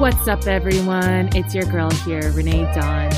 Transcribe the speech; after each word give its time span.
What's 0.00 0.26
up, 0.28 0.46
everyone? 0.46 1.28
It's 1.36 1.54
your 1.54 1.66
girl 1.66 1.90
here, 1.90 2.32
Renee 2.32 2.64
Dawn. 2.72 3.10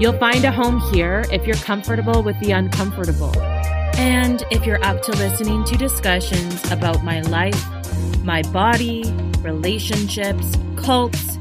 You'll 0.00 0.18
find 0.18 0.44
a 0.44 0.50
home 0.50 0.80
here 0.92 1.24
if 1.30 1.46
you're 1.46 1.54
comfortable 1.54 2.24
with 2.24 2.36
the 2.40 2.50
uncomfortable. 2.50 3.32
And 3.40 4.42
if 4.50 4.66
you're 4.66 4.82
up 4.84 5.00
to 5.02 5.12
listening 5.12 5.62
to 5.62 5.76
discussions 5.76 6.68
about 6.72 7.04
my 7.04 7.20
life, 7.20 7.64
my 8.24 8.42
body, 8.50 9.04
relationships, 9.42 10.56
cults, 10.74 11.36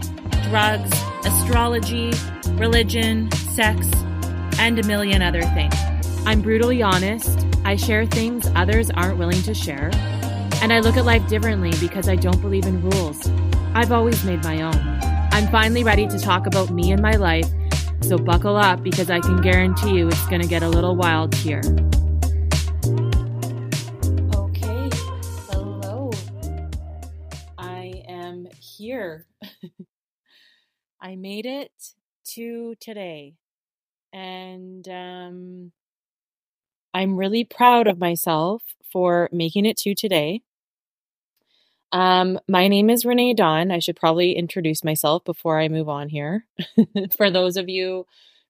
drugs, 0.49 0.91
astrology, 1.25 2.13
religion, 2.49 3.31
sex, 3.31 3.91
and 4.59 4.77
a 4.77 4.83
million 4.83 5.23
other 5.23 5.41
things. 5.41 5.73
I'm 6.27 6.43
brutally 6.43 6.83
honest. 6.83 7.47
I 7.65 7.77
share 7.77 8.05
things 8.05 8.47
others 8.55 8.91
aren't 8.91 9.17
willing 9.17 9.41
to 9.41 9.55
share. 9.55 9.89
And 10.61 10.71
I 10.71 10.81
look 10.81 10.97
at 10.97 11.05
life 11.05 11.27
differently 11.27 11.73
because 11.79 12.07
I 12.07 12.15
don't 12.15 12.39
believe 12.41 12.67
in 12.67 12.79
rules. 12.91 13.27
I've 13.73 13.93
always 13.93 14.21
made 14.25 14.43
my 14.43 14.61
own. 14.61 14.75
I'm 15.31 15.47
finally 15.47 15.85
ready 15.85 16.05
to 16.05 16.19
talk 16.19 16.45
about 16.45 16.71
me 16.71 16.91
and 16.91 17.01
my 17.01 17.13
life, 17.13 17.49
so 18.01 18.17
buckle 18.17 18.57
up 18.57 18.83
because 18.83 19.09
I 19.09 19.21
can 19.21 19.39
guarantee 19.41 19.91
you 19.91 20.09
it's 20.09 20.27
going 20.27 20.41
to 20.41 20.47
get 20.47 20.61
a 20.61 20.67
little 20.67 20.93
wild 20.97 21.33
here. 21.35 21.61
Okay, 24.35 24.89
hello. 25.49 26.11
I 27.57 28.03
am 28.09 28.49
here. 28.59 29.27
I 31.01 31.15
made 31.15 31.45
it 31.45 31.71
to 32.33 32.75
today, 32.81 33.35
and 34.11 34.85
um, 34.89 35.71
I'm 36.93 37.15
really 37.15 37.45
proud 37.45 37.87
of 37.87 37.99
myself 37.99 38.63
for 38.91 39.29
making 39.31 39.65
it 39.65 39.77
to 39.77 39.95
today. 39.95 40.41
Um, 41.91 42.39
my 42.47 42.67
name 42.67 42.89
is 42.89 43.05
Renee 43.05 43.33
Dawn. 43.33 43.71
I 43.71 43.79
should 43.79 43.97
probably 43.97 44.33
introduce 44.33 44.83
myself 44.83 45.25
before 45.25 45.59
I 45.59 45.67
move 45.67 45.89
on 45.89 46.09
here. 46.09 46.45
for 47.17 47.29
those 47.29 47.57
of 47.57 47.67
you 47.67 48.05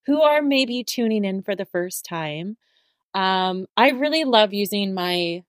who 0.06 0.22
are 0.22 0.42
maybe 0.42 0.84
tuning 0.84 1.26
in 1.26 1.42
for 1.42 1.56
the 1.56 1.66
first 1.66 2.06
time, 2.06 2.58
um, 3.14 3.68
I 3.76 3.90
really 3.90 4.24
love 4.24 4.54
using 4.54 4.94
my 4.94 5.44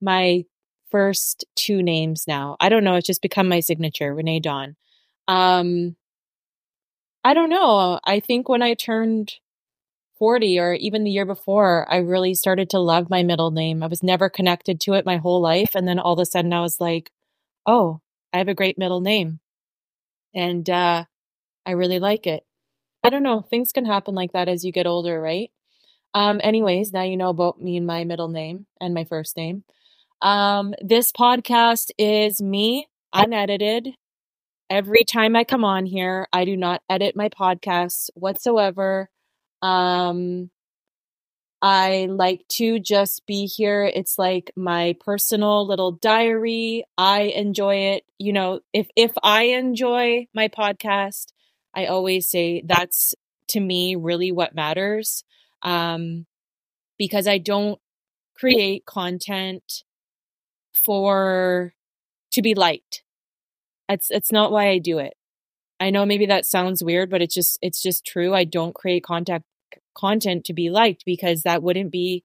my 0.00 0.44
first 0.90 1.44
two 1.56 1.82
names 1.82 2.24
now. 2.28 2.56
I 2.60 2.68
don't 2.68 2.84
know, 2.84 2.96
it's 2.96 3.06
just 3.06 3.22
become 3.22 3.48
my 3.48 3.60
signature, 3.60 4.14
Renee 4.14 4.40
Dawn. 4.40 4.76
Um, 5.26 5.96
I 7.24 7.34
don't 7.34 7.50
know. 7.50 7.98
I 8.04 8.20
think 8.20 8.48
when 8.48 8.62
I 8.62 8.74
turned 8.74 9.34
40 10.18 10.58
or 10.58 10.74
even 10.74 11.04
the 11.04 11.10
year 11.10 11.26
before, 11.26 11.86
I 11.92 11.98
really 11.98 12.34
started 12.34 12.70
to 12.70 12.78
love 12.78 13.10
my 13.10 13.22
middle 13.22 13.50
name. 13.50 13.82
I 13.82 13.86
was 13.86 14.02
never 14.02 14.28
connected 14.28 14.80
to 14.82 14.94
it 14.94 15.06
my 15.06 15.18
whole 15.18 15.40
life. 15.40 15.74
And 15.74 15.86
then 15.86 15.98
all 15.98 16.14
of 16.14 16.18
a 16.18 16.26
sudden 16.26 16.52
I 16.52 16.60
was 16.60 16.80
like, 16.80 17.10
oh, 17.66 18.00
I 18.32 18.38
have 18.38 18.48
a 18.48 18.54
great 18.54 18.78
middle 18.78 19.00
name. 19.00 19.40
And 20.34 20.68
uh, 20.68 21.04
I 21.64 21.70
really 21.72 21.98
like 21.98 22.26
it. 22.26 22.44
I 23.02 23.10
don't 23.10 23.22
know. 23.22 23.40
Things 23.40 23.72
can 23.72 23.84
happen 23.84 24.14
like 24.14 24.32
that 24.32 24.48
as 24.48 24.64
you 24.64 24.72
get 24.72 24.86
older, 24.86 25.20
right? 25.20 25.50
Um, 26.14 26.40
anyways, 26.42 26.92
now 26.92 27.02
you 27.02 27.16
know 27.16 27.28
about 27.28 27.60
me 27.60 27.76
and 27.76 27.86
my 27.86 28.04
middle 28.04 28.28
name 28.28 28.66
and 28.80 28.94
my 28.94 29.04
first 29.04 29.36
name. 29.36 29.64
Um, 30.22 30.74
this 30.80 31.12
podcast 31.12 31.90
is 31.98 32.40
me 32.40 32.88
unedited. 33.12 33.90
Every 34.68 35.04
time 35.04 35.36
I 35.36 35.44
come 35.44 35.64
on 35.64 35.86
here, 35.86 36.26
I 36.32 36.44
do 36.44 36.56
not 36.56 36.82
edit 36.88 37.14
my 37.16 37.28
podcasts 37.28 38.08
whatsoever. 38.14 39.10
Um, 39.62 40.50
I 41.62 42.06
like 42.10 42.46
to 42.50 42.78
just 42.78 43.26
be 43.26 43.46
here. 43.46 43.84
It's 43.84 44.18
like 44.18 44.52
my 44.56 44.94
personal 45.00 45.66
little 45.66 45.92
diary. 45.92 46.84
I 46.98 47.22
enjoy 47.22 47.76
it. 47.94 48.04
You 48.18 48.32
know, 48.32 48.60
if 48.72 48.88
if 48.94 49.12
I 49.22 49.44
enjoy 49.44 50.26
my 50.34 50.48
podcast, 50.48 51.32
I 51.74 51.86
always 51.86 52.28
say 52.28 52.62
that's 52.64 53.14
to 53.48 53.60
me 53.60 53.94
really 53.96 54.32
what 54.32 54.54
matters. 54.54 55.24
Um 55.62 56.26
because 56.98 57.26
I 57.28 57.38
don't 57.38 57.80
create 58.38 58.86
content 58.86 59.84
for 60.74 61.74
to 62.32 62.42
be 62.42 62.54
liked. 62.54 63.02
It's 63.88 64.10
it's 64.10 64.32
not 64.32 64.52
why 64.52 64.68
I 64.70 64.78
do 64.78 64.98
it. 64.98 65.14
I 65.80 65.90
know 65.90 66.06
maybe 66.06 66.26
that 66.26 66.46
sounds 66.46 66.82
weird, 66.82 67.10
but 67.10 67.22
it's 67.22 67.34
just 67.34 67.58
it's 67.62 67.82
just 67.82 68.04
true. 68.06 68.34
I 68.34 68.44
don't 68.44 68.74
create 68.74 69.04
content 69.04 69.44
content 69.96 70.44
to 70.44 70.52
be 70.54 70.70
liked 70.70 71.04
because 71.04 71.42
that 71.42 71.62
wouldn't 71.62 71.90
be 71.92 72.24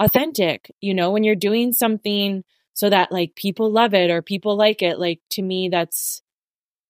authentic. 0.00 0.72
You 0.80 0.94
know, 0.94 1.10
when 1.10 1.24
you're 1.24 1.34
doing 1.36 1.72
something 1.72 2.44
so 2.74 2.90
that 2.90 3.12
like 3.12 3.34
people 3.34 3.70
love 3.70 3.94
it 3.94 4.10
or 4.10 4.22
people 4.22 4.56
like 4.56 4.82
it, 4.82 4.98
like 4.98 5.20
to 5.30 5.42
me 5.42 5.68
that's 5.68 6.22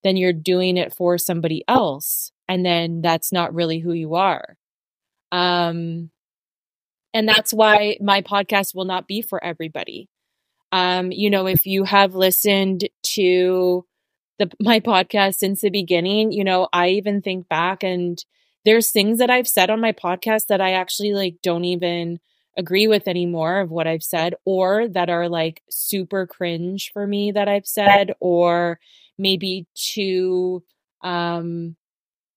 then 0.04 0.16
you're 0.16 0.32
doing 0.32 0.76
it 0.76 0.94
for 0.94 1.18
somebody 1.18 1.62
else 1.68 2.32
and 2.48 2.64
then 2.64 3.02
that's 3.02 3.32
not 3.32 3.54
really 3.54 3.78
who 3.80 3.92
you 3.92 4.14
are. 4.14 4.56
Um 5.32 6.10
and 7.12 7.28
that's 7.28 7.52
why 7.52 7.96
my 8.00 8.22
podcast 8.22 8.74
will 8.74 8.84
not 8.84 9.08
be 9.08 9.20
for 9.22 9.42
everybody. 9.42 10.08
Um 10.72 11.12
you 11.12 11.28
know, 11.30 11.46
if 11.46 11.66
you 11.66 11.84
have 11.84 12.14
listened 12.14 12.88
to 13.14 13.84
the 14.40 14.50
my 14.58 14.80
podcast 14.80 15.36
since 15.36 15.60
the 15.60 15.70
beginning, 15.70 16.32
you 16.32 16.42
know, 16.42 16.68
I 16.72 16.88
even 16.90 17.20
think 17.22 17.48
back 17.48 17.84
and 17.84 18.22
there's 18.64 18.90
things 18.90 19.18
that 19.18 19.30
I've 19.30 19.46
said 19.46 19.70
on 19.70 19.80
my 19.80 19.92
podcast 19.92 20.46
that 20.48 20.60
I 20.60 20.72
actually 20.72 21.12
like 21.12 21.36
don't 21.42 21.64
even 21.64 22.18
agree 22.58 22.88
with 22.88 23.06
anymore 23.06 23.60
of 23.60 23.70
what 23.70 23.86
I've 23.86 24.02
said 24.02 24.34
or 24.44 24.88
that 24.88 25.10
are 25.10 25.28
like 25.28 25.62
super 25.70 26.26
cringe 26.26 26.90
for 26.92 27.06
me 27.06 27.32
that 27.32 27.48
I've 27.48 27.66
said 27.66 28.12
or 28.18 28.80
maybe 29.18 29.66
too 29.74 30.64
um 31.02 31.76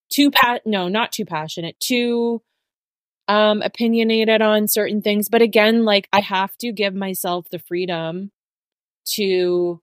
too 0.10 0.30
pat 0.30 0.62
no 0.66 0.88
not 0.90 1.12
too 1.12 1.26
passionate 1.26 1.80
too 1.80 2.42
um 3.30 3.62
opinionated 3.62 4.42
on 4.42 4.68
certain 4.68 5.02
things. 5.02 5.30
But 5.30 5.42
again 5.42 5.86
like 5.86 6.10
I 6.12 6.20
have 6.20 6.58
to 6.58 6.74
give 6.74 6.94
myself 6.94 7.48
the 7.50 7.60
freedom 7.60 8.32
to 9.14 9.82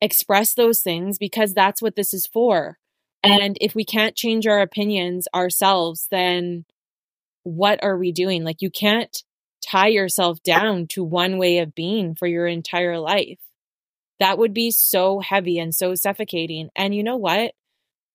express 0.00 0.54
those 0.54 0.80
things 0.80 1.18
because 1.18 1.54
that's 1.54 1.82
what 1.82 1.96
this 1.96 2.14
is 2.14 2.26
for. 2.26 2.78
And 3.22 3.56
if 3.60 3.74
we 3.74 3.84
can't 3.84 4.14
change 4.14 4.46
our 4.46 4.60
opinions 4.60 5.26
ourselves, 5.34 6.06
then 6.10 6.64
what 7.42 7.82
are 7.82 7.98
we 7.98 8.12
doing? 8.12 8.44
Like, 8.44 8.62
you 8.62 8.70
can't 8.70 9.22
tie 9.66 9.88
yourself 9.88 10.42
down 10.42 10.86
to 10.88 11.02
one 11.02 11.38
way 11.38 11.58
of 11.58 11.74
being 11.74 12.14
for 12.14 12.26
your 12.26 12.46
entire 12.46 12.98
life. 12.98 13.40
That 14.20 14.38
would 14.38 14.54
be 14.54 14.70
so 14.70 15.20
heavy 15.20 15.58
and 15.58 15.74
so 15.74 15.94
suffocating. 15.94 16.70
And 16.76 16.94
you 16.94 17.02
know 17.02 17.16
what? 17.16 17.54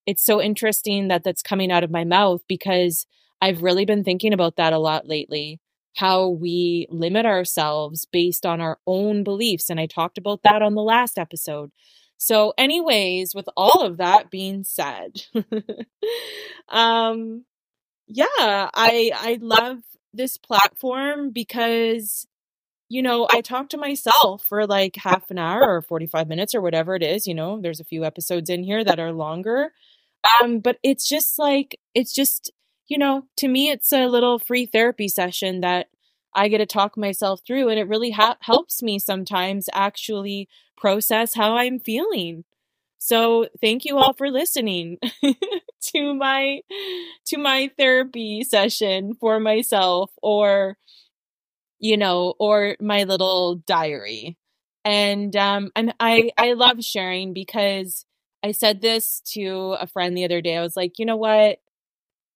It's 0.05 0.23
so 0.23 0.41
interesting 0.41 1.07
that 1.09 1.23
that's 1.23 1.41
coming 1.41 1.71
out 1.71 1.83
of 1.83 1.91
my 1.91 2.03
mouth 2.03 2.41
because 2.47 3.05
I've 3.41 3.63
really 3.63 3.85
been 3.85 4.03
thinking 4.03 4.33
about 4.33 4.55
that 4.57 4.73
a 4.73 4.79
lot 4.79 5.07
lately 5.07 5.59
how 5.95 6.29
we 6.29 6.87
limit 6.89 7.25
ourselves 7.25 8.05
based 8.05 8.45
on 8.45 8.61
our 8.61 8.79
own 8.87 9.23
beliefs. 9.23 9.69
And 9.69 9.79
I 9.79 9.85
talked 9.85 10.17
about 10.17 10.41
that 10.43 10.61
on 10.61 10.75
the 10.75 10.81
last 10.81 11.17
episode. 11.17 11.71
So, 12.17 12.53
anyways, 12.57 13.35
with 13.35 13.49
all 13.57 13.81
of 13.81 13.97
that 13.97 14.31
being 14.31 14.63
said, 14.63 15.23
um, 16.69 17.45
yeah, 18.07 18.25
I 18.73 19.11
I 19.13 19.39
love 19.41 19.79
this 20.13 20.37
platform 20.37 21.31
because 21.31 22.27
you 22.89 23.01
know, 23.01 23.27
I 23.31 23.41
talk 23.41 23.69
to 23.69 23.77
myself 23.77 24.45
for 24.45 24.67
like 24.67 24.95
half 24.97 25.31
an 25.31 25.39
hour 25.39 25.63
or 25.63 25.81
45 25.81 26.27
minutes 26.27 26.53
or 26.53 26.61
whatever 26.61 26.93
it 26.93 27.01
is, 27.01 27.25
you 27.25 27.33
know, 27.33 27.59
there's 27.59 27.79
a 27.79 27.85
few 27.85 28.05
episodes 28.05 28.51
in 28.51 28.63
here 28.63 28.83
that 28.83 28.99
are 28.99 29.11
longer. 29.11 29.71
Um, 30.41 30.59
but 30.59 30.77
it's 30.83 31.09
just 31.09 31.39
like 31.39 31.79
it's 31.95 32.13
just 32.13 32.51
you 32.87 32.97
know, 32.97 33.23
to 33.37 33.47
me, 33.47 33.69
it's 33.69 33.91
a 33.93 34.07
little 34.07 34.39
free 34.39 34.65
therapy 34.65 35.07
session 35.07 35.61
that 35.61 35.87
I 36.35 36.47
get 36.47 36.59
to 36.59 36.65
talk 36.65 36.97
myself 36.97 37.41
through, 37.45 37.69
and 37.69 37.79
it 37.79 37.87
really 37.87 38.11
ha- 38.11 38.37
helps 38.41 38.81
me 38.83 38.99
sometimes 38.99 39.69
actually 39.73 40.49
process 40.77 41.33
how 41.35 41.55
I'm 41.57 41.79
feeling. 41.79 42.43
So 42.97 43.47
thank 43.61 43.85
you 43.85 43.97
all 43.97 44.13
for 44.13 44.31
listening 44.31 44.97
to 45.83 46.13
my 46.13 46.61
to 47.25 47.37
my 47.37 47.69
therapy 47.77 48.43
session 48.43 49.13
for 49.15 49.39
myself 49.39 50.11
or 50.21 50.77
you 51.79 51.97
know 51.97 52.33
or 52.39 52.75
my 52.79 53.03
little 53.03 53.55
diary. 53.55 54.37
And 54.85 55.35
um 55.35 55.71
and 55.75 55.93
I 55.99 56.31
I 56.37 56.53
love 56.53 56.83
sharing 56.83 57.33
because 57.33 58.05
I 58.43 58.51
said 58.51 58.81
this 58.81 59.21
to 59.33 59.75
a 59.79 59.87
friend 59.87 60.17
the 60.17 60.25
other 60.25 60.41
day. 60.41 60.57
I 60.57 60.61
was 60.61 60.75
like, 60.75 60.99
"You 60.99 61.05
know 61.05 61.15
what? 61.17 61.59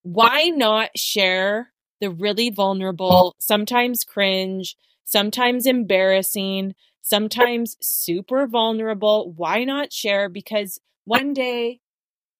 Why 0.02 0.44
not 0.50 0.90
share 0.96 1.72
the 2.00 2.10
really 2.10 2.50
vulnerable, 2.50 3.34
sometimes 3.38 4.04
cringe, 4.04 4.76
sometimes 5.04 5.66
embarrassing, 5.66 6.74
sometimes 7.02 7.76
super 7.80 8.46
vulnerable? 8.46 9.32
Why 9.36 9.64
not 9.64 9.92
share? 9.92 10.28
Because 10.28 10.80
one 11.04 11.32
day 11.32 11.80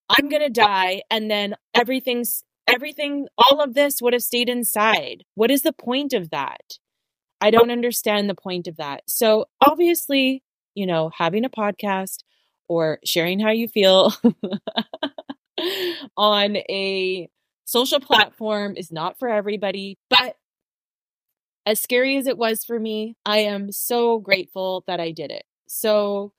I'm 0.08 0.28
going 0.28 0.42
to 0.42 0.50
die 0.50 1.02
and 1.10 1.30
then 1.30 1.54
everything's 1.74 2.44
everything 2.66 3.26
all 3.38 3.60
of 3.60 3.74
this 3.74 4.00
would 4.02 4.12
have 4.12 4.22
stayed 4.22 4.48
inside. 4.48 5.24
What 5.34 5.50
is 5.50 5.62
the 5.62 5.72
point 5.72 6.12
of 6.12 6.30
that? 6.30 6.78
I 7.40 7.50
don't 7.50 7.70
understand 7.70 8.28
the 8.28 8.34
point 8.34 8.66
of 8.66 8.76
that. 8.76 9.04
So 9.06 9.46
obviously, 9.60 10.42
you 10.74 10.86
know, 10.86 11.10
having 11.16 11.44
a 11.44 11.50
podcast 11.50 12.24
or 12.68 12.98
sharing 13.04 13.40
how 13.40 13.50
you 13.50 13.68
feel 13.68 14.12
on 16.16 16.56
a 16.56 17.28
social 17.68 18.00
platform 18.00 18.74
is 18.78 18.90
not 18.90 19.18
for 19.18 19.28
everybody, 19.28 19.98
but 20.08 20.36
as 21.66 21.78
scary 21.78 22.16
as 22.16 22.26
it 22.26 22.38
was 22.38 22.64
for 22.64 22.80
me, 22.80 23.14
I 23.26 23.40
am 23.40 23.72
so 23.72 24.18
grateful 24.20 24.84
that 24.86 25.00
I 25.00 25.10
did 25.10 25.30
it. 25.30 25.44
So 25.66 26.32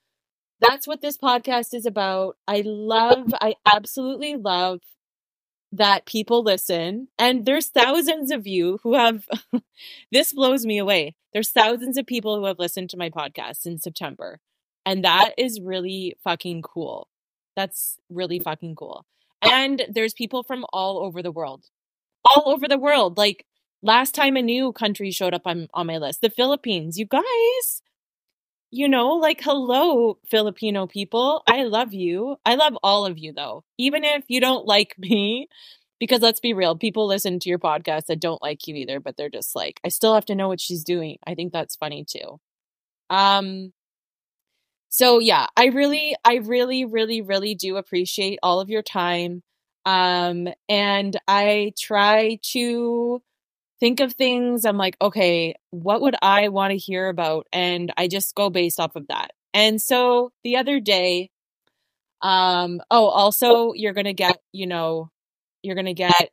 that's 0.60 0.88
what 0.88 1.02
this 1.02 1.20
podcast 1.20 1.76
is 1.76 1.86
about. 1.86 2.36
I 2.48 2.64
love, 2.66 3.32
I 3.40 3.54
absolutely 3.72 4.38
love 4.38 4.80
that 5.72 6.08
people 6.08 6.42
listen. 6.42 7.10
And 7.20 7.46
there's 7.46 7.68
thousands 7.68 8.32
of 8.32 8.48
you 8.48 8.80
who 8.82 8.96
have, 8.96 9.28
this 10.12 10.34
blows 10.34 10.66
me 10.66 10.80
away. 10.80 11.16
There's 11.32 11.50
thousands 11.50 12.00
of 12.00 12.08
people 12.08 12.40
who 12.40 12.46
have 12.46 12.58
listened 12.58 12.90
to 12.90 12.98
my 12.98 13.12
podcast 13.12 13.68
in 13.68 13.78
September. 13.78 14.40
And 14.84 15.06
that 15.06 15.36
is 15.38 15.62
really 15.62 16.16
fucking 16.24 16.64
cool. 16.64 17.08
That's 17.56 18.00
really 18.10 18.40
fucking 18.40 18.74
cool. 18.74 19.06
And 19.42 19.86
there's 19.90 20.14
people 20.14 20.44
from 20.44 20.66
all 20.74 21.00
over 21.00 21.22
the 21.22 21.32
world. 21.32 21.66
All 22.26 22.50
over 22.50 22.68
the 22.68 22.78
world. 22.78 23.18
Like 23.18 23.46
last 23.82 24.14
time 24.14 24.36
a 24.36 24.42
new 24.42 24.72
country 24.74 25.12
showed 25.12 25.34
up 25.34 25.44
on, 25.46 25.68
on 25.74 25.88
my 25.88 25.98
list, 25.98 26.22
the 26.22 26.30
Philippines. 26.30 26.98
You 26.98 27.06
guys, 27.06 27.82
you 28.72 28.88
know, 28.88 29.10
like, 29.10 29.42
hello, 29.42 30.20
Filipino 30.30 30.88
people. 30.88 31.44
I 31.48 31.64
love 31.64 31.94
you. 31.94 32.38
I 32.46 32.56
love 32.56 32.78
all 32.84 33.06
of 33.06 33.18
you, 33.18 33.34
though. 33.34 33.64
Even 33.78 34.04
if 34.04 34.26
you 34.28 34.40
don't 34.42 34.66
like 34.66 34.96
me, 34.98 35.48
because 36.00 36.22
let's 36.22 36.40
be 36.40 36.54
real, 36.54 36.78
people 36.78 37.08
listen 37.08 37.40
to 37.40 37.50
your 37.50 37.60
podcast 37.60 38.06
that 38.06 38.22
don't 38.22 38.42
like 38.42 38.68
you 38.68 38.76
either, 38.76 39.00
but 39.00 39.18
they're 39.18 39.30
just 39.30 39.56
like, 39.56 39.80
I 39.84 39.90
still 39.90 40.14
have 40.14 40.26
to 40.26 40.36
know 40.36 40.48
what 40.48 40.62
she's 40.62 40.84
doing. 40.84 41.18
I 41.26 41.36
think 41.36 41.52
that's 41.52 41.76
funny 41.76 42.06
too. 42.06 42.40
Um, 43.10 43.74
so 44.90 45.20
yeah, 45.20 45.48
I 45.58 45.68
really, 45.68 46.16
I 46.26 46.36
really, 46.38 46.86
really, 46.86 47.22
really 47.22 47.56
do 47.56 47.78
appreciate 47.78 48.40
all 48.44 48.60
of 48.60 48.70
your 48.70 48.82
time. 48.82 49.44
Um, 49.86 50.48
and 50.68 51.18
I 51.28 51.74
try 51.80 52.40
to 52.52 53.22
think 53.80 54.00
of 54.02 54.14
things. 54.14 54.66
I'm 54.66 54.78
like, 54.78 54.98
okay, 55.02 55.56
what 55.72 56.02
would 56.02 56.16
I 56.22 56.50
want 56.50 56.72
to 56.72 56.78
hear 56.78 57.10
about? 57.10 57.48
And 57.54 57.94
I 57.98 58.08
just 58.08 58.36
go 58.36 58.50
based 58.50 58.80
off 58.80 58.96
of 58.96 59.08
that. 59.10 59.32
And 59.54 59.82
so 59.82 60.32
the 60.44 60.58
other 60.58 60.80
day, 60.80 61.32
um, 62.22 62.82
oh, 62.92 63.08
also 63.08 63.74
you're 63.74 63.94
gonna 63.94 64.14
get, 64.14 64.42
you 64.52 64.68
know, 64.68 65.10
you're 65.64 65.76
gonna 65.76 65.94
get 65.94 66.32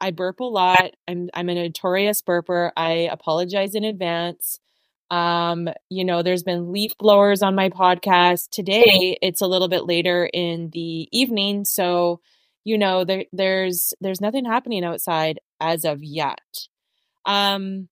I 0.00 0.10
burp 0.10 0.40
a 0.40 0.44
lot. 0.44 0.92
I'm 1.08 1.30
I'm 1.34 1.48
a 1.48 1.54
notorious 1.54 2.22
burper. 2.22 2.72
I 2.76 3.08
apologize 3.12 3.74
in 3.74 3.84
advance. 3.84 4.58
Um, 5.12 5.68
you 5.90 6.04
know, 6.04 6.22
there's 6.22 6.42
been 6.42 6.72
leaf 6.72 6.96
blowers 6.98 7.42
on 7.42 7.54
my 7.54 7.68
podcast. 7.68 8.50
Today 8.50 9.18
it's 9.22 9.42
a 9.42 9.46
little 9.46 9.68
bit 9.68 9.84
later 9.84 10.28
in 10.32 10.70
the 10.72 11.08
evening, 11.12 11.64
so 11.64 12.20
you 12.64 12.78
know, 12.78 13.04
there 13.04 13.24
there's 13.32 13.92
there's 14.00 14.20
nothing 14.20 14.44
happening 14.44 14.84
outside 14.84 15.40
as 15.60 15.84
of 15.84 16.02
yet. 16.02 16.40
Um, 17.26 17.88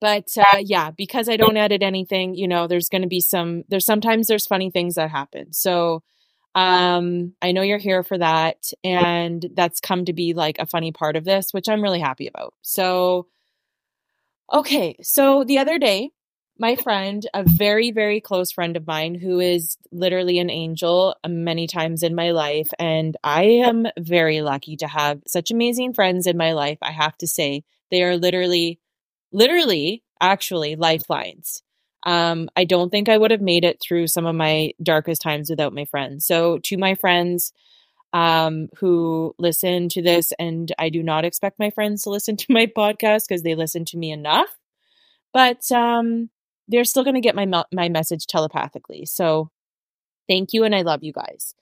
but 0.00 0.28
uh, 0.36 0.58
yeah, 0.60 0.90
because 0.90 1.28
I 1.28 1.36
don't 1.36 1.56
edit 1.56 1.82
anything, 1.82 2.34
you 2.34 2.46
know, 2.48 2.66
there's 2.66 2.88
going 2.88 3.02
to 3.02 3.08
be 3.08 3.20
some. 3.20 3.62
There's 3.68 3.86
sometimes 3.86 4.26
there's 4.26 4.46
funny 4.46 4.70
things 4.70 4.96
that 4.96 5.10
happen. 5.10 5.52
So 5.52 6.02
um, 6.54 7.34
I 7.42 7.52
know 7.52 7.62
you're 7.62 7.78
here 7.78 8.02
for 8.02 8.18
that, 8.18 8.70
and 8.84 9.44
that's 9.54 9.80
come 9.80 10.04
to 10.04 10.12
be 10.12 10.34
like 10.34 10.58
a 10.58 10.66
funny 10.66 10.92
part 10.92 11.16
of 11.16 11.24
this, 11.24 11.52
which 11.52 11.68
I'm 11.68 11.82
really 11.82 12.00
happy 12.00 12.26
about. 12.28 12.54
So, 12.62 13.28
okay, 14.52 14.96
so 15.02 15.44
the 15.44 15.58
other 15.58 15.78
day, 15.78 16.10
my 16.58 16.76
friend, 16.76 17.26
a 17.34 17.42
very, 17.42 17.90
very 17.90 18.20
close 18.20 18.52
friend 18.52 18.76
of 18.76 18.86
mine 18.86 19.16
who 19.16 19.40
is 19.40 19.76
literally 19.90 20.38
an 20.38 20.50
angel 20.50 21.16
many 21.26 21.66
times 21.66 22.02
in 22.02 22.14
my 22.14 22.30
life. 22.30 22.68
And 22.78 23.16
I 23.24 23.44
am 23.44 23.86
very 23.98 24.40
lucky 24.40 24.76
to 24.76 24.86
have 24.86 25.20
such 25.26 25.50
amazing 25.50 25.94
friends 25.94 26.26
in 26.26 26.36
my 26.36 26.52
life, 26.52 26.78
I 26.80 26.92
have 26.92 27.16
to 27.18 27.26
say. 27.26 27.64
They 27.90 28.04
are 28.04 28.16
literally, 28.16 28.78
literally, 29.32 30.04
actually 30.20 30.76
lifelines. 30.76 31.62
Um, 32.06 32.48
I 32.54 32.64
don't 32.64 32.90
think 32.90 33.08
I 33.08 33.18
would 33.18 33.30
have 33.30 33.40
made 33.40 33.64
it 33.64 33.80
through 33.80 34.06
some 34.06 34.26
of 34.26 34.36
my 34.36 34.72
darkest 34.82 35.22
times 35.22 35.50
without 35.50 35.72
my 35.72 35.86
friends. 35.86 36.24
So, 36.26 36.58
to 36.64 36.76
my 36.76 36.94
friends 36.94 37.52
um, 38.14 38.68
who 38.78 39.34
listen 39.38 39.88
to 39.90 40.00
this, 40.00 40.32
and 40.38 40.72
I 40.78 40.88
do 40.88 41.02
not 41.02 41.24
expect 41.24 41.58
my 41.58 41.70
friends 41.70 42.02
to 42.02 42.10
listen 42.10 42.36
to 42.38 42.46
my 42.52 42.66
podcast 42.66 43.24
because 43.28 43.42
they 43.42 43.56
listen 43.56 43.84
to 43.86 43.98
me 43.98 44.12
enough, 44.12 44.48
but 45.34 45.70
um, 45.72 46.30
they're 46.68 46.84
still 46.84 47.04
going 47.04 47.14
to 47.16 47.20
get 47.20 47.34
my 47.34 47.64
my 47.72 47.88
message 47.90 48.26
telepathically. 48.26 49.04
So, 49.04 49.50
thank 50.28 50.52
you, 50.52 50.64
and 50.64 50.74
I 50.74 50.82
love 50.82 51.02
you 51.02 51.12
guys. 51.12 51.54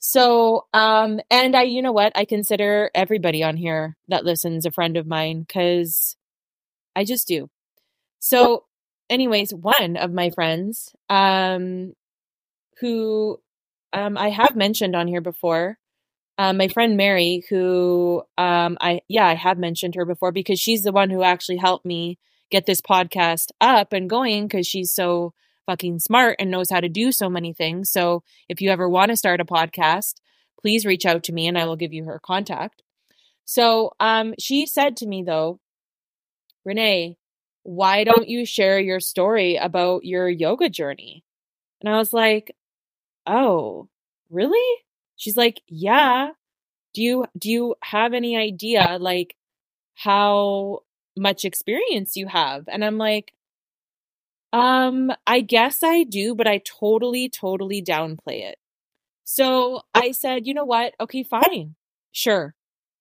So, 0.00 0.66
um, 0.74 1.20
and 1.30 1.56
I, 1.56 1.62
you 1.62 1.80
know 1.80 1.92
what? 1.92 2.12
I 2.14 2.26
consider 2.26 2.90
everybody 2.94 3.42
on 3.42 3.56
here 3.56 3.96
that 4.08 4.24
listens 4.24 4.66
a 4.66 4.70
friend 4.70 4.98
of 4.98 5.06
mine 5.06 5.44
because 5.48 6.16
I 6.94 7.04
just 7.04 7.26
do. 7.26 7.48
So, 8.18 8.64
anyways, 9.08 9.54
one 9.54 9.96
of 9.96 10.12
my 10.12 10.30
friends, 10.30 10.92
um, 11.08 11.94
who 12.80 13.40
um, 13.94 14.18
I 14.18 14.28
have 14.30 14.56
mentioned 14.56 14.94
on 14.96 15.08
here 15.08 15.20
before, 15.22 15.78
um, 16.38 16.56
my 16.56 16.68
friend 16.68 16.96
Mary, 16.96 17.44
who 17.48 18.22
um, 18.38 18.76
I 18.80 19.00
yeah, 19.08 19.26
I 19.26 19.34
have 19.34 19.58
mentioned 19.58 19.94
her 19.94 20.04
before 20.04 20.32
because 20.32 20.60
she's 20.60 20.82
the 20.82 20.92
one 20.92 21.10
who 21.10 21.22
actually 21.22 21.58
helped 21.58 21.84
me 21.84 22.18
get 22.50 22.66
this 22.66 22.80
podcast 22.80 23.50
up 23.60 23.92
and 23.92 24.10
going 24.10 24.46
because 24.46 24.66
she's 24.66 24.92
so 24.92 25.32
fucking 25.66 25.98
smart 25.98 26.36
and 26.38 26.50
knows 26.50 26.70
how 26.70 26.80
to 26.80 26.88
do 26.88 27.12
so 27.12 27.28
many 27.30 27.52
things. 27.52 27.90
So 27.90 28.22
if 28.48 28.60
you 28.60 28.70
ever 28.70 28.88
want 28.88 29.10
to 29.10 29.16
start 29.16 29.40
a 29.40 29.44
podcast, 29.44 30.14
please 30.60 30.84
reach 30.84 31.06
out 31.06 31.22
to 31.24 31.32
me 31.32 31.46
and 31.46 31.58
I 31.58 31.64
will 31.66 31.76
give 31.76 31.92
you 31.92 32.04
her 32.04 32.20
contact. 32.22 32.82
So 33.44 33.92
um, 34.00 34.34
she 34.38 34.66
said 34.66 34.96
to 34.98 35.06
me, 35.06 35.22
though, 35.22 35.60
Renee, 36.64 37.16
why 37.62 38.04
don't 38.04 38.28
you 38.28 38.44
share 38.44 38.78
your 38.78 39.00
story 39.00 39.56
about 39.56 40.04
your 40.04 40.28
yoga 40.28 40.68
journey? 40.68 41.24
And 41.80 41.88
I 41.92 41.98
was 41.98 42.12
like, 42.12 42.54
oh, 43.26 43.88
really? 44.30 44.82
She's 45.16 45.36
like, 45.36 45.62
yeah. 45.68 46.30
Do 46.94 47.02
you 47.02 47.26
do 47.38 47.50
you 47.50 47.74
have 47.82 48.14
any 48.14 48.36
idea 48.36 48.98
like 49.00 49.36
how 49.96 50.80
much 51.16 51.44
experience 51.44 52.16
you 52.16 52.28
have? 52.28 52.64
And 52.68 52.84
I'm 52.84 52.98
like, 52.98 53.34
um, 54.52 55.10
I 55.26 55.40
guess 55.40 55.82
I 55.82 56.04
do, 56.04 56.34
but 56.34 56.46
I 56.46 56.58
totally, 56.58 57.28
totally 57.28 57.82
downplay 57.82 58.42
it. 58.42 58.58
So 59.24 59.82
I 59.94 60.12
said, 60.12 60.46
you 60.46 60.54
know 60.54 60.64
what? 60.64 60.94
Okay, 61.00 61.22
fine. 61.22 61.76
Sure. 62.12 62.54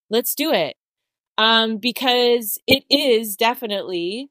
Let's 0.09 0.35
do 0.35 0.51
it. 0.53 0.77
Um, 1.37 1.77
because 1.77 2.59
it 2.67 2.83
is 2.89 3.35
definitely 3.35 4.29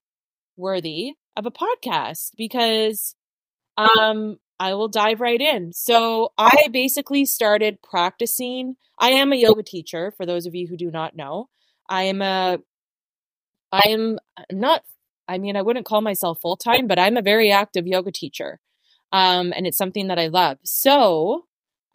worthy 0.57 1.15
of 1.37 1.47
a 1.47 1.51
podcast 1.51 2.31
because 2.37 3.15
um 3.79 4.39
I 4.63 4.75
will 4.75 4.87
dive 4.87 5.21
right 5.21 5.41
in. 5.41 5.73
So 5.73 6.33
I 6.39 6.69
basically 6.71 7.25
started 7.25 7.83
practicing. 7.83 8.77
I 8.97 9.09
am 9.11 9.33
a 9.33 9.37
yoga 9.37 9.65
teacher 9.65 10.13
for 10.17 10.25
those 10.25 10.47
of 10.47 10.55
you 10.55 10.69
who 10.69 10.77
do 10.77 10.89
not 10.89 11.17
know. 11.17 11.49
I 11.89 12.05
am 12.05 12.23
a 12.23 12.59
I 13.73 13.83
am 13.89 14.21
not 14.53 14.85
I 15.27 15.39
mean, 15.39 15.57
I 15.57 15.63
wouldn't 15.63 15.85
call 15.87 16.01
myself 16.01 16.41
full 16.41 16.57
time, 16.57 16.87
but 16.87 16.99
I'm 16.99 17.17
a 17.17 17.23
very 17.23 17.51
active 17.51 17.89
yoga 17.89 18.13
teacher. 18.13 18.61
Um, 19.11 19.53
and 19.57 19.67
it's 19.67 19.79
something 19.79 20.07
that 20.07 20.19
I 20.21 20.29
love. 20.29 20.59
So 20.63 21.47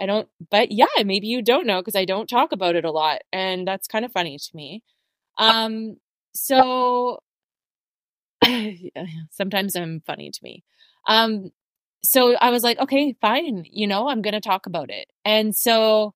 I 0.01 0.05
don't, 0.05 0.27
but 0.51 0.69
yeah, 0.69 0.88
maybe 1.05 1.27
you 1.27 1.41
don't 1.41 1.67
know 1.67 1.79
because 1.79 1.95
I 1.95 2.03
don't 2.03 2.27
talk 2.29 2.51
about 2.51 2.75
it 2.75 2.83
a 2.83 2.91
lot. 2.91 3.21
And 3.31 3.65
that's 3.65 3.88
kind 3.88 4.03
of 4.03 4.12
funny 4.12 4.38
to 4.38 4.50
me. 4.53 4.83
Um, 5.38 5.97
so 6.33 7.19
sometimes 9.31 9.75
I'm 9.75 10.01
funny 10.05 10.31
to 10.31 10.39
me. 10.43 10.63
Um, 11.07 11.51
so 12.04 12.36
I 12.36 12.50
was 12.51 12.63
like, 12.63 12.80
okay, 12.80 13.16
fine, 13.22 13.66
you 13.72 13.88
know, 13.88 14.08
I'm 14.10 14.22
going 14.22 14.34
to 14.34 14.42
talk 14.42 14.66
about 14.66 14.89
it. 14.89 15.08
And 15.25 15.56
so 15.56 16.13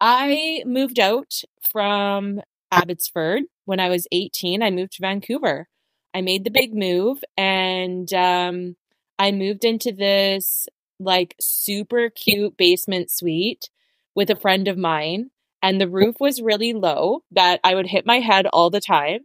I 0.00 0.62
moved 0.66 0.98
out 0.98 1.42
from 1.70 2.40
Abbotsford 2.70 3.44
when 3.64 3.80
I 3.80 3.88
was 3.88 4.06
18. 4.12 4.62
I 4.62 4.70
moved 4.70 4.92
to 4.92 5.02
Vancouver. 5.02 5.68
I 6.14 6.20
made 6.22 6.44
the 6.44 6.50
big 6.50 6.74
move 6.74 7.22
and 7.36 8.12
um, 8.14 8.76
I 9.18 9.32
moved 9.32 9.64
into 9.64 9.92
this 9.92 10.66
like 10.98 11.34
super 11.40 12.10
cute 12.10 12.56
basement 12.56 13.10
suite 13.10 13.68
with 14.14 14.30
a 14.30 14.36
friend 14.36 14.68
of 14.68 14.78
mine. 14.78 15.30
And 15.62 15.80
the 15.80 15.88
roof 15.88 16.16
was 16.20 16.40
really 16.40 16.72
low 16.72 17.22
that 17.32 17.60
I 17.64 17.74
would 17.74 17.88
hit 17.88 18.06
my 18.06 18.20
head 18.20 18.46
all 18.46 18.70
the 18.70 18.80
time. 18.80 19.20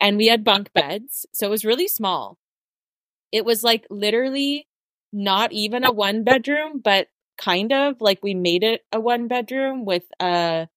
And 0.00 0.16
we 0.16 0.26
had 0.26 0.44
bunk 0.44 0.72
beds. 0.72 1.26
So 1.32 1.46
it 1.46 1.50
was 1.50 1.64
really 1.64 1.88
small. 1.88 2.38
It 3.32 3.44
was 3.44 3.64
like 3.64 3.86
literally 3.90 4.66
not 5.14 5.52
even 5.52 5.84
a 5.84 5.92
one 5.92 6.24
bedroom, 6.24 6.82
but 6.84 7.08
kind 7.38 7.72
of 7.72 8.00
like 8.00 8.22
we 8.22 8.34
made 8.34 8.64
it 8.64 8.82
a 8.92 9.00
one 9.00 9.28
bedroom 9.28 9.86
with 9.86 10.04
a 10.20 10.68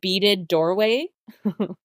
beaded 0.00 0.48
doorway. 0.48 1.08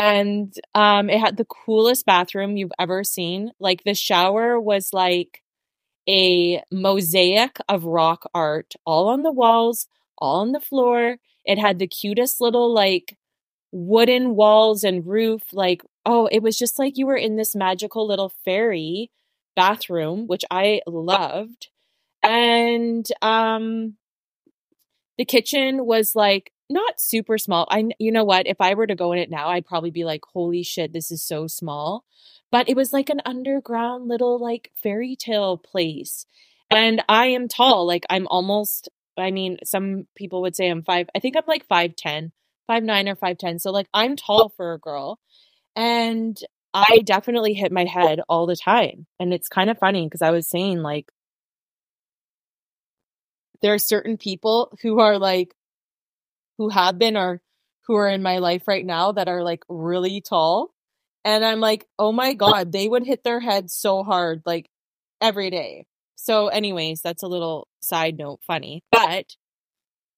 and 0.00 0.54
um 0.74 1.08
it 1.10 1.18
had 1.20 1.36
the 1.36 1.44
coolest 1.44 2.06
bathroom 2.06 2.56
you've 2.56 2.72
ever 2.78 3.04
seen 3.04 3.50
like 3.60 3.82
the 3.84 3.94
shower 3.94 4.60
was 4.60 4.92
like 4.92 5.42
a 6.08 6.62
mosaic 6.72 7.58
of 7.68 7.84
rock 7.84 8.28
art 8.34 8.74
all 8.86 9.08
on 9.08 9.22
the 9.22 9.32
walls, 9.32 9.86
all 10.18 10.40
on 10.40 10.52
the 10.52 10.60
floor. 10.60 11.18
It 11.44 11.58
had 11.58 11.78
the 11.78 11.86
cutest 11.88 12.40
little 12.40 12.72
like 12.74 13.16
wooden 13.72 14.36
walls 14.36 14.84
and 14.84 15.06
roof. 15.06 15.42
Like, 15.52 15.82
oh, 16.06 16.26
it 16.32 16.42
was 16.42 16.58
just 16.58 16.78
like 16.78 16.98
you 16.98 17.06
were 17.06 17.16
in 17.16 17.36
this 17.36 17.54
magical 17.56 18.06
little 18.06 18.32
fairy 18.44 19.10
bathroom, 19.56 20.26
which 20.26 20.44
I 20.50 20.80
loved. 20.86 21.68
And 22.22 23.06
um 23.22 23.96
the 25.18 25.24
kitchen 25.24 25.86
was 25.86 26.14
like 26.14 26.52
not 26.70 27.00
super 27.00 27.38
small. 27.38 27.66
I 27.70 27.84
you 27.98 28.10
know 28.12 28.24
what, 28.24 28.46
if 28.46 28.60
I 28.60 28.74
were 28.74 28.86
to 28.86 28.94
go 28.94 29.12
in 29.12 29.18
it 29.18 29.30
now, 29.30 29.48
I'd 29.48 29.66
probably 29.66 29.90
be 29.90 30.04
like, 30.04 30.22
"Holy 30.32 30.62
shit, 30.62 30.92
this 30.92 31.10
is 31.10 31.22
so 31.22 31.46
small." 31.46 32.04
But 32.50 32.68
it 32.68 32.76
was 32.76 32.92
like 32.92 33.10
an 33.10 33.20
underground 33.24 34.08
little 34.08 34.38
like 34.38 34.70
fairy 34.74 35.16
tale 35.16 35.56
place. 35.58 36.26
And 36.70 37.02
I 37.08 37.26
am 37.28 37.48
tall, 37.48 37.86
like 37.86 38.04
I'm 38.10 38.26
almost 38.28 38.88
I 39.16 39.30
mean, 39.30 39.58
some 39.64 40.06
people 40.16 40.42
would 40.42 40.56
say 40.56 40.68
I'm 40.68 40.82
5. 40.82 41.08
I 41.14 41.18
think 41.20 41.36
I'm 41.36 41.44
like 41.46 41.68
5'10, 41.68 42.32
5'9 42.68 43.08
or 43.08 43.16
5'10. 43.16 43.60
So 43.60 43.70
like 43.70 43.88
I'm 43.94 44.16
tall 44.16 44.48
for 44.48 44.72
a 44.72 44.78
girl. 44.78 45.18
And 45.76 46.38
I 46.74 46.98
definitely 47.04 47.54
hit 47.54 47.70
my 47.70 47.84
head 47.84 48.20
all 48.28 48.46
the 48.46 48.56
time. 48.56 49.06
And 49.20 49.32
it's 49.32 49.48
kind 49.48 49.70
of 49.70 49.78
funny 49.78 50.06
because 50.06 50.22
I 50.22 50.32
was 50.32 50.48
saying 50.48 50.82
like 50.82 51.06
there 53.62 53.72
are 53.72 53.78
certain 53.78 54.18
people 54.18 54.76
who 54.82 54.98
are 55.00 55.18
like 55.18 55.54
who 56.58 56.68
have 56.68 56.98
been 56.98 57.16
or 57.16 57.40
who 57.86 57.94
are 57.94 58.08
in 58.08 58.22
my 58.22 58.38
life 58.38 58.66
right 58.66 58.84
now 58.84 59.12
that 59.12 59.28
are 59.28 59.42
like 59.42 59.62
really 59.68 60.20
tall 60.20 60.74
and 61.24 61.44
i'm 61.44 61.60
like 61.60 61.86
oh 61.98 62.12
my 62.12 62.34
god 62.34 62.72
they 62.72 62.88
would 62.88 63.06
hit 63.06 63.24
their 63.24 63.40
head 63.40 63.70
so 63.70 64.02
hard 64.02 64.42
like 64.44 64.68
every 65.20 65.50
day 65.50 65.86
so 66.14 66.48
anyways 66.48 67.00
that's 67.00 67.22
a 67.22 67.28
little 67.28 67.66
side 67.80 68.18
note 68.18 68.40
funny 68.46 68.82
but 68.92 69.36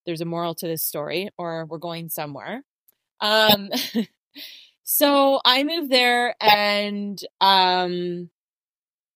there's 0.07 0.21
a 0.21 0.27
moral 0.27 0.55
to 0.55 0.67
this 0.67 0.85
story 0.85 1.29
or 1.39 1.67
we're 1.67 1.79
going 1.79 2.09
somewhere 2.09 2.63
um 3.21 3.71
so 4.87 5.41
i 5.45 5.65
moved 5.65 5.91
there 5.91 6.37
and 6.41 7.21
um 7.41 8.31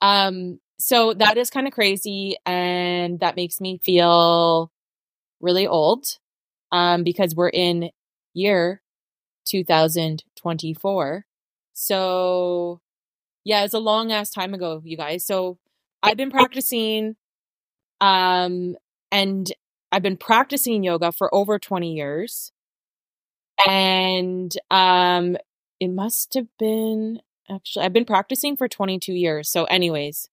Um 0.00 0.60
so 0.80 1.14
that 1.14 1.38
is 1.38 1.50
kind 1.50 1.68
of 1.68 1.74
crazy 1.74 2.36
and 2.46 3.20
that 3.20 3.36
makes 3.36 3.60
me 3.60 3.78
feel 3.84 4.72
really 5.40 5.66
old 5.66 6.06
um 6.72 7.04
because 7.04 7.34
we're 7.36 7.50
in 7.50 7.90
year 8.34 8.82
2024 9.46 11.26
so, 11.74 12.80
yeah, 13.44 13.64
it's 13.64 13.74
a 13.74 13.78
long 13.80 14.12
ass 14.12 14.30
time 14.30 14.54
ago, 14.54 14.82
you 14.84 14.96
guys. 14.96 15.26
So, 15.26 15.58
I've 16.02 16.16
been 16.18 16.30
practicing 16.30 17.16
um 18.00 18.76
and 19.12 19.52
I've 19.92 20.02
been 20.02 20.16
practicing 20.18 20.84
yoga 20.84 21.12
for 21.12 21.34
over 21.34 21.58
20 21.58 21.94
years. 21.94 22.52
And 23.68 24.52
um 24.70 25.36
it 25.80 25.88
must 25.88 26.34
have 26.34 26.46
been 26.58 27.20
actually 27.50 27.84
I've 27.84 27.92
been 27.92 28.04
practicing 28.04 28.56
for 28.56 28.68
22 28.68 29.12
years. 29.12 29.50
So 29.50 29.64
anyways, 29.64 30.28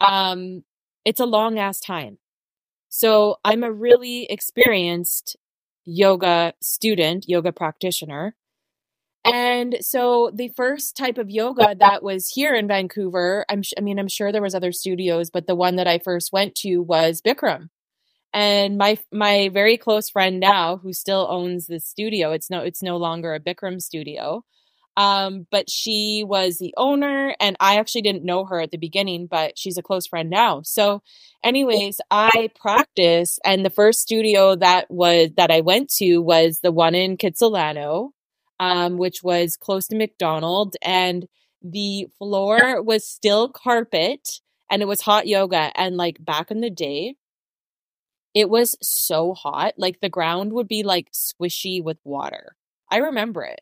um 0.00 0.64
it's 1.04 1.20
a 1.20 1.26
long 1.26 1.58
ass 1.58 1.80
time. 1.80 2.18
So 2.88 3.38
I'm 3.44 3.64
a 3.64 3.72
really 3.72 4.26
experienced 4.30 5.36
yoga 5.84 6.54
student, 6.62 7.26
yoga 7.28 7.52
practitioner. 7.52 8.36
And 9.24 9.76
so 9.80 10.30
the 10.34 10.48
first 10.48 10.96
type 10.96 11.18
of 11.18 11.30
yoga 11.30 11.74
that 11.80 12.02
was 12.02 12.28
here 12.28 12.54
in 12.54 12.68
Vancouver, 12.68 13.46
I'm 13.48 13.62
I 13.78 13.80
mean 13.80 13.98
I'm 13.98 14.08
sure 14.08 14.32
there 14.32 14.42
was 14.42 14.54
other 14.54 14.72
studios, 14.72 15.30
but 15.30 15.46
the 15.46 15.54
one 15.54 15.76
that 15.76 15.86
I 15.88 15.98
first 15.98 16.32
went 16.32 16.54
to 16.56 16.78
was 16.80 17.22
Bikram. 17.22 17.70
And 18.34 18.78
my 18.78 18.98
my 19.12 19.50
very 19.52 19.78
close 19.78 20.10
friend 20.10 20.40
now 20.40 20.78
who 20.78 20.92
still 20.92 21.26
owns 21.30 21.66
the 21.68 21.80
studio, 21.80 22.32
it's 22.32 22.50
no 22.50 22.60
it's 22.60 22.82
no 22.82 22.96
longer 22.96 23.34
a 23.34 23.40
Bikram 23.40 23.80
studio. 23.82 24.44
Um, 24.96 25.46
but 25.50 25.68
she 25.68 26.24
was 26.26 26.58
the 26.58 26.72
owner 26.76 27.34
and 27.40 27.56
I 27.58 27.78
actually 27.78 28.02
didn't 28.02 28.24
know 28.24 28.44
her 28.44 28.60
at 28.60 28.70
the 28.70 28.78
beginning, 28.78 29.26
but 29.26 29.58
she's 29.58 29.76
a 29.76 29.82
close 29.82 30.06
friend 30.06 30.30
now. 30.30 30.62
So 30.62 31.02
anyways, 31.42 32.00
I 32.10 32.50
practice 32.60 33.38
and 33.44 33.64
the 33.64 33.70
first 33.70 34.00
studio 34.00 34.54
that 34.56 34.88
was 34.90 35.30
that 35.36 35.50
I 35.50 35.62
went 35.62 35.90
to 35.94 36.18
was 36.18 36.60
the 36.60 36.70
one 36.70 36.94
in 36.94 37.16
Kitsilano 37.16 38.10
um, 38.60 38.96
which 38.96 39.22
was 39.22 39.56
close 39.56 39.86
to 39.88 39.96
Macdonald, 39.96 40.76
and 40.82 41.26
the 41.62 42.08
floor 42.18 42.82
was 42.82 43.06
still 43.06 43.48
carpet 43.48 44.40
and 44.70 44.82
it 44.82 44.86
was 44.86 45.00
hot 45.00 45.26
yoga. 45.26 45.70
And 45.74 45.96
like 45.96 46.22
back 46.22 46.50
in 46.50 46.60
the 46.60 46.70
day, 46.70 47.16
it 48.34 48.50
was 48.50 48.76
so 48.82 49.32
hot. 49.34 49.74
Like 49.78 50.00
the 50.00 50.08
ground 50.08 50.52
would 50.52 50.68
be 50.68 50.82
like 50.82 51.12
squishy 51.12 51.82
with 51.82 51.98
water. 52.04 52.56
I 52.90 52.98
remember 52.98 53.42
it. 53.44 53.60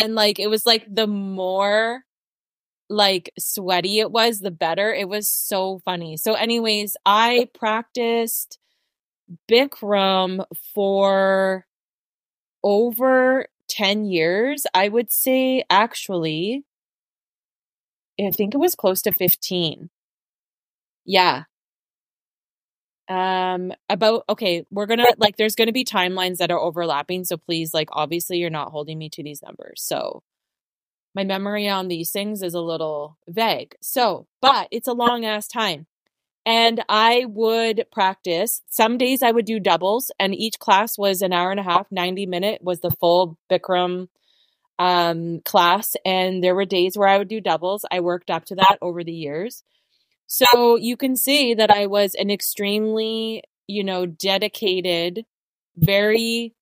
And 0.00 0.14
like 0.14 0.38
it 0.38 0.48
was 0.48 0.66
like 0.66 0.86
the 0.92 1.06
more 1.06 2.02
like 2.90 3.32
sweaty 3.38 4.00
it 4.00 4.10
was, 4.12 4.40
the 4.40 4.50
better. 4.50 4.92
It 4.94 5.08
was 5.08 5.28
so 5.28 5.80
funny. 5.84 6.16
So, 6.16 6.34
anyways, 6.34 6.96
I 7.06 7.48
practiced 7.54 8.58
Bikram 9.50 10.44
for 10.74 11.66
over 12.62 13.46
10 13.68 14.04
years, 14.06 14.66
I 14.74 14.88
would 14.88 15.12
say 15.12 15.64
actually, 15.70 16.64
I 18.20 18.30
think 18.30 18.54
it 18.54 18.58
was 18.58 18.74
close 18.74 19.02
to 19.02 19.12
15. 19.12 19.90
Yeah. 21.06 21.44
Um, 23.08 23.72
about, 23.88 24.24
okay, 24.28 24.64
we're 24.70 24.86
gonna, 24.86 25.06
like, 25.18 25.36
there's 25.36 25.56
gonna 25.56 25.72
be 25.72 25.84
timelines 25.84 26.38
that 26.38 26.50
are 26.50 26.58
overlapping. 26.58 27.24
So 27.24 27.36
please, 27.36 27.74
like, 27.74 27.88
obviously, 27.92 28.38
you're 28.38 28.50
not 28.50 28.70
holding 28.70 28.98
me 28.98 29.08
to 29.10 29.22
these 29.22 29.42
numbers. 29.42 29.82
So 29.82 30.22
my 31.14 31.24
memory 31.24 31.68
on 31.68 31.88
these 31.88 32.10
things 32.10 32.42
is 32.42 32.54
a 32.54 32.60
little 32.60 33.18
vague. 33.28 33.76
So, 33.80 34.26
but 34.40 34.68
it's 34.70 34.88
a 34.88 34.92
long 34.92 35.24
ass 35.24 35.46
time 35.46 35.86
and 36.46 36.82
I 36.88 37.24
would 37.26 37.86
practice. 37.90 38.62
Some 38.68 38.98
days 38.98 39.22
I 39.22 39.30
would 39.30 39.46
do 39.46 39.58
doubles, 39.58 40.10
and 40.18 40.34
each 40.34 40.58
class 40.58 40.98
was 40.98 41.22
an 41.22 41.32
hour 41.32 41.50
and 41.50 41.60
a 41.60 41.64
half, 41.64 41.86
90 41.90 42.26
minute 42.26 42.62
was 42.62 42.80
the 42.80 42.90
full 42.90 43.38
Bikram 43.50 44.08
um, 44.78 45.40
class. 45.44 45.96
And 46.04 46.42
there 46.42 46.54
were 46.54 46.64
days 46.64 46.98
where 46.98 47.08
I 47.08 47.18
would 47.18 47.28
do 47.28 47.40
doubles. 47.40 47.84
I 47.90 48.00
worked 48.00 48.30
up 48.30 48.44
to 48.46 48.56
that 48.56 48.78
over 48.82 49.02
the 49.02 49.12
years. 49.12 49.62
So 50.26 50.76
you 50.76 50.96
can 50.96 51.16
see 51.16 51.54
that 51.54 51.70
I 51.70 51.86
was 51.86 52.14
an 52.14 52.30
extremely, 52.30 53.42
you 53.66 53.84
know, 53.84 54.06
dedicated, 54.06 55.24
very 55.76 56.54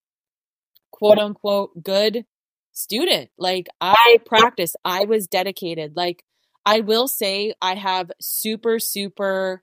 quote 0.90 1.18
unquote 1.18 1.82
good 1.82 2.24
student. 2.72 3.30
Like 3.38 3.68
I 3.80 4.18
practiced, 4.26 4.76
I 4.84 5.04
was 5.04 5.26
dedicated. 5.26 5.96
Like 5.96 6.24
I 6.64 6.80
will 6.80 7.08
say 7.08 7.54
I 7.60 7.74
have 7.74 8.10
super, 8.20 8.78
super 8.78 9.62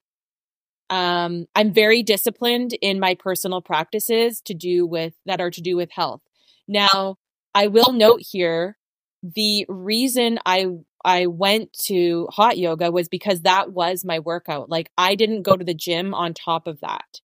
um, 0.90 1.46
I'm 1.56 1.72
very 1.72 2.02
disciplined 2.02 2.74
in 2.82 3.00
my 3.00 3.16
personal 3.16 3.62
practices 3.62 4.42
to 4.46 4.54
do 4.54 4.88
with 4.88 5.14
that 5.26 5.40
are 5.40 5.52
to 5.52 5.62
do 5.62 5.76
with 5.76 5.92
health. 5.92 6.22
Now, 6.68 7.18
I 7.54 7.68
will 7.68 7.92
note 7.92 8.22
here 8.22 8.78
the 9.22 9.66
reason 9.70 10.40
I 10.46 10.68
I 11.04 11.28
went 11.28 11.74
to 11.86 12.28
hot 12.32 12.58
yoga 12.58 12.92
was 12.92 13.08
because 13.08 13.42
that 13.42 13.72
was 13.72 14.04
my 14.06 14.20
workout. 14.20 14.70
Like 14.70 14.92
I 14.98 15.16
didn't 15.16 15.44
go 15.44 15.56
to 15.56 15.64
the 15.66 15.74
gym 15.74 16.14
on 16.14 16.34
top 16.34 16.68
of 16.68 16.80
that. 16.82 17.22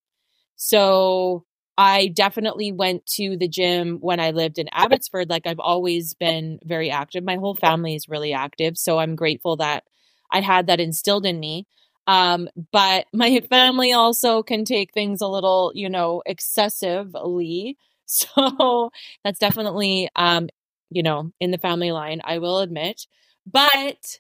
So 0.55 1.45
I 1.77 2.07
definitely 2.07 2.71
went 2.71 3.05
to 3.17 3.35
the 3.37 3.47
gym 3.49 3.97
when 3.99 4.19
I 4.19 4.31
lived 4.31 4.57
in 4.57 4.69
Abbotsford. 4.71 5.29
Like 5.29 5.45
I've 5.45 5.59
always 5.59 6.13
been 6.13 6.59
very 6.63 6.89
active. 6.89 7.23
My 7.23 7.35
whole 7.35 7.55
family 7.55 7.95
is 7.95 8.07
really 8.07 8.33
active. 8.33 8.77
So 8.77 8.97
I'm 8.97 9.15
grateful 9.15 9.57
that 9.57 9.83
I 10.31 10.41
had 10.41 10.67
that 10.67 10.79
instilled 10.79 11.25
in 11.25 11.39
me. 11.39 11.67
Um, 12.07 12.47
but 12.71 13.07
my 13.13 13.41
family 13.41 13.91
also 13.91 14.41
can 14.41 14.63
take 14.63 14.93
things 14.93 15.21
a 15.21 15.27
little, 15.27 15.71
you 15.75 15.89
know, 15.89 16.21
excessively. 16.25 17.77
So 18.07 18.91
that's 19.23 19.39
definitely, 19.39 20.09
um, 20.15 20.47
you 20.91 21.01
know, 21.01 21.31
in 21.39 21.49
the 21.49 21.57
family 21.57 21.91
line, 21.91 22.21
I 22.23 22.37
will 22.37 22.59
admit. 22.59 23.07
But 23.45 24.19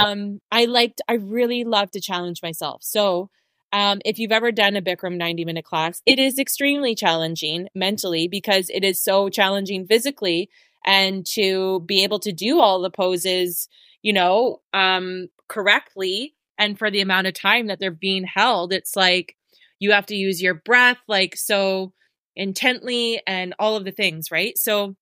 um, 0.00 0.40
I 0.50 0.64
liked, 0.64 1.00
I 1.08 1.14
really 1.14 1.64
love 1.64 1.90
to 1.92 2.00
challenge 2.00 2.42
myself. 2.42 2.82
So 2.82 3.30
um, 3.72 4.00
if 4.04 4.18
you've 4.18 4.32
ever 4.32 4.52
done 4.52 4.76
a 4.76 4.82
Bikram 4.82 5.16
90 5.16 5.44
minute 5.44 5.64
class, 5.64 6.02
it 6.06 6.18
is 6.18 6.38
extremely 6.38 6.94
challenging 6.94 7.68
mentally 7.74 8.28
because 8.28 8.70
it 8.70 8.84
is 8.84 9.02
so 9.02 9.28
challenging 9.28 9.86
physically 9.86 10.48
and 10.84 11.26
to 11.26 11.80
be 11.80 12.04
able 12.04 12.20
to 12.20 12.32
do 12.32 12.60
all 12.60 12.80
the 12.80 12.90
poses, 12.90 13.68
you 14.02 14.12
know, 14.12 14.60
um, 14.72 15.28
correctly 15.48 16.34
and 16.58 16.78
for 16.78 16.90
the 16.90 17.00
amount 17.00 17.26
of 17.26 17.34
time 17.34 17.66
that 17.66 17.78
they're 17.78 17.90
being 17.90 18.24
held, 18.24 18.72
it's 18.72 18.96
like 18.96 19.36
you 19.78 19.92
have 19.92 20.06
to 20.06 20.16
use 20.16 20.40
your 20.40 20.54
breath 20.54 20.98
like 21.06 21.36
so 21.36 21.92
intently 22.34 23.20
and 23.26 23.54
all 23.58 23.76
of 23.76 23.84
the 23.84 23.90
things, 23.90 24.30
right? 24.30 24.56
So 24.56 24.96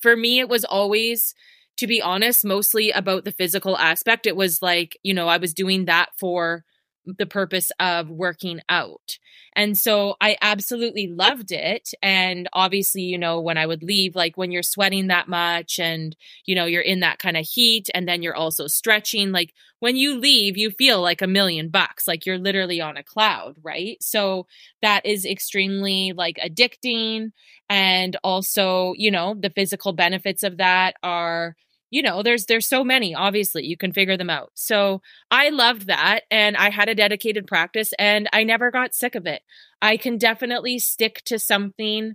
for 0.00 0.16
me, 0.16 0.38
it 0.38 0.48
was 0.48 0.64
always 0.64 1.34
to 1.76 1.86
be 1.86 2.00
honest, 2.00 2.44
mostly 2.44 2.90
about 2.90 3.24
the 3.24 3.32
physical 3.32 3.76
aspect. 3.76 4.26
It 4.26 4.36
was 4.36 4.62
like, 4.62 4.98
you 5.02 5.14
know, 5.14 5.28
I 5.28 5.36
was 5.36 5.54
doing 5.54 5.84
that 5.86 6.10
for 6.18 6.64
the 7.06 7.26
purpose 7.26 7.70
of 7.78 8.10
working 8.10 8.60
out. 8.68 9.18
And 9.54 9.78
so 9.78 10.16
I 10.20 10.36
absolutely 10.42 11.06
loved 11.06 11.52
it. 11.52 11.90
And 12.02 12.48
obviously, 12.52 13.02
you 13.02 13.16
know, 13.16 13.40
when 13.40 13.56
I 13.56 13.64
would 13.64 13.82
leave, 13.82 14.16
like 14.16 14.36
when 14.36 14.50
you're 14.50 14.62
sweating 14.62 15.06
that 15.06 15.28
much 15.28 15.78
and, 15.78 16.16
you 16.44 16.54
know, 16.54 16.66
you're 16.66 16.82
in 16.82 17.00
that 17.00 17.18
kind 17.18 17.36
of 17.36 17.46
heat 17.46 17.88
and 17.94 18.08
then 18.08 18.22
you're 18.22 18.34
also 18.34 18.66
stretching, 18.66 19.30
like 19.30 19.54
when 19.78 19.96
you 19.96 20.18
leave, 20.18 20.56
you 20.58 20.70
feel 20.70 21.00
like 21.00 21.22
a 21.22 21.26
million 21.26 21.68
bucks, 21.68 22.08
like 22.08 22.26
you're 22.26 22.38
literally 22.38 22.80
on 22.80 22.96
a 22.96 23.04
cloud, 23.04 23.54
right? 23.62 23.96
So 24.02 24.46
that 24.82 25.06
is 25.06 25.24
extremely 25.24 26.12
like 26.12 26.38
addicting. 26.44 27.30
And 27.70 28.16
also, 28.24 28.94
you 28.96 29.10
know, 29.10 29.36
the 29.38 29.50
physical 29.50 29.92
benefits 29.92 30.42
of 30.42 30.58
that 30.58 30.96
are 31.02 31.56
you 31.90 32.02
know 32.02 32.22
there's 32.22 32.46
there's 32.46 32.66
so 32.66 32.82
many 32.84 33.14
obviously 33.14 33.64
you 33.64 33.76
can 33.76 33.92
figure 33.92 34.16
them 34.16 34.30
out. 34.30 34.50
So 34.54 35.02
i 35.30 35.48
loved 35.50 35.86
that 35.86 36.20
and 36.30 36.56
i 36.56 36.70
had 36.70 36.88
a 36.88 36.94
dedicated 36.94 37.46
practice 37.46 37.92
and 37.98 38.28
i 38.32 38.44
never 38.44 38.70
got 38.70 38.94
sick 38.94 39.14
of 39.14 39.26
it. 39.26 39.42
I 39.82 39.96
can 39.96 40.18
definitely 40.18 40.78
stick 40.78 41.22
to 41.26 41.38
something 41.38 42.14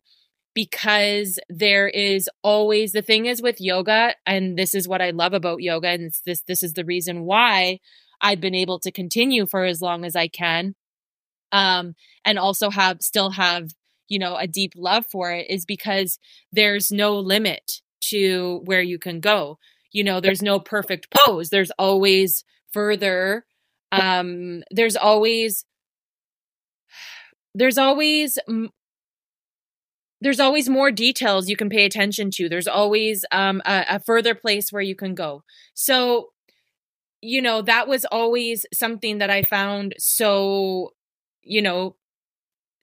because 0.53 1.39
there 1.49 1.87
is 1.87 2.29
always 2.43 2.91
the 2.91 3.01
thing 3.01 3.25
is 3.25 3.41
with 3.41 3.61
yoga 3.61 4.15
and 4.25 4.57
this 4.57 4.75
is 4.75 4.87
what 4.87 5.01
i 5.01 5.11
love 5.11 5.33
about 5.33 5.61
yoga 5.61 5.87
and 5.87 6.11
this 6.25 6.41
this 6.41 6.63
is 6.63 6.73
the 6.73 6.85
reason 6.85 7.23
why 7.23 7.79
i've 8.21 8.41
been 8.41 8.55
able 8.55 8.79
to 8.79 8.91
continue 8.91 9.45
for 9.45 9.63
as 9.63 9.81
long 9.81 10.03
as 10.03 10.15
i 10.15 10.27
can 10.27 10.75
um 11.51 11.95
and 12.25 12.37
also 12.37 12.69
have 12.69 13.01
still 13.01 13.31
have 13.31 13.71
you 14.09 14.19
know 14.19 14.35
a 14.35 14.47
deep 14.47 14.73
love 14.75 15.05
for 15.09 15.31
it 15.31 15.49
is 15.49 15.65
because 15.65 16.19
there's 16.51 16.91
no 16.91 17.17
limit 17.17 17.81
to 18.09 18.61
where 18.65 18.81
you 18.81 18.99
can 18.99 19.19
go. 19.19 19.57
You 19.91 20.03
know, 20.03 20.19
there's 20.21 20.41
no 20.41 20.59
perfect 20.59 21.07
pose. 21.11 21.49
There's 21.49 21.71
always 21.79 22.43
further 22.73 23.45
um 23.93 24.63
there's 24.71 24.95
always 24.95 25.65
there's 27.55 27.77
always 27.77 28.37
there's 30.21 30.39
always 30.39 30.69
more 30.69 30.91
details 30.91 31.49
you 31.49 31.57
can 31.57 31.69
pay 31.69 31.85
attention 31.85 32.29
to. 32.31 32.47
There's 32.47 32.67
always 32.67 33.25
um, 33.31 33.61
a, 33.65 33.85
a 33.89 33.99
further 33.99 34.35
place 34.35 34.71
where 34.71 34.81
you 34.81 34.95
can 34.95 35.15
go. 35.15 35.43
So, 35.73 36.29
you 37.21 37.41
know, 37.41 37.61
that 37.63 37.87
was 37.87 38.05
always 38.05 38.65
something 38.73 39.17
that 39.17 39.29
I 39.31 39.43
found 39.43 39.95
so, 39.97 40.91
you 41.43 41.61
know, 41.61 41.95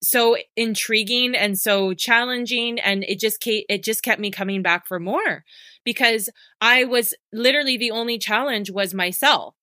so 0.01 0.37
intriguing 0.55 1.35
and 1.35 1.59
so 1.59 1.93
challenging 1.93 2.79
and 2.79 3.03
it 3.03 3.19
just 3.19 3.43
it 3.45 3.83
just 3.83 4.03
kept 4.03 4.21
me 4.21 4.31
coming 4.31 4.61
back 4.61 4.87
for 4.87 4.99
more 4.99 5.43
because 5.83 6.29
I 6.61 6.85
was 6.85 7.13
literally 7.33 7.77
the 7.77 7.91
only 7.91 8.17
challenge 8.17 8.71
was 8.71 8.93
myself. 8.93 9.55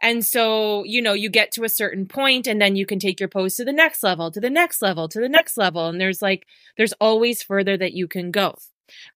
And 0.00 0.24
so, 0.24 0.84
you 0.84 1.00
know, 1.00 1.14
you 1.14 1.30
get 1.30 1.50
to 1.52 1.64
a 1.64 1.68
certain 1.68 2.06
point 2.06 2.46
and 2.46 2.60
then 2.60 2.76
you 2.76 2.84
can 2.84 2.98
take 2.98 3.20
your 3.20 3.28
pose 3.28 3.54
to 3.56 3.64
the 3.64 3.72
next 3.72 4.02
level, 4.02 4.30
to 4.32 4.40
the 4.40 4.50
next 4.50 4.82
level, 4.82 5.08
to 5.08 5.20
the 5.20 5.28
next 5.28 5.56
level 5.56 5.88
and 5.88 6.00
there's 6.00 6.22
like 6.22 6.46
there's 6.76 6.92
always 6.94 7.42
further 7.42 7.76
that 7.76 7.94
you 7.94 8.06
can 8.06 8.30
go. 8.30 8.56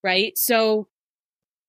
Right? 0.02 0.36
So 0.38 0.88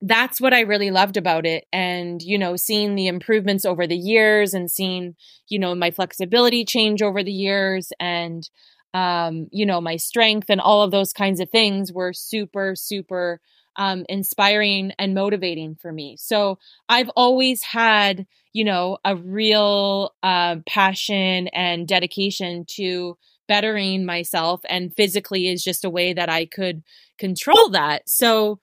that's 0.01 0.39
what 0.39 0.53
I 0.53 0.61
really 0.61 0.91
loved 0.91 1.17
about 1.17 1.45
it. 1.45 1.65
And, 1.73 2.21
you 2.21 2.37
know, 2.37 2.55
seeing 2.55 2.95
the 2.95 3.07
improvements 3.07 3.65
over 3.65 3.85
the 3.85 3.97
years 3.97 4.53
and 4.53 4.71
seeing, 4.71 5.15
you 5.49 5.59
know, 5.59 5.75
my 5.75 5.91
flexibility 5.91 6.63
change 6.63 7.01
over 7.01 7.21
the 7.21 7.33
years 7.33 7.91
and 7.99 8.49
um, 8.93 9.47
you 9.51 9.65
know, 9.65 9.81
my 9.81 9.97
strength 9.97 10.49
and 10.49 10.61
all 10.61 10.81
of 10.81 10.91
those 10.91 11.13
kinds 11.13 11.39
of 11.39 11.49
things 11.49 11.93
were 11.93 12.13
super, 12.13 12.75
super 12.75 13.39
um, 13.75 14.05
inspiring 14.09 14.91
and 14.99 15.13
motivating 15.13 15.75
for 15.75 15.91
me. 15.91 16.17
So 16.17 16.59
I've 16.89 17.09
always 17.15 17.63
had, 17.63 18.25
you 18.51 18.63
know, 18.63 18.97
a 19.05 19.15
real 19.15 20.13
uh, 20.23 20.57
passion 20.67 21.47
and 21.49 21.87
dedication 21.87 22.65
to 22.75 23.17
bettering 23.47 24.05
myself, 24.05 24.61
and 24.69 24.95
physically 24.95 25.47
is 25.47 25.63
just 25.63 25.83
a 25.83 25.89
way 25.89 26.13
that 26.13 26.29
I 26.29 26.45
could 26.45 26.83
control 27.17 27.69
that. 27.69 28.07
So, 28.07 28.59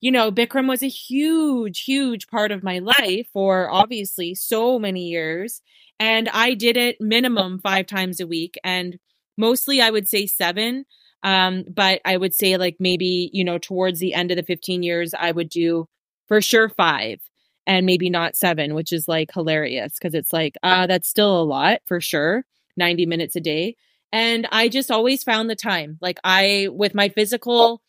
you 0.00 0.10
know, 0.10 0.30
Bikram 0.32 0.66
was 0.68 0.82
a 0.82 0.88
huge, 0.88 1.82
huge 1.82 2.26
part 2.28 2.50
of 2.50 2.62
my 2.62 2.78
life 2.78 3.26
for 3.32 3.70
obviously 3.70 4.34
so 4.34 4.78
many 4.78 5.08
years. 5.08 5.60
And 5.98 6.28
I 6.30 6.54
did 6.54 6.78
it 6.78 6.96
minimum 7.00 7.58
five 7.58 7.86
times 7.86 8.20
a 8.20 8.26
week. 8.26 8.58
And 8.64 8.98
mostly 9.40 9.80
I 9.80 9.90
would 9.90 10.08
say 10.08 10.26
seven. 10.26 10.84
Um, 11.22 11.64
but 11.68 12.00
I 12.04 12.16
would 12.16 12.34
say 12.34 12.56
like 12.56 12.76
maybe, 12.78 13.30
you 13.32 13.44
know, 13.44 13.58
towards 13.58 13.98
the 13.98 14.14
end 14.14 14.30
of 14.30 14.36
the 14.36 14.42
15 14.42 14.82
years, 14.82 15.12
I 15.18 15.32
would 15.32 15.48
do 15.48 15.88
for 16.28 16.40
sure 16.40 16.68
five 16.68 17.20
and 17.66 17.84
maybe 17.84 18.08
not 18.08 18.36
seven, 18.36 18.74
which 18.74 18.92
is 18.92 19.06
like 19.06 19.30
hilarious 19.32 19.94
because 19.98 20.14
it's 20.14 20.32
like, 20.32 20.56
uh, 20.62 20.86
that's 20.86 21.08
still 21.08 21.40
a 21.40 21.44
lot 21.44 21.80
for 21.86 22.00
sure. 22.00 22.44
90 22.76 23.04
minutes 23.06 23.36
a 23.36 23.40
day. 23.40 23.76
And 24.12 24.48
I 24.50 24.68
just 24.68 24.90
always 24.90 25.22
found 25.22 25.50
the 25.50 25.56
time. 25.56 25.98
Like 26.00 26.18
I, 26.24 26.68
with 26.72 26.94
my 26.94 27.10
physical 27.10 27.82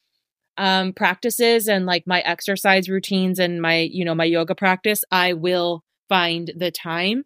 um, 0.57 0.93
practices 0.93 1.67
and 1.67 1.85
like 1.85 2.05
my 2.05 2.19
exercise 2.21 2.89
routines 2.89 3.39
and 3.39 3.61
my, 3.61 3.79
you 3.79 4.03
know, 4.03 4.13
my 4.13 4.25
yoga 4.25 4.55
practice, 4.55 5.03
I 5.11 5.33
will 5.33 5.83
find 6.09 6.51
the 6.55 6.71
time 6.71 7.23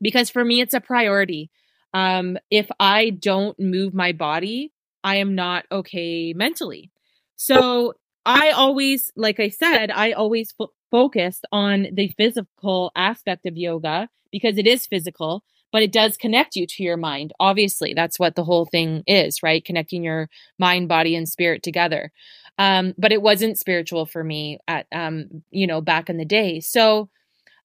because 0.00 0.30
for 0.30 0.44
me, 0.44 0.60
it's 0.60 0.74
a 0.74 0.80
priority. 0.80 1.50
Um, 1.94 2.38
if 2.50 2.68
I 2.78 3.10
don't 3.10 3.58
move 3.58 3.94
my 3.94 4.12
body, 4.12 4.72
I 5.02 5.16
am 5.16 5.34
not 5.34 5.64
okay 5.70 6.32
mentally. 6.34 6.90
So 7.36 7.94
I 8.26 8.50
always, 8.50 9.10
like 9.16 9.40
I 9.40 9.48
said, 9.48 9.90
I 9.90 10.12
always 10.12 10.52
focused 10.90 11.46
on 11.52 11.88
the 11.92 12.08
physical 12.16 12.92
aspect 12.96 13.46
of 13.46 13.56
yoga 13.56 14.08
because 14.30 14.58
it 14.58 14.66
is 14.66 14.86
physical, 14.86 15.44
but 15.72 15.82
it 15.82 15.92
does 15.92 16.16
connect 16.16 16.56
you 16.56 16.66
to 16.66 16.82
your 16.82 16.96
mind. 16.96 17.32
Obviously, 17.40 17.94
that's 17.94 18.18
what 18.18 18.34
the 18.34 18.44
whole 18.44 18.66
thing 18.66 19.02
is, 19.06 19.42
right? 19.42 19.64
Connecting 19.64 20.04
your 20.04 20.28
mind, 20.58 20.88
body, 20.88 21.14
and 21.14 21.28
spirit 21.28 21.62
together. 21.62 22.12
Um, 22.58 22.94
but 22.98 23.12
it 23.12 23.22
wasn't 23.22 23.58
spiritual 23.58 24.04
for 24.04 24.24
me 24.24 24.58
at, 24.66 24.86
um, 24.92 25.42
you 25.50 25.66
know, 25.66 25.80
back 25.80 26.10
in 26.10 26.16
the 26.16 26.24
day. 26.24 26.60
So, 26.60 27.08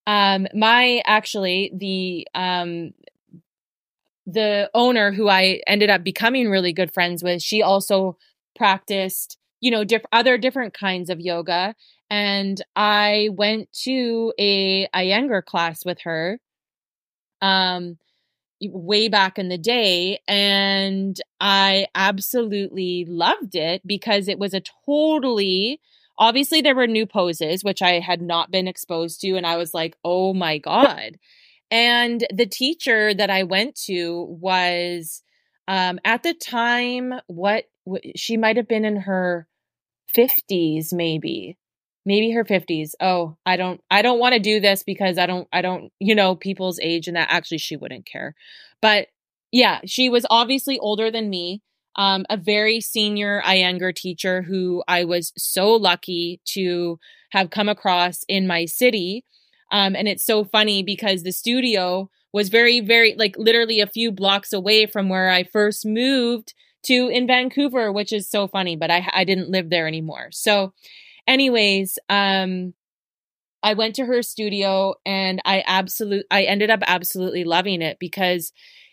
um, 0.06 0.48
my 0.54 1.02
actually 1.06 1.72
the 1.76 2.28
um 2.36 2.94
the 4.26 4.70
owner 4.74 5.12
who 5.12 5.28
I 5.30 5.62
ended 5.68 5.90
up 5.90 6.04
becoming 6.04 6.50
really 6.50 6.74
good 6.74 6.94
friends 6.94 7.24
with, 7.24 7.42
she 7.42 7.62
also 7.62 8.18
practiced, 8.56 9.38
you 9.60 9.72
know, 9.72 9.84
diff- 9.84 10.06
other 10.12 10.38
different 10.38 10.74
kinds 10.74 11.10
of 11.10 11.20
yoga. 11.20 11.76
And 12.10 12.62
I 12.76 13.30
went 13.34 13.72
to 13.84 14.34
a 14.40 14.88
Iyengar 14.88 15.44
class 15.46 15.84
with 15.86 16.02
her 16.02 16.40
um 17.42 17.98
way 18.62 19.10
back 19.10 19.38
in 19.38 19.50
the 19.50 19.58
day 19.58 20.20
and 20.28 21.20
I 21.42 21.88
absolutely 21.96 23.06
loved 23.06 23.56
it 23.56 23.86
because 23.86 24.28
it 24.28 24.40
was 24.40 24.54
a 24.54 24.62
totally 24.86 25.82
obviously 26.18 26.62
there 26.62 26.76
were 26.76 26.88
new 26.88 27.06
poses 27.06 27.64
which 27.64 27.82
I 27.82 28.00
had 28.00 28.22
not 28.22 28.52
been 28.52 28.68
exposed 28.68 29.20
to 29.22 29.36
and 29.36 29.46
I 29.46 29.58
was 29.58 29.74
like, 29.74 29.98
"Oh 30.06 30.34
my 30.34 30.58
god." 30.60 31.20
And 31.74 32.24
the 32.32 32.46
teacher 32.46 33.16
that 33.16 33.32
I 33.32 33.44
went 33.44 33.76
to 33.88 34.28
was 34.40 35.24
um, 35.68 36.00
at 36.06 36.22
the 36.22 36.36
time, 36.36 37.14
what 37.26 37.66
she 38.16 38.38
might 38.38 38.58
have 38.58 38.68
been 38.68 38.86
in 38.86 38.96
her 38.98 39.48
50s, 40.16 40.94
maybe 40.94 41.58
maybe 42.06 42.32
her 42.32 42.44
50s 42.44 42.92
oh 43.00 43.38
i 43.46 43.56
don't 43.56 43.80
i 43.90 44.02
don't 44.02 44.20
want 44.20 44.34
to 44.34 44.40
do 44.40 44.60
this 44.60 44.84
because 44.84 45.18
i 45.18 45.26
don't 45.26 45.48
i 45.54 45.62
don't 45.62 45.90
you 46.00 46.14
know 46.14 46.36
people's 46.36 46.78
age 46.82 47.08
and 47.08 47.16
that 47.16 47.30
actually 47.32 47.58
she 47.58 47.78
wouldn't 47.78 48.06
care 48.06 48.36
but 48.82 49.08
yeah 49.54 49.80
she 49.86 50.10
was 50.10 50.26
obviously 50.30 50.78
older 50.80 51.10
than 51.10 51.30
me 51.30 51.62
um, 51.96 52.26
a 52.30 52.38
very 52.38 52.82
senior 52.82 53.42
Iyengar 53.46 53.96
teacher 53.96 54.42
who 54.42 54.84
I 54.88 55.04
was 55.04 55.32
so 55.38 55.72
lucky 55.74 56.42
to 56.46 57.00
have 57.32 57.50
come 57.50 57.70
across 57.70 58.24
in 58.28 58.48
my 58.48 58.66
city. 58.66 59.26
Um, 59.74 59.96
and 59.96 60.08
it's 60.08 60.26
so 60.26 60.46
funny 60.46 60.84
because 60.84 61.24
the 61.24 61.32
studio 61.32 62.10
was 62.32 62.50
very, 62.50 62.80
very, 62.80 63.16
like 63.18 63.36
literally 63.38 63.80
a 63.80 63.88
few 63.88 64.12
blocks 64.12 64.54
away 64.54 64.86
from 64.86 65.10
where 65.10 65.30
I 65.30 65.44
first 65.44 65.86
moved 65.86 66.54
to 66.84 67.10
in 67.10 67.26
Vancouver, 67.28 67.92
which 67.92 68.14
is 68.14 68.30
so 68.30 68.48
funny, 68.48 68.76
but 68.76 68.92
I, 68.92 69.10
I 69.12 69.24
didn't 69.24 69.50
live 69.50 69.70
there 69.70 69.88
anymore. 69.88 70.30
So, 70.32 70.74
anyways, 71.28 71.98
um, 72.08 72.74
I 73.64 73.74
went 73.74 73.96
to 73.96 74.06
her 74.06 74.22
studio 74.22 74.94
and 75.06 75.42
I 75.44 75.64
absolute 75.66 76.26
I 76.30 76.44
ended 76.44 76.70
up 76.70 76.84
absolutely 76.86 77.44
loving 77.44 77.82
it 77.82 77.98
because 78.00 78.52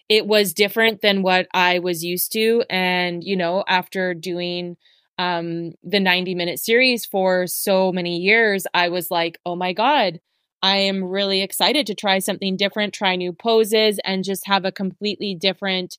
it 0.09 0.27
was 0.27 0.55
different 0.55 1.03
than 1.03 1.23
what 1.23 1.47
I 1.53 1.81
was 1.81 2.03
used 2.03 2.33
to. 2.33 2.65
And, 2.71 3.23
you 3.23 3.37
know, 3.37 3.65
after 3.69 4.15
doing 4.15 4.77
um, 5.19 5.73
the 5.85 6.01
90 6.01 6.35
minute 6.35 6.59
series 6.59 7.05
for 7.05 7.47
so 7.47 7.93
many 7.93 8.19
years, 8.19 8.67
I 8.73 8.89
was 8.89 9.11
like, 9.11 9.39
oh 9.45 9.55
my 9.55 9.73
God, 9.73 10.21
I 10.63 10.77
am 10.79 11.05
really 11.05 11.43
excited 11.43 11.87
to 11.87 11.95
try 11.95 12.19
something 12.19 12.57
different, 12.57 12.95
try 12.95 13.17
new 13.17 13.33
poses, 13.33 13.99
and 14.05 14.25
just 14.25 14.47
have 14.47 14.65
a 14.65 14.73
completely 14.73 15.35
different 15.35 15.99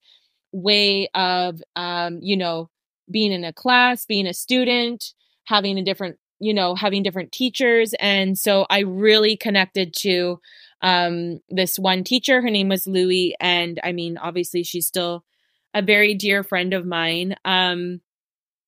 way 0.52 1.08
of, 1.16 1.62
um, 1.76 2.20
you 2.22 2.38
know, 2.38 2.70
being 3.10 3.32
in 3.32 3.44
a 3.44 3.54
class, 3.54 4.06
being 4.06 4.28
a 4.28 4.34
student, 4.34 5.14
having 5.46 5.78
a 5.78 5.84
different, 5.84 6.18
you 6.40 6.54
know, 6.54 6.76
having 6.76 7.04
different 7.04 7.32
teachers. 7.32 7.94
And 8.00 8.38
so 8.38 8.66
I 8.70 8.80
really 8.80 9.36
connected 9.36 9.94
to 10.00 10.40
um, 10.82 11.40
this 11.50 11.78
one 11.78 12.04
teacher. 12.04 12.42
Her 12.42 12.50
name 12.50 12.70
was 12.70 12.88
Louie, 12.88 13.36
and 13.40 13.80
I 13.84 13.92
mean, 13.92 14.18
obviously, 14.18 14.64
she's 14.64 14.88
still 14.88 15.24
a 15.74 15.82
very 15.82 16.14
dear 16.14 16.44
friend 16.44 16.74
of 16.74 16.86
mine. 16.86 17.36
Um, 17.46 18.02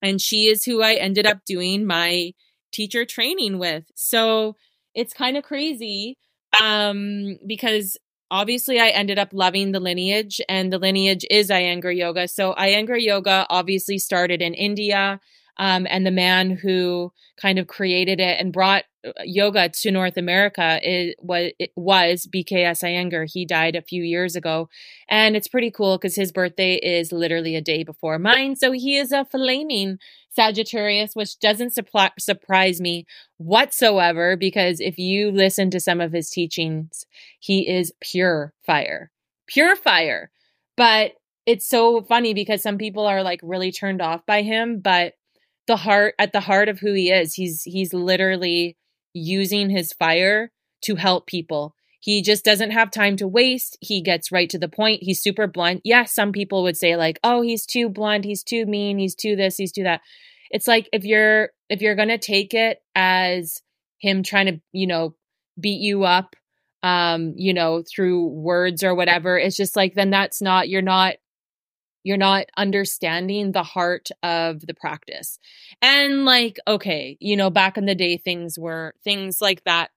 and 0.02 0.22
she 0.22 0.48
is 0.48 0.64
who 0.64 0.82
I 0.82 0.96
ended 0.96 1.26
up 1.26 1.46
doing 1.46 1.86
my 1.86 2.34
teacher 2.72 3.06
training 3.06 3.58
with. 3.58 3.86
So 3.96 4.56
it's 4.96 5.14
kind 5.14 5.38
of 5.38 5.44
crazy 5.44 6.18
um, 6.62 7.38
because 7.48 7.98
obviously 8.32 8.80
I 8.80 8.88
ended 8.90 9.20
up 9.20 9.30
loving 9.32 9.72
the 9.72 9.80
lineage, 9.80 10.42
and 10.50 10.72
the 10.74 10.80
lineage 10.80 11.26
is 11.30 11.50
Iyengar 11.50 11.96
Yoga. 11.96 12.28
So 12.28 12.54
Iyengar 12.56 13.02
Yoga 13.02 13.46
obviously 13.50 14.00
started 14.00 14.42
in 14.42 14.54
India. 14.54 15.20
Um, 15.58 15.86
and 15.88 16.04
the 16.04 16.12
man 16.12 16.50
who 16.50 17.12
kind 17.40 17.60
of 17.60 17.68
created 17.68 18.20
it 18.20 18.40
and 18.40 18.52
brought 18.52 18.86
uh, 19.06 19.12
yoga 19.24 19.70
to 19.70 19.92
North 19.92 20.18
America 20.18 20.80
is 20.82 21.14
was 21.20 21.52
it 21.60 21.72
was 21.76 22.28
BKS 22.34 22.84
Iyengar. 22.84 23.32
He 23.32 23.46
died 23.46 23.76
a 23.76 23.82
few 23.84 24.02
years 24.02 24.36
ago, 24.36 24.68
and 25.08 25.36
it's 25.36 25.48
pretty 25.48 25.70
cool 25.70 25.98
because 25.98 26.16
his 26.16 26.32
birthday 26.32 26.76
is 26.76 27.12
literally 27.12 27.56
a 27.56 27.62
day 27.62 27.84
before 27.84 28.18
mine. 28.18 28.56
So 28.56 28.72
he 28.72 28.98
is 28.98 29.12
a 29.12 29.26
flaming 29.26 30.00
Sagittarius, 30.36 31.16
which 31.16 31.40
doesn't 31.40 31.74
surprise 31.74 32.82
me 32.82 33.06
whatsoever 33.38 34.36
because 34.36 34.80
if 34.80 34.98
you 34.98 35.32
listen 35.32 35.70
to 35.70 35.80
some 35.80 36.02
of 36.02 36.12
his 36.12 36.30
teachings, 36.30 37.06
he 37.40 37.68
is 37.70 37.94
pure 38.02 38.54
fire, 38.66 39.12
pure 39.48 39.76
fire. 39.76 40.32
But 40.76 41.14
it's 41.46 41.68
so 41.68 42.02
funny 42.02 42.34
because 42.34 42.62
some 42.62 42.78
people 42.78 43.06
are 43.06 43.22
like 43.22 43.40
really 43.44 43.72
turned 43.72 44.02
off 44.02 44.26
by 44.26 44.42
him, 44.42 44.80
but 44.80 45.14
the 45.68 45.78
heart 45.78 46.16
at 46.20 46.34
the 46.34 46.40
heart 46.40 46.70
of 46.70 46.80
who 46.80 46.94
he 46.94 47.12
is. 47.12 47.34
He's 47.34 47.64
he's 47.64 47.94
literally 47.94 48.78
using 49.14 49.70
his 49.70 49.94
fire 49.94 50.52
to 50.82 50.96
help 50.96 51.28
people. 51.28 51.76
He 52.04 52.22
just 52.22 52.44
doesn't 52.44 52.72
have 52.72 52.92
time 52.92 53.16
to 53.16 53.28
waste. 53.30 53.78
He 53.80 54.02
gets 54.02 54.30
right 54.30 54.50
to 54.50 54.60
the 54.60 54.68
point. 54.68 55.04
He's 55.04 55.22
super 55.22 55.48
blunt. 55.48 55.80
Yes, 55.86 55.96
yeah, 55.96 56.04
some 56.04 56.34
people 56.34 56.62
would 56.64 56.76
say 56.76 56.98
like, 56.98 57.18
"Oh, 57.24 57.42
he's 57.42 57.66
too 57.66 57.88
blunt, 57.88 58.26
he's 58.26 58.44
too 58.44 58.66
mean, 58.66 58.98
he's 58.98 59.16
too 59.16 59.38
this, 59.38 59.56
he's 59.56 59.72
too 59.72 59.84
that." 59.84 60.02
It's 60.52 60.68
like 60.68 60.90
if 60.92 61.06
you're 61.06 61.52
if 61.70 61.82
you're 61.82 61.96
going 61.96 62.10
to 62.10 62.18
take 62.18 62.54
it 62.54 62.80
as 62.94 63.62
him 64.00 64.22
trying 64.22 64.48
to, 64.48 64.62
you 64.74 64.86
know, 64.86 65.16
beat 65.58 65.80
you 65.80 66.04
up 66.04 66.36
um, 66.84 67.34
you 67.38 67.54
know, 67.54 67.82
through 67.82 68.28
words 68.28 68.84
or 68.84 68.94
whatever, 68.94 69.38
it's 69.38 69.56
just 69.56 69.78
like 69.78 69.96
then 69.96 70.10
that's 70.10 70.42
not 70.42 70.68
you're 70.68 70.82
not 70.82 71.16
you're 72.04 72.18
not 72.18 72.48
understanding 72.58 73.54
the 73.54 73.64
heart 73.64 74.10
of 74.22 74.60
the 74.68 74.74
practice. 74.74 75.40
And 75.82 76.26
like, 76.26 76.58
okay, 76.68 77.16
you 77.22 77.38
know, 77.38 77.50
back 77.50 77.78
in 77.78 77.86
the 77.86 77.96
day, 77.96 78.18
things 78.18 78.60
were 78.60 78.94
things 79.06 79.40
like 79.40 79.64
that 79.64 79.92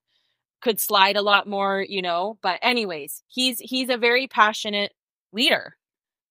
could 0.61 0.81
slide 0.81 1.17
a 1.17 1.23
lot 1.23 1.49
more, 1.49 1.85
you 1.87 2.03
know. 2.03 2.39
But 2.43 2.59
anyways, 2.63 3.23
he's 3.29 3.59
he's 3.59 3.89
a 3.89 3.99
very 3.99 4.27
passionate 4.27 4.93
leader. 5.33 5.77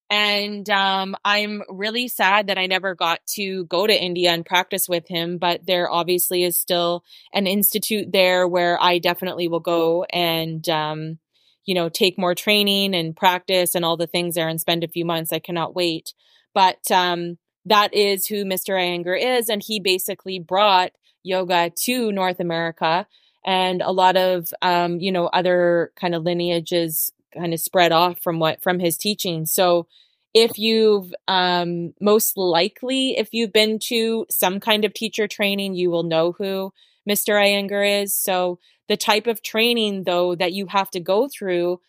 And 0.08 0.70
um, 0.70 1.16
I'm 1.26 1.64
really 1.68 2.08
sad 2.08 2.48
that 2.48 2.60
I 2.60 2.68
never 2.68 2.94
got 2.94 3.26
to 3.36 3.66
go 3.66 3.88
to 3.88 4.04
India 4.04 4.32
and 4.32 4.46
practice 4.46 4.88
with 4.88 5.08
him. 5.08 5.40
But 5.40 5.66
there 5.66 5.90
obviously 5.90 6.44
is 6.44 6.60
still 6.60 7.04
an 7.34 7.48
institute 7.48 8.12
there 8.12 8.48
where 8.48 8.82
I 8.82 9.00
definitely 9.00 9.48
will 9.48 9.62
go 9.62 10.04
and 10.04 10.68
um, 10.70 11.18
you 11.66 11.74
know, 11.74 11.90
take 11.90 12.18
more 12.18 12.36
training 12.36 12.96
and 12.96 13.16
practice 13.16 13.76
and 13.76 13.84
all 13.84 13.98
the 13.98 14.08
things 14.08 14.36
there 14.36 14.48
and 14.48 14.62
spend 14.62 14.84
a 14.84 14.88
few 14.88 15.04
months. 15.04 15.34
I 15.34 15.40
cannot 15.40 15.76
wait. 15.76 16.14
But 16.54 16.90
um, 16.92 17.38
that 17.66 17.94
is 17.94 18.28
who 18.28 18.46
Mr. 18.46 18.76
Iyengar 18.76 19.40
is. 19.40 19.50
And 19.50 19.62
he 19.64 19.80
basically 19.80 20.40
brought 20.40 20.92
yoga 21.24 21.72
to 21.84 22.12
North 22.12 22.40
America. 22.40 23.08
And 23.46 23.82
a 23.82 23.92
lot 23.92 24.18
of, 24.18 24.52
um, 24.62 25.00
you 25.00 25.12
know, 25.12 25.28
other 25.28 25.92
kind 25.96 26.16
of 26.16 26.24
lineages 26.24 27.12
kind 27.34 27.54
of 27.54 27.60
spread 27.60 27.92
off 27.92 28.20
from 28.20 28.40
what, 28.40 28.64
from 28.64 28.80
his 28.80 28.98
teaching. 28.98 29.46
So 29.46 29.88
if 30.34 30.58
you've, 30.58 31.14
um, 31.28 31.94
most 32.02 32.38
likely, 32.38 33.18
if 33.18 33.30
you've 33.34 33.54
been 33.54 33.80
to 33.80 34.26
some 34.30 34.60
kind 34.60 34.84
of 34.84 34.94
teacher 34.94 35.28
training, 35.28 35.76
you 35.76 35.92
will 35.92 36.04
know 36.04 36.32
who 36.32 36.74
Mr. 37.08 37.40
Iyengar 37.40 38.04
is. 38.04 38.14
So 38.14 38.60
the 38.88 38.98
type 38.98 39.28
of 39.28 39.42
training 39.42 40.04
though 40.04 40.36
that 40.36 40.54
you 40.54 40.68
have 40.68 40.90
to 40.92 41.00
go 41.00 41.28
through 41.28 41.80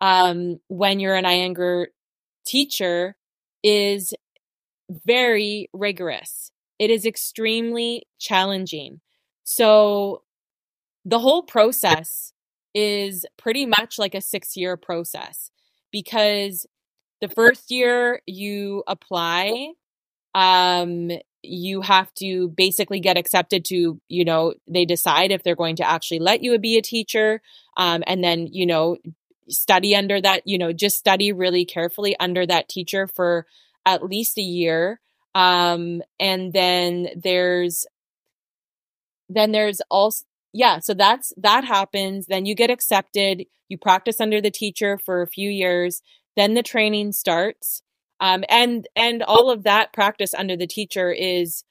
um, 0.00 0.58
when 0.68 0.98
you're 0.98 1.14
an 1.14 1.24
Iyengar 1.24 1.86
teacher 2.44 3.16
is 3.62 4.14
very 4.90 5.68
rigorous. 5.72 6.50
It 6.78 6.90
is 6.90 7.06
extremely 7.06 8.06
challenging. 8.18 9.00
So 9.44 10.22
the 11.04 11.18
whole 11.18 11.42
process 11.42 12.32
is 12.74 13.26
pretty 13.36 13.66
much 13.66 13.98
like 13.98 14.14
a 14.14 14.20
six 14.20 14.56
year 14.56 14.76
process 14.76 15.50
because 15.90 16.66
the 17.20 17.28
first 17.28 17.70
year 17.70 18.20
you 18.26 18.82
apply 18.86 19.72
um 20.34 21.10
you 21.42 21.80
have 21.80 22.12
to 22.14 22.48
basically 22.50 23.00
get 23.00 23.18
accepted 23.18 23.64
to 23.64 24.00
you 24.08 24.24
know 24.24 24.54
they 24.68 24.84
decide 24.84 25.30
if 25.30 25.42
they're 25.42 25.56
going 25.56 25.76
to 25.76 25.88
actually 25.88 26.20
let 26.20 26.42
you 26.42 26.58
be 26.58 26.78
a 26.78 26.82
teacher 26.82 27.42
um, 27.76 28.02
and 28.06 28.22
then 28.22 28.46
you 28.46 28.64
know 28.64 28.96
study 29.48 29.94
under 29.94 30.20
that 30.20 30.42
you 30.46 30.56
know 30.56 30.72
just 30.72 30.96
study 30.96 31.32
really 31.32 31.64
carefully 31.64 32.16
under 32.20 32.46
that 32.46 32.68
teacher 32.68 33.06
for 33.06 33.46
at 33.84 34.04
least 34.04 34.38
a 34.38 34.42
year 34.42 35.00
um, 35.34 36.00
and 36.20 36.52
then 36.52 37.08
there's 37.16 37.86
then 39.28 39.52
there's 39.52 39.80
also 39.90 40.24
yeah 40.52 40.78
so 40.78 40.94
that's 40.94 41.32
that 41.36 41.64
happens. 41.64 42.26
Then 42.26 42.46
you 42.46 42.54
get 42.54 42.70
accepted. 42.70 43.44
You 43.68 43.78
practice 43.78 44.20
under 44.20 44.40
the 44.40 44.50
teacher 44.50 44.98
for 45.04 45.22
a 45.22 45.26
few 45.26 45.50
years. 45.50 46.02
Then 46.36 46.54
the 46.54 46.62
training 46.62 47.12
starts. 47.12 47.82
Um, 48.20 48.44
and 48.48 48.86
and 48.96 49.22
all 49.22 49.50
of 49.50 49.64
that 49.64 49.92
practice 49.92 50.34
under 50.34 50.56
the 50.56 50.66
teacher 50.66 51.10
is 51.12 51.64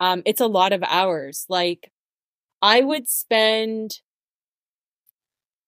um, 0.00 0.22
it's 0.26 0.40
a 0.40 0.46
lot 0.46 0.72
of 0.72 0.82
hours. 0.84 1.46
Like 1.48 1.90
i 2.62 2.80
would 2.80 3.08
spend 3.08 4.00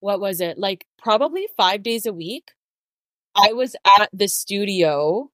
what 0.00 0.20
was 0.20 0.40
it? 0.40 0.58
Like 0.58 0.86
probably 0.98 1.48
five 1.56 1.82
days 1.82 2.06
a 2.06 2.12
week. 2.12 2.52
I 3.36 3.52
was 3.52 3.74
at 3.98 4.10
the 4.12 4.28
studio 4.28 5.30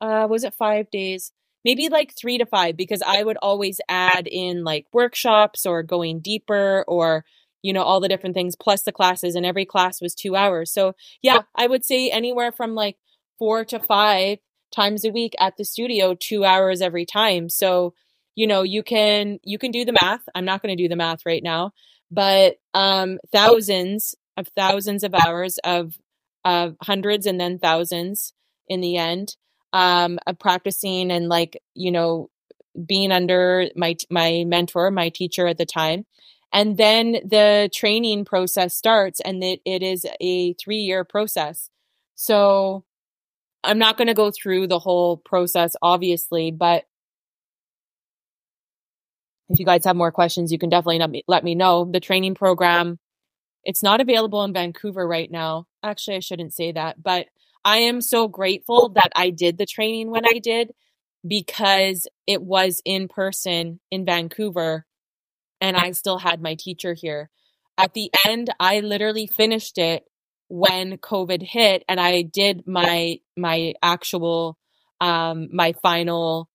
uh 0.00 0.26
was 0.28 0.44
it 0.44 0.54
five 0.54 0.90
days 0.90 1.32
maybe 1.64 1.88
like 1.88 2.14
three 2.14 2.38
to 2.38 2.46
five 2.46 2.76
because 2.76 3.02
i 3.06 3.22
would 3.22 3.38
always 3.42 3.80
add 3.88 4.26
in 4.26 4.64
like 4.64 4.86
workshops 4.92 5.66
or 5.66 5.82
going 5.82 6.20
deeper 6.20 6.84
or 6.88 7.24
you 7.62 7.72
know 7.72 7.82
all 7.82 8.00
the 8.00 8.08
different 8.08 8.34
things 8.34 8.56
plus 8.56 8.82
the 8.82 8.92
classes 8.92 9.34
and 9.34 9.46
every 9.46 9.64
class 9.64 10.00
was 10.00 10.14
two 10.14 10.36
hours 10.36 10.72
so 10.72 10.94
yeah 11.22 11.42
i 11.54 11.66
would 11.66 11.84
say 11.84 12.10
anywhere 12.10 12.52
from 12.52 12.74
like 12.74 12.96
four 13.38 13.64
to 13.64 13.80
five 13.80 14.38
times 14.74 15.04
a 15.04 15.10
week 15.10 15.34
at 15.38 15.56
the 15.56 15.64
studio, 15.64 16.14
two 16.14 16.44
hours 16.44 16.82
every 16.82 17.06
time. 17.06 17.48
So, 17.48 17.94
you 18.34 18.46
know, 18.46 18.62
you 18.62 18.82
can 18.82 19.38
you 19.44 19.58
can 19.58 19.70
do 19.70 19.84
the 19.84 19.96
math. 20.02 20.22
I'm 20.34 20.44
not 20.44 20.62
going 20.62 20.76
to 20.76 20.82
do 20.82 20.88
the 20.88 20.96
math 20.96 21.24
right 21.24 21.42
now, 21.42 21.72
but 22.10 22.56
um, 22.74 23.18
thousands 23.32 24.14
of 24.36 24.48
thousands 24.56 25.04
of 25.04 25.14
hours 25.14 25.58
of 25.64 25.96
of 26.44 26.76
hundreds 26.82 27.26
and 27.26 27.40
then 27.40 27.58
thousands 27.58 28.34
in 28.68 28.80
the 28.80 28.96
end 28.96 29.36
um, 29.74 30.18
of 30.26 30.38
practicing 30.38 31.10
and 31.10 31.28
like 31.28 31.60
you 31.74 31.90
know 31.90 32.30
being 32.86 33.12
under 33.12 33.68
my 33.76 33.96
my 34.08 34.44
mentor, 34.46 34.90
my 34.90 35.10
teacher 35.10 35.46
at 35.46 35.58
the 35.58 35.66
time. 35.66 36.06
And 36.52 36.76
then 36.76 37.14
the 37.24 37.68
training 37.74 38.24
process 38.24 38.76
starts, 38.76 39.20
and 39.20 39.42
it, 39.42 39.60
it 39.64 39.82
is 39.82 40.06
a 40.20 40.54
three 40.54 40.78
year 40.78 41.04
process. 41.04 41.68
So 42.14 42.84
I'm 43.64 43.78
not 43.78 43.96
going 43.96 44.06
to 44.06 44.14
go 44.14 44.30
through 44.30 44.68
the 44.68 44.78
whole 44.78 45.16
process, 45.16 45.74
obviously, 45.82 46.52
but 46.52 46.84
if 49.48 49.58
you 49.58 49.66
guys 49.66 49.84
have 49.84 49.96
more 49.96 50.12
questions, 50.12 50.52
you 50.52 50.58
can 50.58 50.70
definitely 50.70 51.00
let 51.00 51.10
me, 51.10 51.24
let 51.26 51.44
me 51.44 51.54
know. 51.56 51.88
The 51.90 52.00
training 52.00 52.36
program, 52.36 53.00
it's 53.64 53.82
not 53.82 54.00
available 54.00 54.44
in 54.44 54.52
Vancouver 54.52 55.06
right 55.06 55.30
now. 55.30 55.66
Actually, 55.82 56.16
I 56.18 56.20
shouldn't 56.20 56.54
say 56.54 56.70
that, 56.72 57.02
but 57.02 57.26
I 57.64 57.78
am 57.78 58.00
so 58.00 58.28
grateful 58.28 58.90
that 58.90 59.10
I 59.16 59.30
did 59.30 59.58
the 59.58 59.66
training 59.66 60.10
when 60.10 60.26
I 60.26 60.38
did 60.38 60.72
because 61.26 62.06
it 62.26 62.42
was 62.42 62.82
in 62.84 63.08
person 63.08 63.80
in 63.90 64.04
Vancouver 64.04 64.86
and 65.60 65.76
I 65.76 65.92
still 65.92 66.18
had 66.18 66.42
my 66.42 66.54
teacher 66.54 66.94
here. 66.94 67.30
At 67.78 67.94
the 67.94 68.10
end, 68.26 68.50
I 68.60 68.80
literally 68.80 69.26
finished 69.26 69.78
it 69.78 70.04
when 70.48 70.98
COVID 70.98 71.42
hit 71.42 71.84
and 71.88 71.98
I 71.98 72.22
did 72.22 72.66
my 72.66 73.18
my 73.36 73.74
actual 73.82 74.58
um 75.00 75.48
my 75.52 75.72
final 75.82 76.48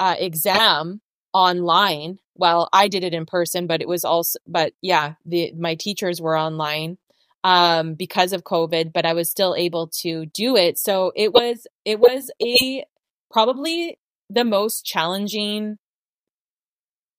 uh 0.00 0.16
exam 0.18 1.00
online. 1.32 2.18
Well, 2.34 2.68
I 2.72 2.88
did 2.88 3.04
it 3.04 3.12
in 3.14 3.26
person, 3.26 3.66
but 3.66 3.82
it 3.82 3.88
was 3.88 4.04
also 4.04 4.38
but 4.46 4.72
yeah, 4.80 5.14
the 5.26 5.52
my 5.58 5.74
teachers 5.74 6.20
were 6.20 6.38
online 6.38 6.98
um 7.44 7.94
because 7.94 8.32
of 8.32 8.44
COVID, 8.44 8.92
but 8.92 9.06
I 9.06 9.14
was 9.14 9.30
still 9.30 9.54
able 9.56 9.88
to 10.00 10.26
do 10.26 10.56
it. 10.56 10.78
So 10.78 11.12
it 11.16 11.32
was 11.32 11.66
it 11.84 11.98
was 12.00 12.30
a 12.42 12.84
probably 13.30 13.98
the 14.30 14.44
most 14.44 14.84
challenging 14.84 15.78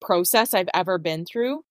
process 0.02 0.54
I've 0.54 0.70
ever 0.74 0.98
been 0.98 1.26
through. 1.26 1.64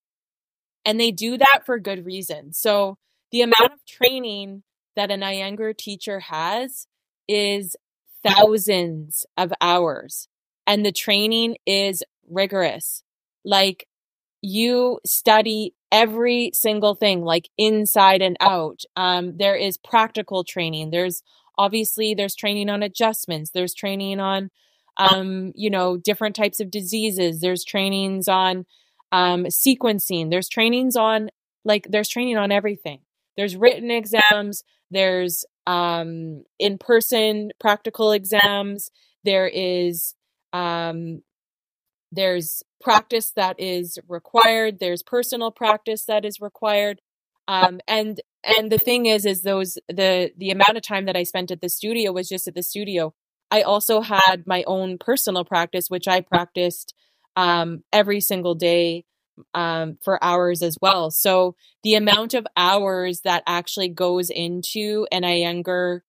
And 0.85 0.99
they 0.99 1.11
do 1.12 1.38
that 1.38 1.61
for 1.65 1.79
good 1.79 2.05
reason. 2.05 2.53
So 2.53 2.99
the 3.31 3.43
amount 3.43 3.73
of 3.73 3.85
training 3.87 4.62
that 4.97 5.11
an 5.11 5.21
Iyengar 5.21 5.77
teacher 5.77 6.21
has 6.21 6.87
is 7.29 7.77
thousands 8.23 9.25
of 9.37 9.53
hours. 9.61 10.29
And 10.67 10.85
the 10.85 10.93
training 10.93 11.57
is 11.67 12.03
rigorous. 12.29 13.03
Like 13.45 13.87
you 14.41 15.01
study 15.05 15.75
every 15.92 16.50
single 16.55 16.94
thing, 16.94 17.22
like 17.22 17.50
inside 17.59 18.22
and 18.22 18.37
out. 18.40 18.81
Um, 18.96 19.37
there 19.37 19.55
is 19.55 19.76
practical 19.76 20.42
training. 20.42 20.90
There's 20.90 21.22
obviously 21.59 22.14
there's 22.14 22.35
training 22.35 22.70
on 22.70 22.83
adjustments. 22.83 23.50
There's 23.50 23.74
training 23.74 24.18
on, 24.18 24.50
um, 24.96 25.52
you 25.55 25.70
know, 25.70 25.98
different 25.98 26.35
types 26.35 26.59
of 26.61 26.70
diseases. 26.70 27.40
There's 27.40 27.64
trainings 27.64 28.26
on 28.26 28.64
um, 29.12 29.44
sequencing. 29.44 30.31
There's 30.31 30.48
trainings 30.48 30.96
on 30.96 31.28
like 31.64 31.87
there's 31.90 32.09
training 32.09 32.38
on 32.38 32.50
everything. 32.50 33.00
There's 33.37 33.55
written 33.55 33.90
exams. 33.90 34.64
There's 34.90 35.44
um, 35.66 36.44
in 36.59 36.78
person 36.78 37.52
practical 37.61 38.12
exams. 38.12 38.90
There 39.24 39.46
is 39.46 40.14
um, 40.52 41.22
there's 42.11 42.62
practice 42.83 43.33
that 43.37 43.57
is 43.59 43.99
required. 44.09 44.79
There's 44.81 45.03
personal 45.03 45.51
practice 45.51 46.05
that 46.05 46.25
is 46.25 46.40
required. 46.40 47.01
Um, 47.49 47.81
and 47.88 48.21
and 48.45 48.71
the 48.71 48.79
thing 48.79 49.07
is 49.07 49.25
is 49.27 49.42
those 49.42 49.79
the 49.88 50.33
the 50.37 50.51
amount 50.51 50.77
of 50.77 50.83
time 50.83 51.07
that 51.07 51.16
i 51.16 51.23
spent 51.23 51.51
at 51.51 51.61
the 51.61 51.68
studio 51.68 52.12
was 52.12 52.29
just 52.29 52.47
at 52.49 52.55
the 52.55 52.62
studio. 52.62 53.14
I 53.51 53.62
also 53.62 54.01
had 54.01 54.45
my 54.47 54.64
own 54.66 54.97
personal 54.99 55.45
practice 55.45 55.90
which 55.90 56.09
i 56.09 56.21
practiced 56.21 56.95
um, 57.37 57.83
every 57.92 58.21
single 58.21 58.55
day 58.55 59.05
um, 59.55 59.99
for 60.05 60.23
hours 60.23 60.62
as 60.62 60.77
well. 60.81 61.11
So 61.11 61.57
the 61.83 61.95
amount 61.95 62.35
of 62.35 62.47
hours 62.57 63.23
that 63.23 63.42
actually 63.47 63.88
goes 63.88 64.31
into 64.31 65.07
an 65.11 65.23
iyengar 65.23 66.01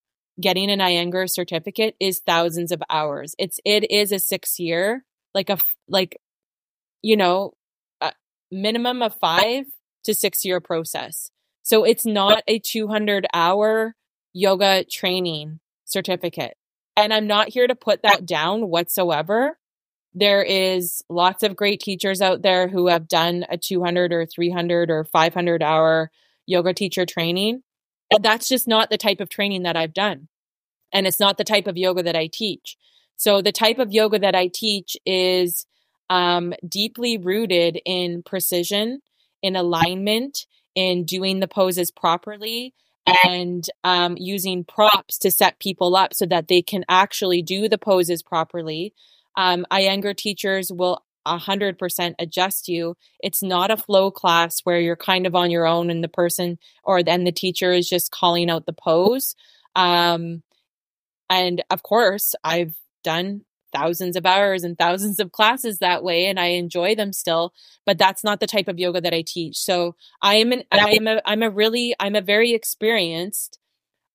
getting 0.42 0.72
an 0.72 0.80
iyengar 0.80 1.30
certificate 1.30 1.96
is 2.00 2.20
thousands 2.20 2.72
of 2.72 2.82
hours. 2.90 3.36
It's 3.38 3.60
it 3.66 3.90
is 3.92 4.12
a 4.12 4.20
six 4.20 4.60
year 4.60 5.06
like 5.34 5.50
a 5.50 5.58
like 5.88 6.20
you 7.04 7.16
know 7.16 7.54
a 8.02 8.13
minimum 8.52 9.04
of 9.04 9.16
5 9.20 9.66
to 10.06 10.16
6 10.16 10.46
year 10.46 10.60
process. 10.60 11.30
So 11.62 11.84
it's 11.84 12.06
not 12.06 12.44
a 12.48 12.60
200 12.60 13.28
hour 13.34 13.96
yoga 14.34 14.84
training 14.86 15.60
certificate. 15.86 16.56
And 16.96 17.13
i'm 17.13 17.28
not 17.28 17.50
here 17.50 17.68
to 17.68 17.76
put 17.76 18.02
that 18.04 18.26
down 18.26 18.68
whatsoever. 18.68 19.60
There 20.16 20.44
is 20.44 21.04
lots 21.10 21.44
of 21.44 21.56
great 21.56 21.80
teachers 21.80 22.22
out 22.22 22.42
there 22.42 22.68
who 22.68 22.88
have 22.88 23.08
done 23.08 23.46
a 23.50 23.58
200 23.58 24.13
or 24.13 24.26
300 24.26 24.89
or 24.89 25.04
500 25.04 25.63
hour 25.63 26.12
yoga 26.46 26.74
teacher 26.74 27.06
training. 27.06 27.63
And 28.12 28.24
that's 28.24 28.48
just 28.48 28.68
not 28.68 28.89
the 28.89 28.98
type 28.98 29.20
of 29.20 29.30
training 29.30 29.63
that 29.63 29.76
i've 29.76 29.94
done. 29.94 30.28
And 30.92 31.08
it's 31.08 31.20
not 31.20 31.38
the 31.38 31.44
type 31.44 31.68
of 31.68 31.78
yoga 31.78 32.04
that 32.04 32.16
i 32.16 32.28
teach. 32.32 32.78
So 33.16 33.42
the 33.42 33.52
type 33.52 33.80
of 33.80 33.92
yoga 33.92 34.20
that 34.20 34.36
I 34.36 34.48
teach 34.48 34.98
is 35.06 35.66
um, 36.10 36.54
deeply 36.68 37.18
rooted 37.18 37.80
in 37.86 38.24
precision, 38.24 39.02
in 39.42 39.56
alignment, 39.56 40.46
in 40.76 41.06
doing 41.06 41.39
the 41.39 41.48
poses 41.48 41.92
properly, 41.92 42.74
and 43.26 43.70
um, 43.84 44.16
using 44.18 44.63
props 44.63 45.18
to 45.20 45.32
set 45.32 45.60
people 45.60 45.96
up 45.96 46.13
so 46.13 46.26
that 46.26 46.48
they 46.48 46.62
can 46.62 46.86
actually 46.88 47.42
do 47.42 47.68
the 47.68 47.78
poses 47.78 48.24
properly. 48.24 48.94
Um, 49.36 49.66
Iyengar 49.72 50.16
teachers 50.16 50.72
will 50.72 51.04
100% 51.26 52.16
adjust 52.20 52.68
you. 52.68 52.96
It's 53.20 53.42
not 53.42 53.72
a 53.72 53.78
flow 53.78 54.12
class 54.12 54.62
where 54.63 54.80
you're 54.80 54.96
kind 54.96 55.26
of 55.26 55.36
on 55.36 55.52
your 55.52 55.66
own 55.66 55.89
and 55.89 56.04
the 56.04 56.10
person 56.10 56.58
or 56.84 57.04
then 57.04 57.24
the 57.24 57.32
teacher 57.32 57.72
is 57.72 57.88
just 57.88 58.12
calling 58.12 58.50
out 58.50 58.66
the 58.66 58.74
pose. 58.74 59.36
Um, 59.76 60.44
and 61.30 61.63
of 61.70 61.84
course, 61.84 62.36
I've 62.44 62.76
done 63.04 63.42
thousands 63.74 64.16
of 64.16 64.26
hours 64.26 64.64
and 64.64 64.78
thousands 64.78 65.20
of 65.20 65.32
classes 65.32 65.80
that 65.80 66.04
way 66.04 66.26
and 66.26 66.40
I 66.40 66.48
enjoy 66.48 66.96
them 66.96 67.12
still 67.12 67.54
but 67.86 67.98
that's 67.98 68.24
not 68.24 68.40
the 68.40 68.48
type 68.48 68.68
of 68.68 68.80
yoga 68.80 69.02
that 69.02 69.14
I 69.14 69.24
teach. 69.26 69.58
So 69.58 69.96
I 70.22 70.36
am 70.36 70.52
an 70.52 70.64
I 70.72 70.92
am 70.92 71.08
a 71.08 71.22
I'm 71.26 71.44
a 71.44 71.50
really 71.50 71.96
I'm 72.00 72.16
a 72.16 72.22
very 72.22 72.54
experienced 72.54 73.60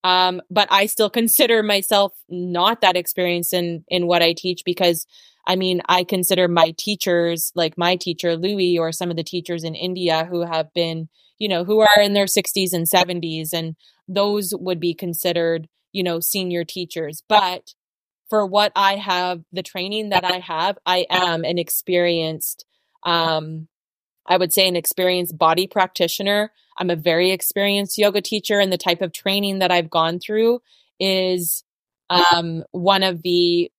um 0.05 0.40
but 0.51 0.68
I 0.71 0.87
still 0.87 1.11
consider 1.21 1.62
myself 1.62 2.14
not 2.29 2.81
that 2.81 2.97
experienced 2.97 3.53
in 3.53 3.85
in 3.88 4.07
what 4.07 4.23
I 4.23 4.33
teach 4.33 4.62
because 4.64 5.07
I 5.47 5.57
mean 5.57 5.83
I 5.88 6.05
consider 6.05 6.49
my 6.49 6.75
teachers 6.79 7.53
like 7.55 7.77
my 7.77 7.97
teacher 7.97 8.37
Louis 8.37 8.79
or 8.79 8.92
some 8.92 9.11
of 9.11 9.16
the 9.16 9.25
teachers 9.25 9.64
in 9.64 9.75
India 9.75 10.25
who 10.25 10.42
have 10.42 10.73
been 10.75 11.09
you 11.38 11.49
know 11.49 11.64
who 11.64 11.81
are 11.81 12.01
in 12.01 12.14
their 12.14 12.27
60s 12.27 12.73
and 12.73 12.87
70s 12.87 13.53
and 13.53 13.77
those 14.09 14.55
would 14.57 14.81
be 14.81 14.94
considered 14.94 15.68
you 15.92 16.03
know 16.03 16.21
senior 16.21 16.64
teachers. 16.64 17.23
But 17.29 17.75
for 18.29 18.47
what 18.47 18.73
I 18.77 18.97
have, 18.97 19.43
the 19.53 19.62
training 19.62 20.11
that 20.11 20.25
I 20.25 20.38
have, 20.38 20.79
I 20.85 21.07
am 21.11 21.45
an 21.45 21.59
experienced, 21.59 22.67
um, 23.05 23.69
I 24.27 24.37
would 24.37 24.53
say 24.53 24.69
an 24.69 24.77
experienced 24.77 25.38
body 25.38 25.67
practitioner. 25.67 26.53
I'm 26.79 26.91
a 26.91 26.97
very 26.97 27.31
experienced 27.31 27.99
yoga 27.99 28.21
teacher, 28.21 28.61
and 28.61 28.73
the 28.73 28.79
type 28.79 29.01
of 29.01 29.12
training 29.12 29.61
that 29.61 29.71
I've 29.71 29.91
gone 29.91 30.21
through 30.21 30.61
is 31.01 31.64
um, 32.11 32.64
one 32.71 33.03
of 33.03 33.23
the, 33.23 33.71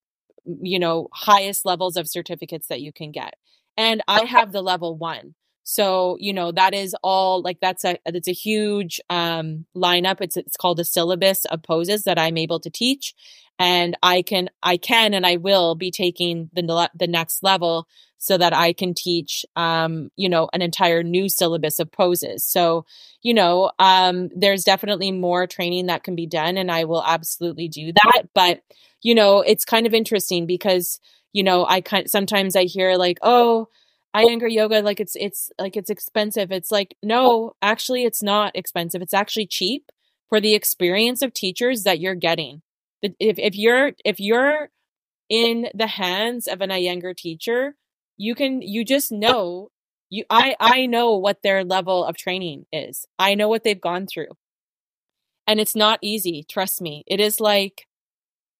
you 0.46 0.80
know, 0.80 1.10
highest 1.14 1.66
levels 1.66 1.98
of 1.98 2.08
certificates 2.08 2.68
that 2.68 2.82
you 2.82 2.92
can 2.92 3.12
get. 3.12 3.36
And 3.78 4.02
I 4.08 4.26
have 4.26 4.52
the 4.52 4.62
level 4.62 4.98
one. 4.98 5.36
So, 5.64 6.18
you 6.20 6.34
know, 6.34 6.52
that 6.52 6.74
is 6.74 6.96
all 7.04 7.44
like 7.44 7.60
that's 7.62 7.86
a 7.86 8.00
it's 8.04 8.28
a 8.28 8.34
huge 8.34 9.00
um 9.12 9.66
lineup. 9.76 10.18
It's 10.20 10.36
it's 10.36 10.58
called 10.58 10.80
a 10.80 10.84
syllabus 10.84 11.46
of 11.46 11.62
poses 11.62 12.06
that 12.06 12.18
I'm 12.18 12.38
able 12.38 12.60
to 12.62 12.72
teach 12.72 13.14
and 13.60 13.98
I 14.02 14.22
can 14.22 14.50
I 14.63 14.78
can 14.78 15.13
and 15.13 15.26
I 15.26 15.36
will 15.38 15.76
be 15.76 15.91
taking 15.91 16.50
the 16.54 16.89
the 16.95 17.08
next 17.08 17.43
level 17.43 17.88
so 18.17 18.38
that 18.38 18.54
I 18.54 18.74
can 18.74 18.93
teach 18.93 19.45
um 19.56 20.10
you 20.15 20.30
know 20.30 20.50
an 20.54 20.62
entire 20.62 21.04
new 21.04 21.30
syllabus 21.30 21.80
of 21.80 21.91
poses. 21.91 22.43
So, 22.45 22.86
you 23.22 23.34
know, 23.34 23.72
um 23.80 24.30
there's 24.36 24.63
definitely 24.63 25.12
more 25.12 25.48
training 25.48 25.88
that 25.88 26.04
can 26.04 26.15
be 26.15 26.28
done 26.28 26.58
and 26.58 26.72
I 26.72 26.86
will 26.86 27.04
absolutely 27.04 27.67
do 27.67 27.91
that, 27.93 28.24
but 28.34 28.62
you 29.02 29.15
know, 29.15 29.41
it's 29.41 29.65
kind 29.65 29.88
of 29.88 29.93
interesting 29.93 30.45
because 30.45 31.00
you 31.34 31.43
know, 31.43 31.65
I 31.67 31.82
kind 31.82 32.10
sometimes 32.10 32.56
I 32.56 32.63
hear 32.63 32.95
like, 32.95 33.19
"Oh, 33.22 33.67
Iyengar 34.15 34.52
yoga 34.52 34.82
like 34.82 35.00
it's 35.00 35.15
it's 35.15 35.52
like 35.60 35.78
it's 35.78 35.89
expensive." 35.91 36.52
It's 36.52 36.72
like, 36.72 36.95
"No, 37.04 37.54
actually 37.62 38.04
it's 38.06 38.24
not 38.24 38.56
expensive. 38.56 39.02
It's 39.04 39.13
actually 39.13 39.45
cheap 39.48 39.91
for 40.30 40.41
the 40.41 40.56
experience 40.56 41.22
of 41.22 41.34
teachers 41.34 41.84
that 41.84 42.00
you're 42.00 42.15
getting." 42.15 42.62
If 43.02 43.38
if 43.40 43.56
you're 43.56 43.94
if 44.06 44.20
you're 44.20 44.70
in 45.30 45.70
the 45.74 45.88
hands 45.88 46.48
of 46.48 46.62
an 46.62 46.70
Iyengar 46.70 47.16
teacher, 47.16 47.76
you 48.18 48.36
can 48.36 48.62
you 48.62 48.84
just 48.86 49.12
know 49.12 49.70
you 50.10 50.26
I 50.30 50.56
I 50.60 50.86
know 50.88 51.16
what 51.18 51.44
their 51.44 51.64
level 51.64 52.06
of 52.06 52.18
training 52.18 52.66
is. 52.74 53.06
I 53.20 53.36
know 53.36 53.50
what 53.50 53.64
they've 53.64 53.80
gone 53.80 54.08
through. 54.08 54.38
And 55.48 55.60
it's 55.60 55.76
not 55.76 56.00
easy, 56.02 56.44
trust 56.48 56.82
me. 56.82 57.04
It 57.08 57.20
is 57.20 57.40
like 57.40 57.88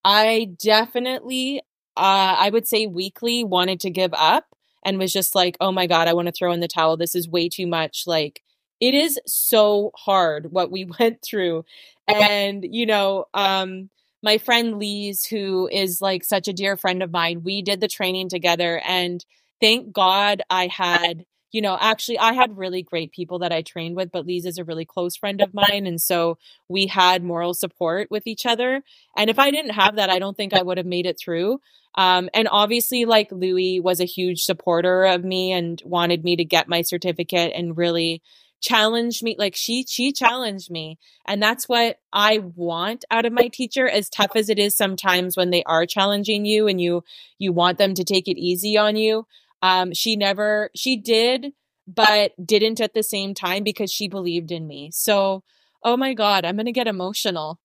I 0.04 0.50
definitely 0.62 1.60
uh 1.96 2.36
I 2.38 2.50
would 2.50 2.66
say 2.68 2.86
weekly 2.86 3.44
wanted 3.44 3.80
to 3.80 3.90
give 3.90 4.14
up 4.14 4.46
and 4.84 4.98
was 4.98 5.12
just 5.12 5.34
like, 5.34 5.56
"Oh 5.60 5.72
my 5.72 5.86
god, 5.86 6.08
I 6.08 6.14
want 6.14 6.28
to 6.28 6.32
throw 6.32 6.52
in 6.52 6.60
the 6.60 6.68
towel. 6.68 6.96
This 6.96 7.14
is 7.14 7.28
way 7.28 7.48
too 7.48 7.66
much 7.66 8.04
like 8.06 8.42
it 8.80 8.94
is 8.94 9.20
so 9.26 9.92
hard 9.96 10.52
what 10.52 10.70
we 10.70 10.84
went 11.00 11.22
through. 11.22 11.64
And, 12.08 12.64
you 12.68 12.86
know, 12.86 13.26
um, 13.34 13.90
my 14.22 14.38
friend 14.38 14.78
Lise, 14.78 15.24
who 15.24 15.68
is 15.70 16.00
like 16.00 16.24
such 16.24 16.48
a 16.48 16.52
dear 16.52 16.76
friend 16.76 17.02
of 17.02 17.10
mine, 17.10 17.42
we 17.42 17.62
did 17.62 17.80
the 17.80 17.88
training 17.88 18.28
together. 18.28 18.80
And 18.86 19.24
thank 19.60 19.92
God 19.92 20.42
I 20.50 20.66
had, 20.66 21.24
you 21.52 21.62
know, 21.62 21.76
actually, 21.80 22.18
I 22.18 22.32
had 22.32 22.56
really 22.56 22.82
great 22.82 23.12
people 23.12 23.40
that 23.40 23.52
I 23.52 23.62
trained 23.62 23.96
with, 23.96 24.12
but 24.12 24.26
Lise 24.26 24.46
is 24.46 24.58
a 24.58 24.64
really 24.64 24.84
close 24.84 25.16
friend 25.16 25.40
of 25.40 25.54
mine. 25.54 25.86
And 25.86 26.00
so 26.00 26.38
we 26.68 26.86
had 26.86 27.22
moral 27.22 27.54
support 27.54 28.10
with 28.10 28.26
each 28.26 28.46
other. 28.46 28.82
And 29.16 29.30
if 29.30 29.38
I 29.38 29.50
didn't 29.50 29.72
have 29.74 29.96
that, 29.96 30.10
I 30.10 30.18
don't 30.18 30.36
think 30.36 30.52
I 30.52 30.62
would 30.62 30.78
have 30.78 30.86
made 30.86 31.06
it 31.06 31.18
through. 31.18 31.60
Um, 31.96 32.30
and 32.34 32.46
obviously, 32.50 33.04
like 33.04 33.32
Louie 33.32 33.80
was 33.80 34.00
a 34.00 34.04
huge 34.04 34.42
supporter 34.42 35.04
of 35.06 35.24
me 35.24 35.52
and 35.52 35.82
wanted 35.84 36.22
me 36.22 36.36
to 36.36 36.44
get 36.44 36.68
my 36.68 36.82
certificate 36.82 37.52
and 37.54 37.76
really 37.76 38.22
challenged 38.60 39.22
me 39.22 39.36
like 39.38 39.56
she 39.56 39.84
she 39.88 40.12
challenged 40.12 40.70
me. 40.70 40.98
And 41.26 41.42
that's 41.42 41.68
what 41.68 41.98
i 42.12 42.38
want 42.56 43.04
out 43.10 43.24
of 43.26 43.32
my 43.32 43.48
teacher 43.48 43.88
as 43.88 44.08
tough 44.08 44.32
as 44.34 44.48
it 44.48 44.58
is 44.58 44.76
sometimes 44.76 45.36
when 45.36 45.50
they 45.50 45.62
are 45.64 45.86
challenging 45.86 46.44
you 46.44 46.66
and 46.68 46.80
you 46.80 47.02
you 47.38 47.52
want 47.52 47.78
them 47.78 47.94
to 47.94 48.04
take 48.04 48.28
it 48.28 48.38
easy 48.38 48.76
on 48.78 48.96
you. 48.96 49.26
Um 49.62 49.92
she 49.94 50.16
never 50.16 50.70
she 50.74 50.96
did 50.96 51.52
but 51.86 52.32
didn't 52.44 52.80
at 52.80 52.94
the 52.94 53.02
same 53.02 53.34
time 53.34 53.64
because 53.64 53.92
she 53.92 54.08
believed 54.08 54.52
in 54.52 54.66
me. 54.66 54.90
So 54.92 55.42
oh 55.84 55.96
my 55.96 56.14
god 56.14 56.44
i'm 56.44 56.56
going 56.56 56.66
to 56.66 56.72
get 56.72 56.86
emotional. 56.86 57.58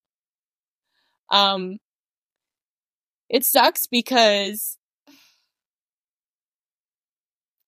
Um 1.29 1.79
it 3.29 3.45
sucks 3.45 3.87
because 3.87 4.77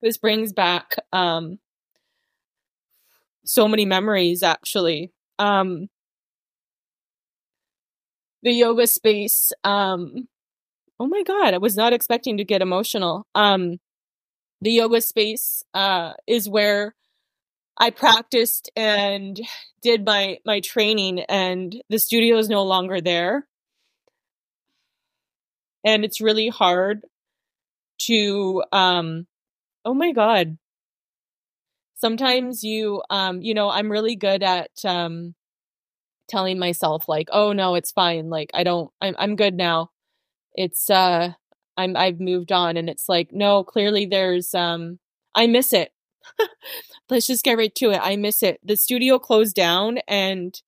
this 0.02 0.18
brings 0.18 0.54
back 0.54 0.96
um 1.12 1.60
so 3.48 3.68
many 3.68 3.86
memories 3.86 4.44
actually. 4.44 5.12
Um, 5.40 5.90
the 8.44 8.52
yoga 8.52 8.88
space. 8.88 9.52
Um, 9.64 10.28
oh 11.00 11.08
my 11.08 11.24
god, 11.24 11.54
I 11.54 11.58
was 11.58 11.76
not 11.76 11.94
expecting 11.94 12.38
to 12.38 12.44
get 12.46 12.62
emotional. 12.62 13.26
Um, 13.36 13.78
the 14.62 14.72
yoga 14.72 15.02
space 15.02 15.64
uh, 15.74 16.14
is 16.28 16.50
where 16.50 16.96
I 17.78 17.92
practiced 17.92 18.72
and 18.76 19.40
did 19.82 20.06
my 20.06 20.40
my 20.46 20.60
training, 20.62 21.20
and 21.22 21.76
the 21.90 22.00
studio 22.00 22.38
is 22.38 22.50
no 22.50 22.64
longer 22.64 23.02
there, 23.02 23.48
and 25.84 26.04
it's 26.06 26.22
really 26.22 26.50
hard 26.50 27.02
to. 28.00 28.64
Um, 28.72 29.28
oh 29.86 29.94
my 29.94 30.12
god, 30.12 30.58
sometimes 31.98 32.64
you 32.64 33.02
um 33.10 33.42
you 33.42 33.54
know 33.54 33.70
i'm 33.70 33.92
really 33.92 34.16
good 34.16 34.44
at 34.44 34.72
um 34.86 35.34
telling 36.28 36.60
myself 36.60 37.08
like 37.08 37.28
oh 37.32 37.54
no 37.54 37.76
it's 37.76 37.92
fine 37.92 38.30
like 38.30 38.50
i 38.54 38.64
don't 38.64 38.92
i'm 39.02 39.16
i'm 39.18 39.36
good 39.36 39.56
now. 39.56 39.90
It's 40.56 40.90
uh 40.90 41.34
i'm 41.78 41.96
i've 41.96 42.20
moved 42.20 42.52
on 42.52 42.78
and 42.78 42.90
it's 42.90 43.10
like 43.10 43.30
no 43.32 43.64
clearly 43.64 44.06
there's 44.06 44.54
um 44.54 45.00
i 45.36 45.48
miss 45.48 45.74
it. 45.74 45.92
Let's 47.10 47.28
just 47.28 47.44
get 47.44 47.58
right 47.58 47.74
to 47.76 47.92
it 47.92 48.00
i 48.04 48.16
miss 48.16 48.44
it. 48.44 48.60
The 48.64 48.78
studio 48.78 49.20
closed 49.20 49.56
down 49.56 50.00
and 50.08 50.60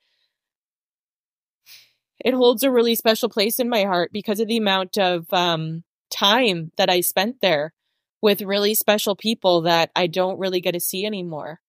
it 2.20 2.34
holds 2.34 2.64
a 2.64 2.72
really 2.72 2.96
special 2.96 3.30
place 3.30 3.60
in 3.60 3.70
my 3.70 3.84
heart 3.84 4.12
because 4.14 4.40
of 4.40 4.48
the 4.48 4.58
amount 4.58 4.98
of 4.98 5.32
um 5.34 5.84
time 6.12 6.72
that 6.78 6.90
i 6.90 7.02
spent 7.02 7.42
there 7.42 7.74
with 8.22 8.42
really 8.42 8.76
special 8.76 9.16
people 9.16 9.62
that 9.62 9.92
I 9.96 10.08
don't 10.08 10.40
really 10.40 10.62
get 10.62 10.74
to 10.74 10.80
see 10.80 11.06
anymore. 11.06 11.62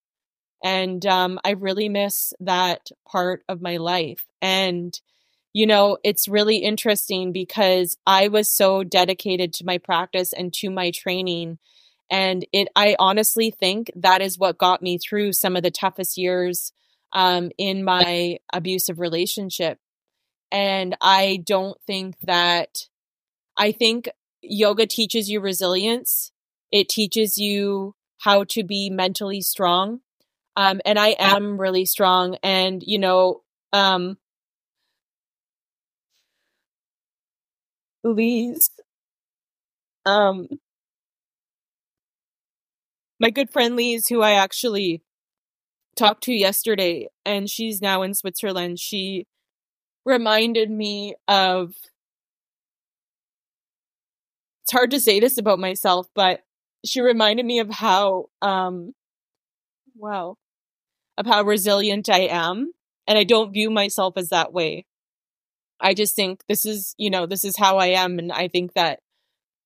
And 0.63 1.05
um, 1.07 1.39
I 1.45 1.53
really 1.53 1.89
miss 1.89 2.33
that 2.41 2.91
part 3.11 3.43
of 3.49 3.63
my 3.63 3.79
life. 3.79 4.27
And, 4.43 4.99
you 5.53 5.67
know, 5.67 5.97
it's 6.05 6.29
really 6.29 6.59
interesting 6.59 7.33
because 7.33 7.97
I 8.07 8.29
was 8.29 8.51
so 8.51 8.85
dedicated 8.85 9.55
to 9.55 9.65
my 9.65 9.79
practice 9.79 10.33
and 10.33 10.53
to 10.55 10.71
my 10.71 10.91
training. 10.91 11.59
And 12.11 12.45
it, 12.53 12.69
I 12.77 12.97
honestly 12.99 13.51
think 13.51 13.91
that 13.97 14.21
is 14.21 14.39
what 14.39 14.59
got 14.59 14.83
me 14.83 14.99
through 14.99 15.33
some 15.33 15.57
of 15.57 15.63
the 15.63 15.71
toughest 15.71 16.19
years 16.19 16.73
um, 17.13 17.51
in 17.57 17.85
my 17.85 18.39
abusive 18.53 18.99
relationship. 18.99 19.79
And 20.53 20.97
I 21.01 21.43
don't 21.47 21.81
think 21.87 22.17
that, 22.25 22.89
I 23.57 23.73
think 23.73 24.09
yoga 24.43 24.87
teaches 24.87 25.31
you 25.31 25.41
resilience 25.41 26.33
it 26.73 26.89
teaches 26.89 27.39
you 27.39 27.95
how 28.19 28.45
to 28.45 28.63
be 28.63 28.91
mentally 28.91 29.41
strong. 29.41 30.01
Um, 30.57 30.81
and 30.85 30.99
I 30.99 31.17
am 31.19 31.61
really 31.61 31.87
strong. 31.87 32.37
And, 32.43 32.83
you 32.85 32.99
know, 32.99 33.43
um, 33.73 34.19
Lise, 38.05 38.71
um, 40.07 40.49
my 43.19 43.31
good 43.31 43.51
friend 43.51 43.77
Lise, 43.77 44.09
who 44.09 44.23
I 44.23 44.33
actually 44.33 45.03
talked 45.97 46.25
to 46.25 46.33
yesterday, 46.33 47.09
and 47.25 47.49
she's 47.49 47.83
now 47.83 48.03
in 48.03 48.15
Switzerland, 48.15 48.79
she 48.79 49.27
reminded 50.05 50.71
me 50.71 51.15
of 51.29 51.75
it's 54.65 54.73
hard 54.73 54.91
to 54.93 55.01
say 55.01 55.21
this 55.21 55.37
about 55.37 55.59
myself, 55.59 56.07
but 56.15 56.41
she 56.85 57.01
reminded 57.01 57.45
me 57.47 57.59
of 57.59 57.71
how 57.71 58.27
um 58.43 58.93
wow 59.97 60.37
of 61.19 61.27
how 61.27 61.43
resilient 61.43 62.09
I 62.09 62.21
am 62.21 62.73
and 63.07 63.19
I 63.19 63.25
don't 63.25 63.53
view 63.53 63.71
myself 63.71 64.15
as 64.17 64.31
that 64.31 64.53
way. 64.53 64.87
I 65.81 65.95
just 65.95 66.15
think 66.17 66.43
this 66.49 66.65
is, 66.65 66.95
you 66.99 67.11
know, 67.11 67.27
this 67.27 67.45
is 67.45 67.57
how 67.57 67.79
I 67.79 67.89
am 67.89 68.19
and 68.19 68.33
I 68.33 68.49
think 68.49 68.75
that 68.75 69.01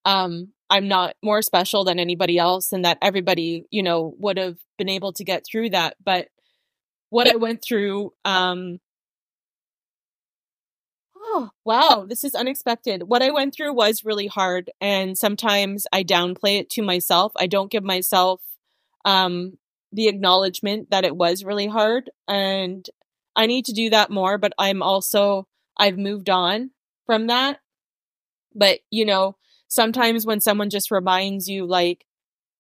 um 0.05 0.53
I'm 0.71 0.89
not 0.89 1.15
more 1.23 1.43
special 1.43 1.85
than 1.85 1.99
anybody 1.99 2.39
else 2.39 2.73
and 2.73 2.85
that 2.85 2.99
everybody, 3.03 3.67
you 3.71 3.83
know, 3.83 4.15
would 4.19 4.39
have 4.39 4.57
been 4.79 4.89
able 4.89 5.13
to 5.15 5.25
get 5.25 5.45
through 5.47 5.71
that, 5.71 5.97
but 6.05 6.29
what 7.11 7.31
I 7.31 7.37
went 7.37 7.63
through 7.63 8.13
um 8.25 8.79
oh, 11.35 11.51
wow, 11.65 12.07
this 12.09 12.23
is 12.23 12.35
unexpected. 12.35 13.03
What 13.05 13.23
I 13.23 13.31
went 13.31 13.55
through 13.55 13.73
was 13.75 14.05
really 14.05 14.29
hard. 14.29 14.71
And 14.81 15.19
sometimes 15.19 15.85
I 15.93 16.05
downplay 16.05 16.61
it 16.61 16.71
to 16.71 16.83
myself. 16.83 17.33
I 17.37 17.49
don't 17.49 17.73
give 17.73 17.83
myself 17.83 18.41
um, 19.05 19.59
the 19.93 20.07
acknowledgement 20.07 20.91
that 20.91 21.05
it 21.05 21.17
was 21.17 21.45
really 21.45 21.67
hard. 21.67 22.09
And 22.29 22.89
I 23.35 23.47
need 23.47 23.65
to 23.65 23.73
do 23.73 23.91
that 23.91 24.11
more. 24.11 24.39
But 24.39 24.53
I'm 24.59 24.81
also, 24.81 25.49
I've 25.77 25.99
moved 25.99 26.31
on 26.31 26.71
from 27.05 27.27
that. 27.27 27.59
But, 28.55 28.81
you 28.91 29.05
know, 29.05 29.37
sometimes 29.67 30.25
when 30.25 30.41
someone 30.41 30.71
just 30.71 30.93
reminds 30.93 31.49
you, 31.49 31.67
like, 31.67 32.07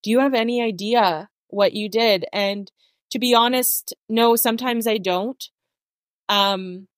do 0.03 0.11
you 0.11 0.19
have 0.19 0.35
any 0.35 0.61
idea 0.61 1.29
what 1.47 1.75
you 1.75 1.89
did? 1.89 2.25
And 2.33 2.71
to 3.13 3.21
be 3.21 3.35
honest, 3.35 3.95
no, 4.09 4.35
sometimes 4.35 4.89
I 4.89 4.99
don't. 4.99 5.43
Um, 6.29 6.89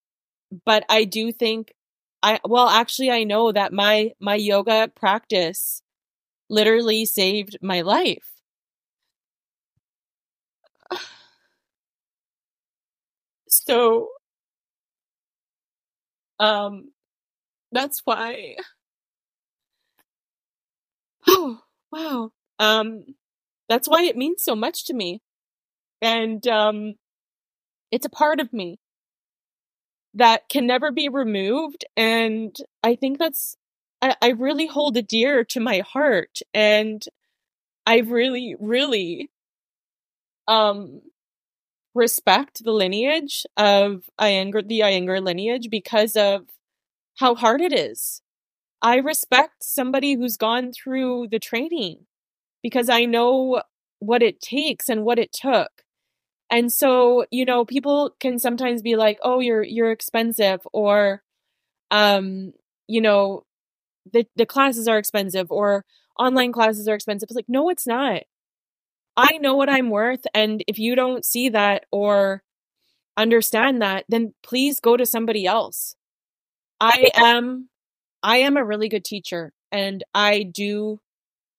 but 0.65 0.85
I 0.89 1.05
do 1.05 1.33
think 1.33 1.75
I 2.23 2.41
well 2.45 2.69
actually 2.69 3.11
I 3.11 3.25
know 3.25 3.53
that 3.53 3.73
my 3.73 4.13
my 4.21 4.35
yoga 4.37 4.89
practice 4.95 5.83
literally 6.51 7.05
saved 7.07 7.59
my 7.63 7.83
life. 7.83 8.31
So 13.49 14.09
um 16.39 16.93
that's 17.73 18.03
why 18.05 18.57
Oh, 21.27 21.61
wow. 21.93 22.31
Um 22.59 23.05
that's 23.69 23.89
why 23.89 24.05
it 24.05 24.17
means 24.17 24.45
so 24.45 24.57
much 24.57 24.85
to 24.87 24.95
me. 24.95 25.23
And 26.03 26.47
um 26.49 26.95
it's 27.93 28.07
a 28.07 28.11
part 28.11 28.41
of 28.41 28.53
me 28.53 28.79
that 30.17 30.49
can 30.49 30.67
never 30.67 30.91
be 30.91 31.09
removed. 31.09 31.85
And 31.97 32.57
I 32.83 32.97
think 32.97 33.19
that's, 33.19 33.57
I, 34.03 34.17
I 34.21 34.31
really 34.31 34.67
hold 34.67 34.97
it 34.97 35.09
dear 35.09 35.45
to 35.45 35.61
my 35.61 35.81
heart. 35.81 36.41
And 36.53 37.05
I 37.87 37.99
really, 37.99 38.57
really, 38.59 39.31
um, 40.49 41.03
respect 41.95 42.65
the 42.65 42.73
lineage 42.73 43.47
of 43.57 44.05
Iyengar, 44.21 44.67
the 44.67 44.81
Iyengar 44.81 45.23
lineage 45.23 45.69
because 45.71 46.17
of 46.17 46.47
how 47.19 47.35
hard 47.35 47.61
it 47.61 47.73
is. 47.73 48.23
I 48.83 48.97
respect 48.97 49.63
somebody 49.65 50.15
who's 50.15 50.37
gone 50.37 50.73
through 50.73 51.29
the 51.31 51.39
training 51.39 52.07
because 52.63 52.89
I 52.89 53.05
know 53.05 53.63
what 53.99 54.23
it 54.23 54.41
takes 54.41 54.89
and 54.89 55.05
what 55.05 55.19
it 55.19 55.33
took. 55.33 55.83
And 56.51 56.73
so, 56.73 57.27
you 57.31 57.45
know, 57.45 57.65
people 57.65 58.15
can 58.21 58.39
sometimes 58.39 58.83
be 58.83 58.97
like, 58.97 59.19
"Oh, 59.23 59.41
you're 59.41 59.63
you're 59.65 59.91
expensive," 59.91 60.61
or, 60.73 61.23
um, 61.93 62.53
you 62.89 63.01
know, 63.03 63.45
the 64.13 64.27
the 64.37 64.47
classes 64.47 64.89
are 64.89 64.99
expensive, 64.99 65.53
or 65.53 65.85
online 66.19 66.53
classes 66.53 66.89
are 66.89 66.95
expensive. 66.97 67.29
It's 67.31 67.37
like, 67.37 67.49
no, 67.49 67.71
it's 67.71 67.87
not. 67.87 68.23
I 69.17 69.39
know 69.39 69.57
what 69.57 69.71
I'm 69.71 69.91
worth. 69.91 70.27
And 70.35 70.63
if 70.69 70.79
you 70.79 70.95
don't 70.95 71.25
see 71.25 71.49
that 71.51 71.85
or 71.93 72.43
understand 73.17 73.83
that, 73.83 74.05
then 74.09 74.35
please 74.43 74.81
go 74.81 74.97
to 74.97 75.07
somebody 75.07 75.47
else. 75.47 75.97
I 76.81 77.11
am, 77.17 77.69
I 78.23 78.39
am 78.39 78.57
a 78.57 78.65
really 78.65 78.89
good 78.89 79.05
teacher 79.05 79.53
and 79.73 80.05
I 80.15 80.45
do, 80.45 81.01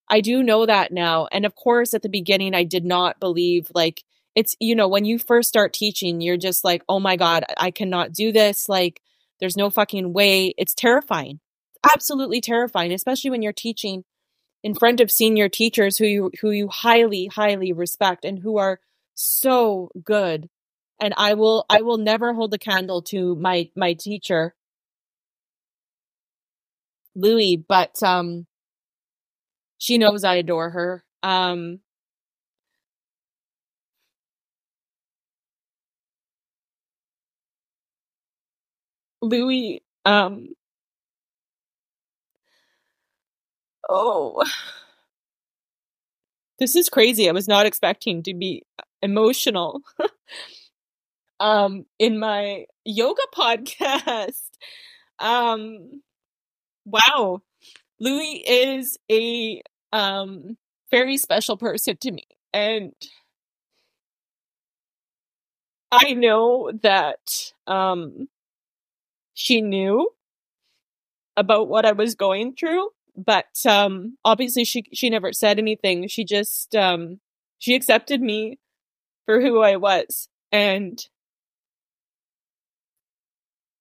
I 0.10 0.22
do 0.22 0.44
know 0.44 0.66
that 0.66 0.92
now. 0.94 1.28
And 1.32 1.46
of 1.46 1.56
course, 1.56 1.94
at 1.94 2.02
the 2.04 2.10
beginning, 2.10 2.56
I 2.56 2.64
did 2.66 2.86
not 2.86 3.20
believe 3.20 3.70
like 3.76 4.04
it's, 4.38 4.56
you 4.60 4.76
know, 4.76 4.88
when 4.88 5.04
you 5.04 5.18
first 5.18 5.50
start 5.50 5.74
teaching, 5.74 6.22
you're 6.22 6.38
just 6.38 6.64
like, 6.64 6.84
oh 6.88 7.00
my 7.00 7.16
God, 7.16 7.44
I 7.58 7.72
cannot 7.72 8.14
do 8.14 8.32
this. 8.32 8.70
Like, 8.70 9.02
there's 9.40 9.58
no 9.58 9.72
fucking 9.72 10.14
way. 10.14 10.54
It's 10.60 10.76
terrifying. 10.76 11.40
Absolutely 11.92 12.40
terrifying, 12.40 12.92
especially 12.92 13.32
when 13.32 13.42
you're 13.42 13.52
teaching 13.52 14.04
in 14.62 14.76
front 14.76 15.02
of 15.02 15.10
senior 15.10 15.50
teachers 15.50 15.98
who 15.98 16.06
you 16.06 16.32
who 16.42 16.52
you 16.52 16.68
highly 16.68 17.26
highly 17.28 17.74
respect 17.74 18.24
and 18.24 18.38
who 18.38 18.58
are 18.58 18.80
so 19.16 19.90
good 20.04 20.50
and 21.00 21.14
i 21.16 21.34
will 21.34 21.66
i 21.70 21.82
will 21.82 21.98
never 21.98 22.34
hold 22.34 22.54
a 22.54 22.58
candle 22.58 23.02
to 23.02 23.36
my 23.36 23.70
my 23.76 23.94
teacher 23.94 24.56
louie 27.16 27.56
but 27.56 28.02
um 28.04 28.46
she 29.78 29.98
knows 29.98 30.24
i 30.24 30.36
adore 30.36 30.72
her 30.72 31.04
um 31.24 31.80
louie 39.22 39.82
um 40.06 40.50
Oh. 43.90 44.44
This 46.60 46.76
is 46.76 46.90
crazy. 46.90 47.30
I 47.30 47.34
was 47.34 47.48
not 47.48 47.66
expecting 47.66 48.24
to 48.24 48.34
be 48.34 48.64
emotional. 49.02 49.82
um 51.40 51.86
in 52.00 52.20
my 52.20 52.66
yoga 52.86 53.22
podcast. 53.36 54.50
Um 55.20 56.02
wow. 56.86 57.42
Louie 58.00 58.44
is 58.48 58.98
a 59.12 59.62
um 59.94 60.58
very 60.92 61.18
special 61.18 61.58
person 61.58 61.98
to 62.02 62.12
me 62.12 62.28
and 62.54 62.94
I 65.92 66.14
know 66.14 66.72
that 66.82 67.54
um 67.66 68.28
she 69.38 69.62
knew 69.62 70.10
about 71.38 71.68
what 71.68 71.86
I 71.86 71.92
was 71.92 72.16
going 72.16 72.56
through 72.56 72.90
but 73.16 73.46
um 73.68 74.18
obviously 74.24 74.64
she 74.64 74.84
she 74.94 75.10
never 75.10 75.34
said 75.34 75.58
anything. 75.58 76.08
She 76.08 76.24
just 76.24 76.76
um 76.76 77.20
she 77.60 77.76
accepted 77.76 78.22
me 78.22 78.60
for 79.26 79.42
who 79.42 79.62
i 79.62 79.76
was 79.76 80.30
and 80.52 81.08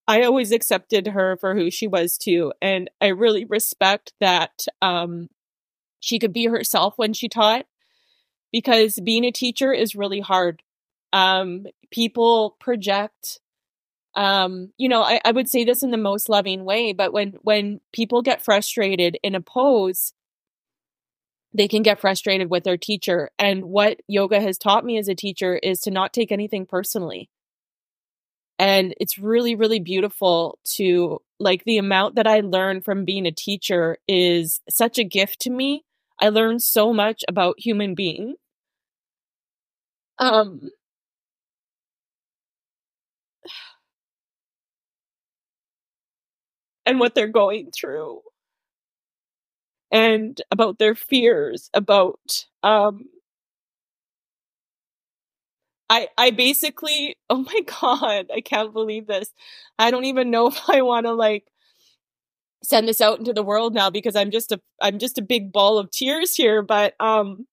i 0.09 0.23
always 0.23 0.51
accepted 0.51 1.09
her 1.09 1.37
for 1.37 1.55
who 1.55 1.71
she 1.71 1.87
was 1.87 2.19
too 2.19 2.53
and 2.61 2.91
i 3.01 3.07
really 3.07 3.45
respect 3.45 4.13
that 4.19 4.65
um 4.83 5.29
she 6.01 6.19
could 6.19 6.33
be 6.33 6.47
herself 6.47 6.95
when 6.97 7.13
she 7.13 7.29
taught 7.29 7.67
because 8.53 8.99
being 9.01 9.25
a 9.25 9.33
teacher 9.33 9.73
is 9.73 9.95
really 9.95 10.21
hard. 10.21 10.63
Um 11.13 11.67
people 11.91 12.57
project 12.61 13.41
um, 14.17 14.73
you 14.79 14.89
know, 14.89 15.03
I, 15.03 15.21
I 15.25 15.31
would 15.31 15.49
say 15.49 15.65
this 15.65 15.83
in 15.83 15.91
the 15.91 15.99
most 15.99 16.29
loving 16.29 16.65
way, 16.65 16.93
but 16.95 17.13
when 17.13 17.35
when 17.43 17.81
people 17.93 18.23
get 18.23 18.43
frustrated 18.43 19.19
in 19.23 19.35
a 19.35 19.43
pose, 19.43 20.15
they 21.53 21.69
can 21.69 21.83
get 21.83 22.01
frustrated 22.01 22.51
with 22.51 22.65
their 22.65 22.79
teacher. 22.79 23.31
And 23.39 23.67
what 23.67 24.01
yoga 24.09 24.41
has 24.41 24.59
taught 24.59 24.85
me 24.85 24.99
as 24.99 25.09
a 25.09 25.15
teacher 25.15 25.57
is 25.57 25.81
to 25.83 25.91
not 25.91 26.15
take 26.15 26.33
anything 26.33 26.67
personally. 26.67 27.29
And 28.59 28.95
it's 28.99 29.19
really, 29.19 29.55
really 29.55 29.81
beautiful 29.81 30.59
to 30.77 31.21
like 31.39 31.65
the 31.65 31.77
amount 31.77 32.15
that 32.15 32.27
I 32.27 32.41
learn 32.41 32.81
from 32.81 33.05
being 33.05 33.27
a 33.27 33.33
teacher 33.33 33.99
is 34.09 34.61
such 34.71 34.99
a 34.99 35.05
gift 35.05 35.41
to 35.41 35.51
me. 35.51 35.85
I 36.21 36.31
learned 36.31 36.63
so 36.63 36.95
much 36.95 37.23
about 37.29 37.61
human 37.61 37.95
beings. 37.95 38.37
Um, 40.19 40.71
and 46.87 47.01
what 47.01 47.15
they're 47.15 47.29
going 47.29 47.71
through 47.73 48.23
and 49.91 50.41
about 50.51 50.79
their 50.79 50.95
fears 50.95 51.71
about 51.75 52.47
um 52.63 53.07
I 55.89 56.09
I 56.19 56.31
basically 56.31 57.17
oh 57.31 57.39
my 57.39 57.61
god, 57.81 58.31
I 58.35 58.41
can't 58.41 58.73
believe 58.73 59.07
this. 59.07 59.33
I 59.79 59.91
don't 59.91 60.05
even 60.05 60.31
know 60.31 60.47
if 60.49 60.69
I 60.69 60.83
want 60.83 61.07
to 61.07 61.13
like 61.13 61.47
send 62.63 62.89
this 62.89 63.01
out 63.01 63.19
into 63.19 63.33
the 63.33 63.43
world 63.43 63.75
now 63.75 63.91
because 63.91 64.17
I'm 64.17 64.31
just 64.31 64.53
a 64.53 64.61
I'm 64.81 64.99
just 64.99 65.19
a 65.19 65.23
big 65.23 65.53
ball 65.53 65.79
of 65.79 65.91
tears 65.91 66.35
here, 66.35 66.63
but 66.63 66.95
um 67.01 67.47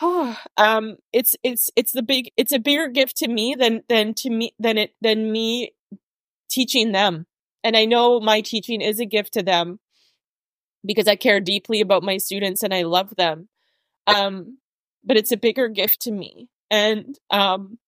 um 0.56 0.96
it's 1.12 1.36
it's 1.42 1.70
it's 1.76 1.92
the 1.92 2.02
big 2.02 2.30
it's 2.36 2.52
a 2.52 2.58
bigger 2.58 2.88
gift 2.88 3.16
to 3.18 3.28
me 3.28 3.54
than 3.54 3.82
than 3.88 4.14
to 4.14 4.30
me 4.30 4.54
than 4.58 4.78
it 4.78 4.94
than 5.00 5.30
me 5.32 5.72
teaching 6.50 6.92
them 6.92 7.26
and 7.62 7.76
I 7.76 7.84
know 7.84 8.20
my 8.20 8.40
teaching 8.40 8.80
is 8.80 9.00
a 9.00 9.06
gift 9.06 9.34
to 9.34 9.42
them 9.42 9.80
because 10.84 11.08
I 11.08 11.16
care 11.16 11.40
deeply 11.40 11.80
about 11.80 12.02
my 12.02 12.16
students 12.16 12.62
and 12.62 12.72
I 12.72 12.82
love 12.82 13.14
them. 13.16 13.48
Um, 14.06 14.58
but 15.04 15.16
it's 15.16 15.32
a 15.32 15.36
bigger 15.36 15.68
gift 15.68 16.00
to 16.02 16.12
me. 16.12 16.48
And 16.70 17.18
um, 17.30 17.78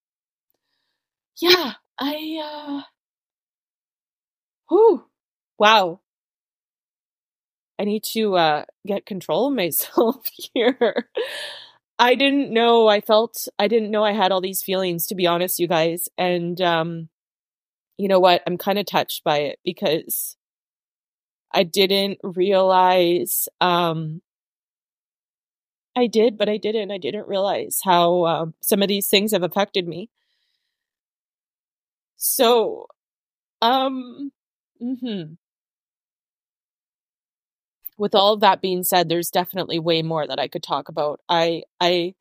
yeah, 1.40 1.74
I 1.98 2.38
uh 2.42 2.82
whew, 4.68 5.04
wow. 5.58 6.00
I 7.78 7.84
need 7.84 8.04
to 8.12 8.36
uh 8.36 8.64
get 8.86 9.06
control 9.06 9.48
of 9.48 9.54
myself 9.56 10.26
here. 10.54 11.08
I 11.98 12.14
didn't 12.14 12.52
know 12.52 12.88
I 12.88 13.00
felt 13.00 13.48
I 13.58 13.68
didn't 13.68 13.90
know 13.90 14.04
I 14.04 14.12
had 14.12 14.32
all 14.32 14.40
these 14.40 14.62
feelings 14.62 15.06
to 15.06 15.14
be 15.14 15.26
honest 15.26 15.58
you 15.58 15.68
guys 15.68 16.08
and 16.18 16.60
um 16.60 17.08
you 17.98 18.08
know 18.08 18.20
what? 18.20 18.42
I'm 18.46 18.58
kind 18.58 18.78
of 18.78 18.86
touched 18.86 19.24
by 19.24 19.38
it 19.38 19.58
because 19.64 20.36
I 21.52 21.62
didn't 21.64 22.18
realize 22.22 23.48
um 23.60 24.22
I 25.96 26.06
did, 26.06 26.36
but 26.38 26.48
I 26.48 26.56
didn't. 26.58 26.90
I 26.90 26.98
didn't 26.98 27.28
realize 27.28 27.80
how 27.84 28.24
um, 28.26 28.54
some 28.60 28.82
of 28.82 28.88
these 28.88 29.08
things 29.08 29.32
have 29.32 29.42
affected 29.42 29.86
me. 29.88 30.08
So, 32.16 32.86
um, 33.62 34.32
hmm 34.80 35.34
with 37.98 38.14
all 38.14 38.32
of 38.34 38.40
that 38.40 38.60
being 38.62 38.82
said, 38.82 39.08
there's 39.08 39.30
definitely 39.30 39.78
way 39.78 40.02
more 40.02 40.26
that 40.26 40.38
I 40.40 40.48
could 40.48 40.62
talk 40.62 40.88
about. 40.88 41.20
I, 41.28 41.62
I, 41.80 42.14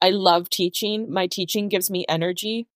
I 0.00 0.10
love 0.10 0.48
teaching. 0.50 1.10
My 1.12 1.26
teaching 1.26 1.68
gives 1.68 1.90
me 1.90 2.04
energy. 2.08 2.66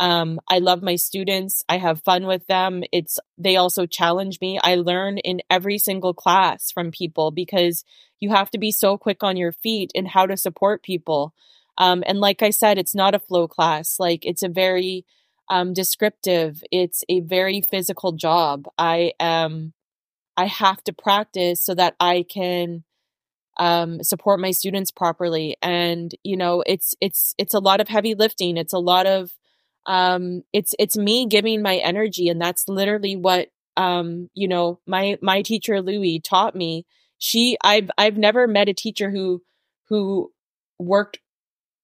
Um, 0.00 0.40
I 0.48 0.58
love 0.58 0.82
my 0.82 0.96
students. 0.96 1.64
I 1.68 1.78
have 1.78 2.02
fun 2.02 2.26
with 2.26 2.46
them. 2.46 2.84
It's 2.92 3.18
they 3.36 3.56
also 3.56 3.86
challenge 3.86 4.40
me. 4.40 4.58
I 4.62 4.76
learn 4.76 5.18
in 5.18 5.42
every 5.50 5.78
single 5.78 6.14
class 6.14 6.70
from 6.70 6.90
people 6.90 7.30
because 7.30 7.84
you 8.20 8.30
have 8.30 8.50
to 8.50 8.58
be 8.58 8.70
so 8.70 8.96
quick 8.96 9.22
on 9.22 9.36
your 9.36 9.52
feet 9.52 9.90
in 9.94 10.06
how 10.06 10.26
to 10.26 10.36
support 10.36 10.82
people. 10.82 11.34
Um, 11.78 12.02
and 12.06 12.20
like 12.20 12.42
I 12.42 12.50
said, 12.50 12.78
it's 12.78 12.94
not 12.94 13.14
a 13.14 13.20
flow 13.20 13.48
class. 13.48 13.98
Like 13.98 14.24
it's 14.24 14.42
a 14.42 14.48
very 14.48 15.04
um, 15.50 15.72
descriptive. 15.72 16.62
It's 16.70 17.04
a 17.08 17.20
very 17.20 17.60
physical 17.60 18.12
job. 18.12 18.66
I 18.78 19.12
am. 19.18 19.72
I 20.36 20.46
have 20.46 20.84
to 20.84 20.92
practice 20.92 21.64
so 21.64 21.74
that 21.74 21.96
I 21.98 22.24
can 22.28 22.84
um, 23.58 24.02
support 24.04 24.38
my 24.38 24.52
students 24.52 24.92
properly. 24.92 25.56
And 25.60 26.14
you 26.22 26.36
know, 26.36 26.62
it's 26.66 26.94
it's 27.00 27.34
it's 27.38 27.54
a 27.54 27.58
lot 27.58 27.80
of 27.80 27.88
heavy 27.88 28.14
lifting. 28.14 28.56
It's 28.56 28.72
a 28.72 28.78
lot 28.78 29.06
of 29.06 29.32
um 29.88 30.44
it's 30.54 30.74
it's 30.78 30.98
me 30.98 31.26
giving 31.26 31.62
my 31.62 31.78
energy 31.78 32.28
and 32.30 32.40
that's 32.42 32.68
literally 32.68 33.16
what 33.16 33.48
um 33.78 34.30
you 34.34 34.48
know 34.48 34.80
my 34.86 35.18
my 35.22 35.42
teacher 35.42 35.82
louie 35.82 36.20
taught 36.20 36.56
me. 36.56 36.86
She 37.18 37.58
i've 37.64 37.90
i've 37.98 38.18
never 38.18 38.46
met 38.48 38.68
a 38.70 38.74
teacher 38.74 39.10
who 39.10 39.42
who 39.90 40.32
worked 40.78 41.20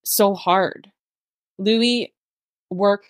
so 0.05 0.35
hard. 0.35 0.93
Louie 1.59 2.15
work 2.71 3.05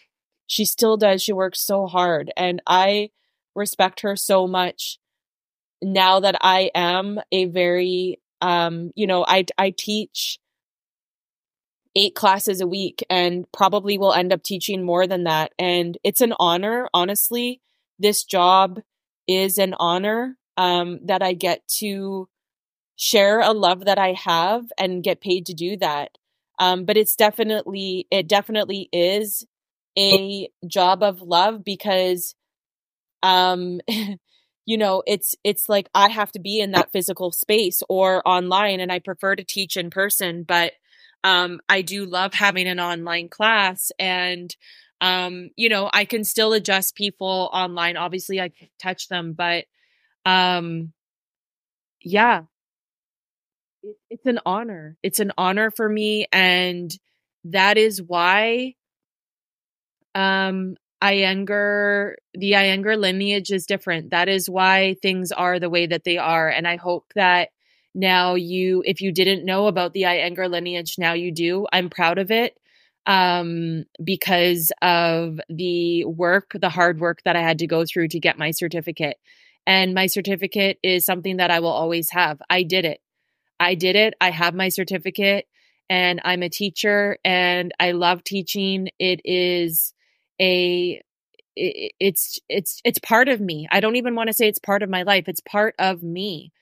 she 0.46 0.64
still 0.64 0.96
does 0.96 1.22
she 1.22 1.32
works 1.32 1.60
so 1.60 1.86
hard 1.86 2.32
and 2.36 2.62
i 2.66 3.10
respect 3.54 4.00
her 4.02 4.16
so 4.16 4.46
much. 4.46 4.98
Now 5.82 6.20
that 6.20 6.36
i 6.42 6.70
am 6.74 7.20
a 7.32 7.46
very 7.46 8.20
um 8.40 8.90
you 8.96 9.06
know 9.06 9.24
i 9.26 9.44
i 9.58 9.70
teach 9.76 10.38
eight 11.96 12.14
classes 12.14 12.60
a 12.60 12.66
week 12.66 13.04
and 13.08 13.46
probably 13.52 13.98
will 13.98 14.12
end 14.12 14.32
up 14.32 14.42
teaching 14.42 14.84
more 14.84 15.06
than 15.06 15.24
that. 15.24 15.52
And 15.58 15.96
it's 16.02 16.20
an 16.20 16.34
honor, 16.38 16.88
honestly. 16.92 17.60
This 17.98 18.24
job 18.24 18.80
is 19.28 19.58
an 19.58 19.74
honor 19.78 20.36
um, 20.56 21.00
that 21.04 21.22
I 21.22 21.32
get 21.34 21.66
to 21.78 22.28
share 22.96 23.40
a 23.40 23.52
love 23.52 23.84
that 23.84 23.98
I 23.98 24.12
have 24.12 24.64
and 24.78 25.02
get 25.02 25.20
paid 25.20 25.46
to 25.46 25.54
do 25.54 25.76
that. 25.78 26.10
Um, 26.58 26.84
but 26.84 26.96
it's 26.96 27.16
definitely, 27.16 28.06
it 28.10 28.28
definitely 28.28 28.88
is 28.92 29.46
a 29.98 30.48
job 30.66 31.02
of 31.02 31.22
love 31.22 31.64
because, 31.64 32.34
um, 33.22 33.80
you 34.66 34.78
know, 34.78 35.02
it's, 35.06 35.34
it's 35.44 35.68
like 35.68 35.88
I 35.94 36.08
have 36.08 36.32
to 36.32 36.40
be 36.40 36.60
in 36.60 36.72
that 36.72 36.92
physical 36.92 37.32
space 37.32 37.82
or 37.88 38.26
online 38.26 38.80
and 38.80 38.92
I 38.92 38.98
prefer 38.98 39.36
to 39.36 39.44
teach 39.44 39.76
in 39.76 39.90
person, 39.90 40.44
but, 40.44 40.72
um, 41.24 41.60
I 41.68 41.82
do 41.82 42.06
love 42.06 42.34
having 42.34 42.68
an 42.68 42.80
online 42.80 43.28
class 43.30 43.92
and, 43.98 44.54
um, 45.00 45.50
you 45.56 45.68
know, 45.70 45.90
I 45.92 46.04
can 46.06 46.24
still 46.24 46.52
adjust 46.54 46.96
people 46.96 47.50
online. 47.52 47.96
Obviously 47.96 48.40
I 48.40 48.52
touch 48.80 49.08
them, 49.08 49.34
but, 49.34 49.64
um, 50.26 50.92
yeah, 52.02 52.44
it, 53.82 53.96
it's 54.10 54.26
an 54.26 54.40
honor. 54.46 54.96
It's 55.02 55.20
an 55.20 55.32
honor 55.38 55.70
for 55.70 55.88
me. 55.88 56.26
And 56.32 56.92
that 57.44 57.76
is 57.78 58.00
why 58.02 58.74
um 60.14 60.76
Iyengar, 61.02 62.14
the 62.32 62.52
Iyengar 62.52 62.98
lineage 62.98 63.50
is 63.50 63.66
different. 63.66 64.10
That 64.10 64.28
is 64.28 64.48
why 64.48 64.96
things 65.02 65.32
are 65.32 65.58
the 65.58 65.68
way 65.68 65.86
that 65.86 66.04
they 66.04 66.16
are. 66.16 66.48
And 66.48 66.66
I 66.66 66.76
hope 66.76 67.04
that 67.14 67.50
now 67.94 68.34
you, 68.34 68.82
if 68.86 69.00
you 69.00 69.12
didn't 69.12 69.44
know 69.44 69.66
about 69.66 69.92
the 69.92 70.02
Iyengar 70.02 70.50
lineage, 70.50 70.96
now 70.98 71.12
you 71.12 71.32
do. 71.32 71.66
I'm 71.72 71.90
proud 71.90 72.18
of 72.18 72.30
it 72.30 72.56
um, 73.06 73.84
because 74.02 74.72
of 74.82 75.40
the 75.48 76.04
work, 76.04 76.52
the 76.54 76.68
hard 76.68 77.00
work 77.00 77.22
that 77.24 77.36
I 77.36 77.42
had 77.42 77.58
to 77.60 77.66
go 77.66 77.84
through 77.84 78.08
to 78.08 78.20
get 78.20 78.38
my 78.38 78.50
certificate. 78.50 79.18
And 79.66 79.94
my 79.94 80.06
certificate 80.06 80.78
is 80.82 81.06
something 81.06 81.38
that 81.38 81.50
I 81.50 81.60
will 81.60 81.68
always 81.68 82.10
have. 82.10 82.40
I 82.50 82.62
did 82.62 82.84
it. 82.84 83.00
I 83.60 83.74
did 83.74 83.96
it. 83.96 84.14
I 84.20 84.30
have 84.30 84.54
my 84.54 84.68
certificate 84.68 85.46
and 85.88 86.20
I'm 86.24 86.42
a 86.42 86.48
teacher 86.48 87.18
and 87.24 87.72
I 87.78 87.92
love 87.92 88.24
teaching. 88.24 88.88
It 88.98 89.20
is 89.24 89.94
a 90.40 91.00
it, 91.56 91.92
it's 92.00 92.40
it's 92.48 92.80
it's 92.84 92.98
part 92.98 93.28
of 93.28 93.40
me. 93.40 93.68
I 93.70 93.80
don't 93.80 93.96
even 93.96 94.14
want 94.14 94.28
to 94.28 94.34
say 94.34 94.48
it's 94.48 94.58
part 94.58 94.82
of 94.82 94.90
my 94.90 95.02
life. 95.02 95.28
It's 95.28 95.40
part 95.40 95.74
of 95.78 96.02
me. 96.02 96.52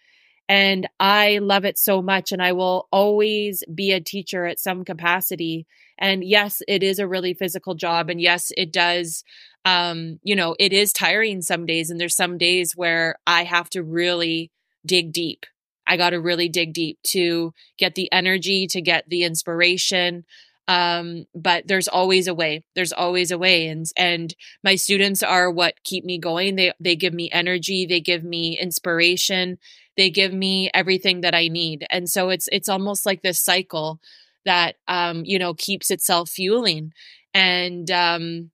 And 0.49 0.88
I 1.01 1.38
love 1.38 1.64
it 1.64 1.78
so 1.78 2.03
much 2.03 2.32
and 2.32 2.43
I 2.43 2.53
will 2.53 2.88
always 2.93 3.64
be 3.74 3.93
a 3.93 4.01
teacher 4.01 4.45
at 4.45 4.61
some 4.61 4.84
capacity. 4.84 5.66
And 5.99 6.24
yes, 6.24 6.62
it 6.68 6.82
is 6.82 6.99
a 6.99 7.09
really 7.09 7.34
physical 7.34 7.74
job 7.74 8.11
and 8.11 8.20
yes, 8.20 8.53
it 8.57 8.72
does 8.72 9.24
um 9.64 10.18
you 10.22 10.34
know, 10.34 10.57
it 10.59 10.72
is 10.72 10.93
tiring 10.93 11.40
some 11.43 11.66
days 11.66 11.90
and 11.90 12.01
there's 12.01 12.16
some 12.16 12.36
days 12.38 12.72
where 12.76 13.16
I 13.26 13.45
have 13.45 13.70
to 13.70 13.82
really 13.82 14.51
dig 14.84 15.12
deep 15.12 15.47
I 15.86 15.97
got 15.97 16.11
to 16.11 16.20
really 16.20 16.49
dig 16.49 16.72
deep 16.72 16.99
to 17.09 17.53
get 17.78 17.95
the 17.95 18.11
energy, 18.12 18.66
to 18.68 18.80
get 18.80 19.09
the 19.09 19.24
inspiration. 19.24 20.24
Um, 20.68 21.26
but 21.34 21.66
there's 21.66 21.88
always 21.88 22.28
a 22.28 22.34
way. 22.34 22.64
There's 22.74 22.92
always 22.92 23.30
a 23.30 23.38
way. 23.38 23.66
And 23.68 23.86
and 23.96 24.34
my 24.62 24.76
students 24.76 25.22
are 25.22 25.50
what 25.50 25.82
keep 25.84 26.04
me 26.04 26.18
going. 26.18 26.56
They 26.56 26.72
they 26.80 26.96
give 26.96 27.14
me 27.14 27.30
energy, 27.30 27.86
they 27.86 28.00
give 28.00 28.24
me 28.24 28.58
inspiration, 28.58 29.58
they 29.96 30.10
give 30.10 30.32
me 30.32 30.70
everything 30.72 31.20
that 31.22 31.34
I 31.34 31.48
need. 31.48 31.86
And 31.90 32.08
so 32.08 32.30
it's 32.30 32.48
it's 32.52 32.68
almost 32.68 33.04
like 33.06 33.22
this 33.22 33.40
cycle 33.40 34.00
that 34.44 34.76
um, 34.88 35.24
you 35.24 35.38
know, 35.38 35.54
keeps 35.54 35.90
itself 35.90 36.30
fueling. 36.30 36.92
And 37.34 37.90
um 37.90 38.50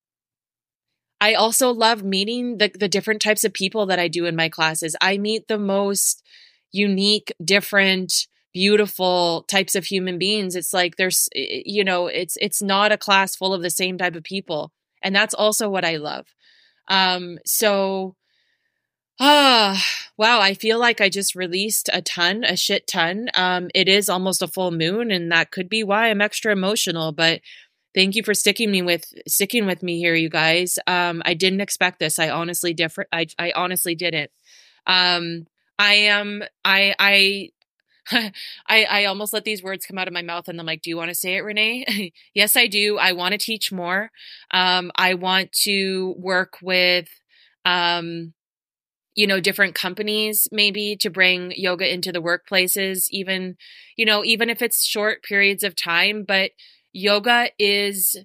I 1.20 1.34
also 1.34 1.70
love 1.72 2.02
meeting 2.04 2.58
the 2.58 2.68
the 2.68 2.88
different 2.88 3.20
types 3.20 3.44
of 3.44 3.52
people 3.52 3.86
that 3.86 3.98
I 3.98 4.08
do 4.08 4.26
in 4.26 4.36
my 4.36 4.48
classes. 4.48 4.96
I 5.00 5.18
meet 5.18 5.48
the 5.48 5.58
most 5.58 6.22
unique, 6.72 7.32
different, 7.44 8.26
beautiful 8.52 9.44
types 9.48 9.74
of 9.74 9.84
human 9.84 10.18
beings. 10.18 10.56
It's 10.56 10.72
like 10.72 10.96
there's 10.96 11.28
you 11.34 11.84
know, 11.84 12.06
it's 12.06 12.36
it's 12.40 12.62
not 12.62 12.92
a 12.92 12.98
class 12.98 13.36
full 13.36 13.54
of 13.54 13.62
the 13.62 13.70
same 13.70 13.98
type 13.98 14.16
of 14.16 14.22
people. 14.22 14.72
And 15.02 15.14
that's 15.14 15.34
also 15.34 15.68
what 15.68 15.84
I 15.84 15.96
love. 15.96 16.26
Um 16.88 17.38
so 17.44 18.16
ah 19.20 19.84
wow, 20.16 20.40
I 20.40 20.54
feel 20.54 20.78
like 20.78 21.00
I 21.00 21.08
just 21.08 21.34
released 21.34 21.88
a 21.92 22.02
ton, 22.02 22.44
a 22.44 22.56
shit 22.56 22.86
ton. 22.86 23.28
Um 23.34 23.68
it 23.74 23.88
is 23.88 24.08
almost 24.08 24.42
a 24.42 24.48
full 24.48 24.70
moon 24.70 25.10
and 25.10 25.30
that 25.32 25.50
could 25.50 25.68
be 25.68 25.84
why 25.84 26.08
I'm 26.08 26.20
extra 26.20 26.52
emotional, 26.52 27.12
but 27.12 27.40
thank 27.94 28.14
you 28.14 28.22
for 28.22 28.34
sticking 28.34 28.70
me 28.70 28.82
with 28.82 29.12
sticking 29.26 29.66
with 29.66 29.82
me 29.82 29.98
here 29.98 30.14
you 30.14 30.28
guys 30.28 30.78
um 30.86 31.22
i 31.24 31.32
didn't 31.32 31.62
expect 31.62 31.98
this 31.98 32.18
i 32.18 32.28
honestly 32.28 32.74
different 32.74 33.08
i 33.12 33.26
i 33.38 33.50
honestly 33.56 33.94
didn't 33.94 34.30
um 34.86 35.46
I 35.78 35.94
am 35.94 36.42
I 36.64 36.94
I 36.98 37.50
I 38.68 38.84
I 38.84 39.04
almost 39.06 39.32
let 39.32 39.44
these 39.44 39.62
words 39.62 39.86
come 39.86 39.98
out 39.98 40.08
of 40.08 40.14
my 40.14 40.22
mouth 40.22 40.48
and 40.48 40.58
I'm 40.60 40.66
like, 40.66 40.82
do 40.82 40.90
you 40.90 40.96
want 40.96 41.10
to 41.10 41.14
say 41.14 41.34
it, 41.36 41.40
Renee? 41.44 42.12
yes, 42.34 42.56
I 42.56 42.66
do. 42.66 42.98
I 42.98 43.12
want 43.12 43.32
to 43.32 43.38
teach 43.38 43.72
more. 43.72 44.10
Um, 44.50 44.90
I 44.96 45.14
want 45.14 45.52
to 45.64 46.14
work 46.18 46.54
with 46.62 47.08
um, 47.64 48.32
you 49.14 49.26
know, 49.26 49.40
different 49.40 49.74
companies 49.74 50.46
maybe 50.52 50.96
to 50.96 51.10
bring 51.10 51.52
yoga 51.56 51.92
into 51.92 52.12
the 52.12 52.22
workplaces, 52.22 53.06
even, 53.10 53.56
you 53.96 54.06
know, 54.06 54.24
even 54.24 54.48
if 54.48 54.62
it's 54.62 54.86
short 54.86 55.22
periods 55.24 55.64
of 55.64 55.74
time, 55.74 56.24
but 56.26 56.52
yoga 56.92 57.50
is 57.58 58.16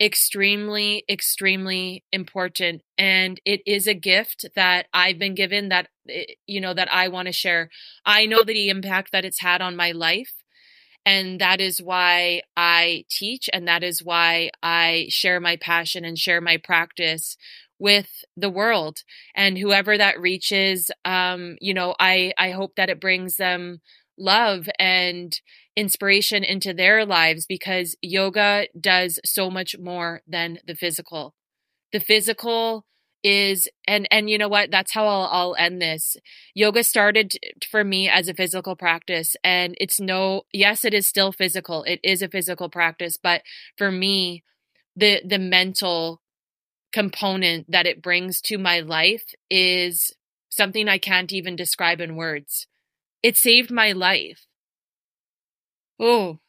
extremely 0.00 1.04
extremely 1.08 2.04
important 2.12 2.82
and 2.98 3.40
it 3.46 3.62
is 3.66 3.86
a 3.86 3.94
gift 3.94 4.44
that 4.54 4.86
i've 4.92 5.18
been 5.18 5.34
given 5.34 5.70
that 5.70 5.88
eh, 6.10 6.24
you 6.46 6.60
know 6.60 6.74
that 6.74 6.92
i 6.92 7.08
want 7.08 7.26
to 7.26 7.32
share. 7.32 7.70
I 8.04 8.26
know 8.26 8.42
the 8.44 8.68
impact 8.68 9.12
that 9.12 9.24
it's 9.24 9.40
had 9.40 9.62
on 9.62 9.74
my 9.74 9.92
life 9.92 10.34
and 11.04 11.40
that 11.40 11.60
is 11.60 11.82
why 11.82 12.42
i 12.56 13.04
teach 13.10 13.48
and 13.52 13.66
that 13.68 13.82
is 13.82 14.02
why 14.04 14.50
i 14.62 15.06
share 15.08 15.40
my 15.40 15.56
passion 15.56 16.04
and 16.04 16.18
share 16.18 16.40
my 16.40 16.56
practice 16.56 17.36
with 17.78 18.24
the 18.36 18.50
world 18.50 18.98
and 19.34 19.58
whoever 19.58 19.98
that 19.98 20.20
reaches 20.20 20.90
um 21.04 21.56
you 21.60 21.74
know 21.74 21.94
i 22.00 22.32
i 22.38 22.50
hope 22.50 22.74
that 22.76 22.90
it 22.90 23.00
brings 23.00 23.36
them 23.36 23.80
love 24.18 24.68
and 24.78 25.40
inspiration 25.76 26.42
into 26.42 26.72
their 26.72 27.04
lives 27.04 27.46
because 27.46 27.96
yoga 28.00 28.66
does 28.78 29.20
so 29.24 29.50
much 29.50 29.76
more 29.78 30.22
than 30.26 30.58
the 30.66 30.74
physical. 30.74 31.34
The 31.92 32.00
physical 32.00 32.86
is 33.22 33.68
and 33.86 34.06
and 34.10 34.30
you 34.30 34.38
know 34.38 34.48
what? 34.48 34.70
That's 34.70 34.92
how 34.92 35.06
I'll, 35.06 35.28
I'll 35.30 35.56
end 35.58 35.82
this. 35.82 36.16
Yoga 36.54 36.84
started 36.84 37.34
for 37.70 37.84
me 37.84 38.08
as 38.08 38.28
a 38.28 38.34
physical 38.34 38.76
practice 38.76 39.36
and 39.42 39.74
it's 39.80 40.00
no 40.00 40.42
yes 40.52 40.84
it 40.84 40.94
is 40.94 41.06
still 41.06 41.32
physical. 41.32 41.82
It 41.84 42.00
is 42.02 42.22
a 42.22 42.28
physical 42.28 42.68
practice 42.68 43.16
but 43.22 43.42
for 43.76 43.90
me 43.90 44.44
the 44.94 45.20
the 45.26 45.38
mental 45.38 46.22
component 46.92 47.70
that 47.70 47.86
it 47.86 48.02
brings 48.02 48.40
to 48.40 48.56
my 48.56 48.80
life 48.80 49.34
is 49.50 50.14
something 50.48 50.88
I 50.88 50.98
can't 50.98 51.32
even 51.32 51.56
describe 51.56 52.00
in 52.00 52.16
words 52.16 52.66
it 53.26 53.36
saved 53.36 53.70
my 53.70 53.92
life 53.92 54.46
Oh, 55.98 56.40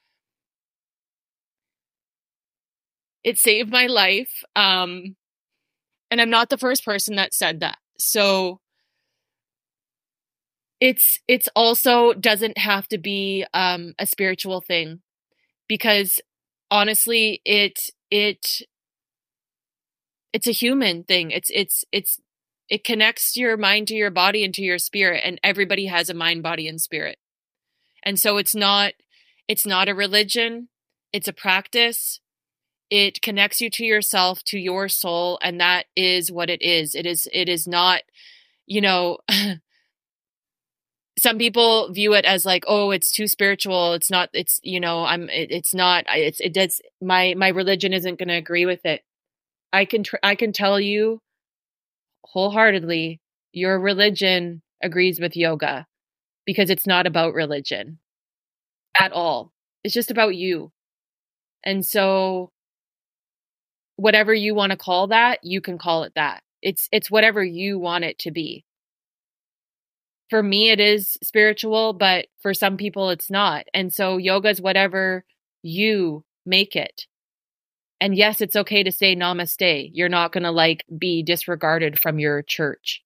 it 3.23 3.38
saved 3.38 3.69
my 3.71 3.88
life. 3.88 4.43
Um, 4.55 5.15
and 6.11 6.21
I'm 6.21 6.30
not 6.30 6.49
the 6.49 6.57
first 6.57 6.86
person 6.86 7.15
that 7.15 7.34
said 7.34 7.61
that. 7.61 7.78
So 7.97 8.59
it's 10.80 11.17
it's 11.28 11.49
also 11.55 12.13
doesn't 12.13 12.57
have 12.57 12.88
to 12.89 12.97
be 12.97 13.45
um 13.53 13.93
a 13.99 14.05
spiritual 14.05 14.61
thing 14.61 15.01
because 15.67 16.19
honestly 16.71 17.41
it 17.45 17.80
it 18.11 18.61
it's 20.34 20.47
a 20.47 20.51
human 20.51 21.03
thing. 21.03 21.32
It's 21.32 21.49
it's 21.53 21.84
it's 21.91 22.19
it 22.70 22.84
connects 22.84 23.38
your 23.38 23.55
mind 23.57 23.88
to 23.88 23.95
your 23.95 24.11
body 24.11 24.43
and 24.43 24.53
to 24.53 24.61
your 24.61 24.78
spirit 24.78 25.22
and 25.24 25.39
everybody 25.43 25.86
has 25.86 26.09
a 26.09 26.13
mind 26.13 26.43
body 26.43 26.68
and 26.68 26.82
spirit. 26.82 27.18
And 28.03 28.20
so 28.20 28.38
it's 28.38 28.55
not 28.55 28.93
it's 29.47 29.65
not 29.65 29.89
a 29.89 29.95
religion, 29.95 30.70
it's 31.13 31.28
a 31.28 31.34
practice. 31.34 32.20
It 32.89 33.22
connects 33.22 33.59
you 33.59 33.70
to 33.72 33.84
yourself, 33.84 34.43
to 34.45 34.57
your 34.57 34.88
soul, 34.88 35.39
and 35.41 35.59
that 35.59 35.88
is 35.95 36.32
what 36.32 36.49
it 36.49 36.61
is. 36.61 36.95
It 36.95 37.05
is 37.05 37.28
it 37.34 37.49
is 37.49 37.68
not, 37.68 38.01
you 38.65 38.82
know, 38.82 39.20
some 41.20 41.38
people 41.38 41.91
view 41.91 42.13
it 42.13 42.26
as 42.26 42.45
like 42.45 42.63
oh 42.68 42.91
it's 42.91 43.11
too 43.11 43.28
spiritual 43.28 43.93
it's 43.93 44.11
not 44.11 44.30
it's 44.34 44.59
you 44.61 44.80
know 44.80 45.03
i'm 45.03 45.30
it, 45.30 45.51
it's 45.51 45.74
not 45.74 46.05
it's 46.09 46.39
it 46.39 46.53
does 46.53 46.80
my 47.01 47.34
my 47.36 47.47
religion 47.47 47.91
isn't 47.91 48.20
going 48.20 48.28
to 48.28 48.36
agree 48.36 48.68
with 48.68 48.86
it 48.86 49.01
i 49.74 49.84
can 49.84 50.03
tr- 50.03 50.18
i 50.22 50.36
can 50.36 50.53
tell 50.53 50.80
you 50.80 51.20
wholeheartedly 52.34 53.21
your 53.53 53.80
religion 53.80 54.61
agrees 54.84 55.19
with 55.19 55.36
yoga 55.38 55.88
because 56.45 56.69
it's 56.69 56.88
not 56.88 57.07
about 57.07 57.34
religion 57.34 57.99
at 58.99 59.11
all. 59.11 59.53
It's 59.84 59.93
just 59.93 60.11
about 60.11 60.36
you. 60.36 60.71
And 61.65 61.86
so 61.86 62.51
whatever 63.95 64.34
you 64.34 64.55
want 64.55 64.71
to 64.71 64.78
call 64.78 65.07
that, 65.07 65.39
you 65.43 65.61
can 65.61 65.78
call 65.78 66.03
it 66.03 66.13
that. 66.15 66.43
It's 66.61 66.88
it's 66.91 67.11
whatever 67.11 67.43
you 67.43 67.80
want 67.80 68.03
it 68.03 68.19
to 68.19 68.32
be. 68.32 68.65
for 70.30 70.43
me 70.43 70.69
it 70.71 70.80
is 70.80 71.17
spiritual, 71.23 71.93
but 71.93 72.28
for 72.41 72.53
some 72.53 72.78
people 72.78 73.09
it's 73.09 73.30
not. 73.32 73.65
And 73.73 73.93
so 73.93 74.17
yoga 74.17 74.49
is 74.49 74.61
whatever 74.61 75.25
you 75.63 76.25
make 76.45 76.75
it. 76.75 77.05
And 78.00 78.16
yes, 78.16 78.41
it's 78.41 78.56
okay 78.56 78.84
to 78.84 78.91
say 78.91 79.16
namaste. 79.16 79.89
You're 79.93 80.10
not 80.10 80.32
going 80.32 80.43
to 80.43 80.52
like 80.52 80.86
be 80.95 81.24
disregarded 81.24 82.00
from 82.00 82.20
your 82.20 82.43
church. 82.43 83.04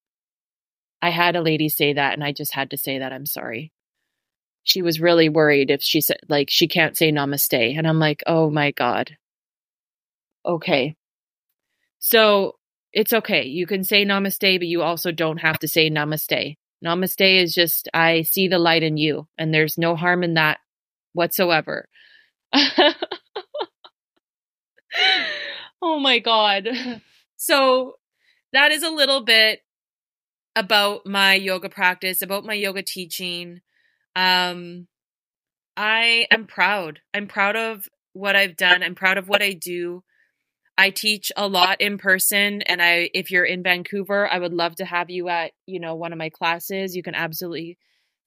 I 1.01 1.09
had 1.09 1.35
a 1.35 1.41
lady 1.41 1.69
say 1.69 1.93
that 1.93 2.13
and 2.13 2.23
I 2.23 2.31
just 2.31 2.53
had 2.53 2.71
to 2.71 2.77
say 2.77 2.99
that. 2.99 3.13
I'm 3.13 3.25
sorry. 3.25 3.71
She 4.63 4.81
was 4.81 5.01
really 5.01 5.29
worried 5.29 5.71
if 5.71 5.81
she 5.81 6.01
said, 6.01 6.19
like, 6.29 6.49
she 6.49 6.67
can't 6.67 6.95
say 6.95 7.11
namaste. 7.11 7.77
And 7.77 7.87
I'm 7.87 7.99
like, 7.99 8.21
oh 8.27 8.51
my 8.51 8.71
God. 8.71 9.17
Okay. 10.45 10.95
So 11.99 12.55
it's 12.93 13.13
okay. 13.13 13.45
You 13.45 13.65
can 13.65 13.83
say 13.83 14.05
namaste, 14.05 14.59
but 14.59 14.67
you 14.67 14.81
also 14.81 15.11
don't 15.11 15.37
have 15.37 15.59
to 15.59 15.67
say 15.67 15.89
namaste. 15.89 16.57
Namaste 16.85 17.41
is 17.43 17.53
just, 17.53 17.89
I 17.93 18.23
see 18.23 18.47
the 18.47 18.59
light 18.59 18.83
in 18.83 18.97
you, 18.97 19.27
and 19.37 19.53
there's 19.53 19.77
no 19.77 19.95
harm 19.95 20.23
in 20.23 20.33
that 20.33 20.59
whatsoever. 21.13 21.87
oh 25.81 25.99
my 25.99 26.19
God. 26.19 26.67
So 27.37 27.95
that 28.53 28.71
is 28.71 28.83
a 28.83 28.89
little 28.89 29.21
bit 29.21 29.61
about 30.55 31.05
my 31.05 31.33
yoga 31.33 31.69
practice, 31.69 32.21
about 32.21 32.45
my 32.45 32.53
yoga 32.53 32.83
teaching. 32.83 33.61
Um, 34.15 34.87
I 35.77 36.27
am 36.31 36.45
proud. 36.45 36.99
I'm 37.13 37.27
proud 37.27 37.55
of 37.55 37.87
what 38.13 38.35
I've 38.35 38.57
done. 38.57 38.83
I'm 38.83 38.95
proud 38.95 39.17
of 39.17 39.27
what 39.27 39.41
I 39.41 39.53
do. 39.53 40.03
I 40.77 40.89
teach 40.89 41.31
a 41.37 41.47
lot 41.47 41.79
in 41.81 41.97
person 41.97 42.61
and 42.63 42.81
I 42.81 43.09
if 43.13 43.31
you're 43.31 43.45
in 43.45 43.63
Vancouver, 43.63 44.27
I 44.27 44.39
would 44.39 44.53
love 44.53 44.75
to 44.75 44.85
have 44.85 45.09
you 45.09 45.29
at, 45.29 45.51
you 45.65 45.79
know, 45.79 45.95
one 45.95 46.11
of 46.11 46.19
my 46.19 46.29
classes. 46.29 46.95
You 46.95 47.03
can 47.03 47.15
absolutely 47.15 47.77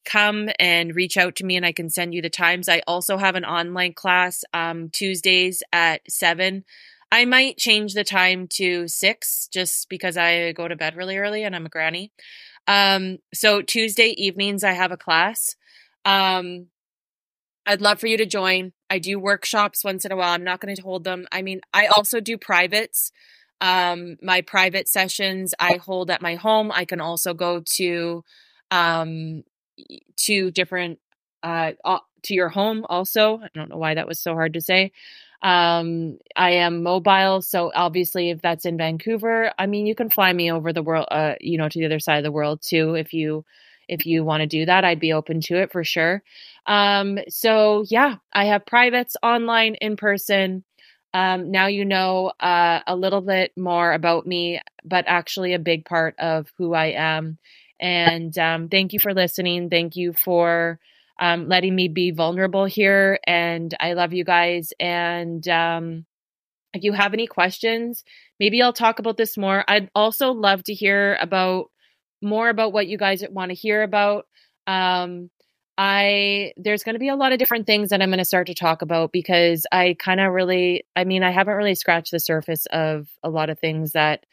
come 0.05 0.49
and 0.59 0.95
reach 0.95 1.17
out 1.17 1.37
to 1.37 1.45
me 1.45 1.57
and 1.57 1.67
I 1.67 1.73
can 1.73 1.91
send 1.91 2.15
you 2.15 2.23
the 2.23 2.31
times. 2.31 2.69
I 2.69 2.83
also 2.87 3.17
have 3.17 3.35
an 3.35 3.45
online 3.45 3.95
class 3.95 4.45
um 4.53 4.91
Tuesdays 4.91 5.63
at 5.73 6.01
7. 6.11 6.65
I 7.13 7.25
might 7.25 7.59
change 7.59 7.95
the 7.95 8.05
time 8.05 8.49
to 8.55 8.89
6 8.89 9.49
just 9.53 9.89
because 9.89 10.17
I 10.17 10.53
go 10.53 10.69
to 10.69 10.77
bed 10.77 10.97
really 10.97 11.17
early 11.19 11.45
and 11.45 11.55
I'm 11.55 11.67
a 11.67 11.71
granny. 11.71 12.13
Um 12.67 13.19
so 13.33 13.63
Tuesday 13.63 14.15
evenings 14.17 14.65
I 14.65 14.73
have 14.73 14.93
a 14.93 14.97
class. 14.97 15.57
Um 16.05 16.69
I'd 17.67 17.81
love 17.81 17.99
for 17.99 18.07
you 18.07 18.17
to 18.19 18.27
join. 18.27 18.73
I 18.91 18.99
do 18.99 19.19
workshops 19.19 19.85
once 19.85 20.05
in 20.05 20.13
a 20.13 20.17
while. 20.17 20.33
I'm 20.33 20.45
not 20.45 20.61
going 20.61 20.77
to 20.77 20.83
hold 20.83 21.05
them. 21.05 21.27
I 21.33 21.43
mean, 21.43 21.61
I 21.73 21.87
also 21.87 22.21
do 22.21 22.37
privates. 22.37 23.11
Um, 23.61 24.17
my 24.21 24.43
private 24.43 24.89
sessions 24.89 25.55
I 25.59 25.75
hold 25.77 26.11
at 26.11 26.21
my 26.21 26.35
home. 26.35 26.71
I 26.71 26.85
can 26.85 27.01
also 27.01 27.33
go 27.33 27.63
to 27.77 28.23
um, 28.71 29.45
to 30.17 30.51
different 30.51 30.99
uh, 31.43 31.73
to 32.25 32.35
your 32.35 32.49
home. 32.49 32.85
Also, 32.89 33.39
I 33.39 33.49
don't 33.55 33.69
know 33.71 33.77
why 33.77 33.95
that 33.95 34.09
was 34.09 34.21
so 34.21 34.33
hard 34.35 34.55
to 34.55 34.61
say. 34.61 34.93
Um, 35.43 36.19
I 36.37 36.53
am 36.53 36.83
mobile, 36.83 37.43
so 37.43 37.71
obviously, 37.75 38.31
if 38.31 38.41
that's 38.41 38.65
in 38.65 38.79
Vancouver, 38.79 39.53
I 39.59 39.67
mean, 39.67 39.87
you 39.87 39.95
can 39.95 40.09
fly 40.09 40.33
me 40.33 40.51
over 40.51 40.73
the 40.73 40.83
world, 40.83 41.07
uh, 41.11 41.35
you 41.41 41.59
know, 41.59 41.69
to 41.69 41.79
the 41.79 41.85
other 41.85 42.01
side 42.01 42.17
of 42.19 42.25
the 42.25 42.33
world 42.33 42.63
too, 42.63 42.95
if 42.95 43.13
you 43.13 43.45
if 43.87 44.07
you 44.07 44.25
want 44.25 44.41
to 44.41 44.47
do 44.47 44.65
that, 44.65 44.85
I'd 44.85 45.01
be 45.01 45.13
open 45.13 45.43
to 45.43 45.57
it 45.61 45.71
for 45.71 45.85
sure. 45.85 46.23
Um, 46.67 47.19
so 47.29 47.85
yeah, 47.89 48.17
I 48.33 48.47
have 48.47 48.65
privates 48.65 49.17
online, 49.23 49.75
in 49.77 49.97
person. 49.97 50.65
Um, 51.13 51.51
now 51.51 51.67
you 51.67 51.85
know 51.85 52.33
uh, 52.41 52.81
a 52.87 52.97
little 52.97 53.21
bit 53.21 53.53
more 53.57 53.93
about 53.93 54.27
me, 54.27 54.61
but 54.85 55.05
actually 55.07 55.53
a 55.55 55.59
big 55.59 55.85
part 55.85 56.15
of 56.19 56.51
who 56.59 56.75
I 56.75 56.87
am. 56.87 57.39
And 57.81 58.37
um, 58.39 58.69
thank 58.69 58.93
you 58.93 58.99
for 58.99 59.15
listening. 59.15 59.71
Thank 59.71 59.97
you 59.97 60.13
for 60.13 60.79
um, 61.19 61.49
letting 61.49 61.75
me 61.75 61.89
be 61.89 62.11
vulnerable 62.11 62.65
here. 62.65 63.19
And 63.27 63.75
I 63.79 63.93
love 63.93 64.13
you 64.13 64.25
guys. 64.25 64.73
And 64.81 65.47
um, 65.49 66.07
if 66.73 66.83
you 66.83 66.93
have 66.93 67.15
any 67.15 67.27
questions, 67.27 68.05
maybe 68.41 68.63
I'll 68.63 68.73
talk 68.73 68.99
about 68.99 69.17
this 69.17 69.37
more. 69.37 69.65
I'd 69.69 69.91
also 69.95 70.33
love 70.33 70.65
to 70.65 70.75
hear 70.75 71.17
about 71.21 71.71
more 72.23 72.49
about 72.49 72.73
what 72.73 72.87
you 72.87 72.99
guys 72.99 73.25
want 73.31 73.51
to 73.51 73.55
hear 73.55 73.83
about. 73.83 74.27
Um, 74.67 75.31
I 75.77 76.53
there's 76.57 76.85
going 76.85 76.95
to 76.95 77.01
be 77.01 77.09
a 77.09 77.17
lot 77.17 77.33
of 77.33 77.39
different 77.39 77.67
things 77.67 77.91
that 77.91 78.01
I'm 78.01 78.11
going 78.11 78.19
to 78.19 78.25
start 78.25 78.47
to 78.47 78.55
talk 78.55 78.83
about 78.83 79.11
because 79.11 79.67
I 79.73 79.97
kind 79.99 80.21
of 80.21 80.33
really 80.33 80.85
I 80.95 81.05
mean 81.05 81.23
I 81.25 81.33
haven't 81.33 81.57
really 81.57 81.75
scratched 81.75 82.13
the 82.13 82.21
surface 82.21 82.67
of 82.67 83.09
a 83.25 83.31
lot 83.31 83.51
of 83.51 83.59
things 83.59 83.93
that 83.93 84.25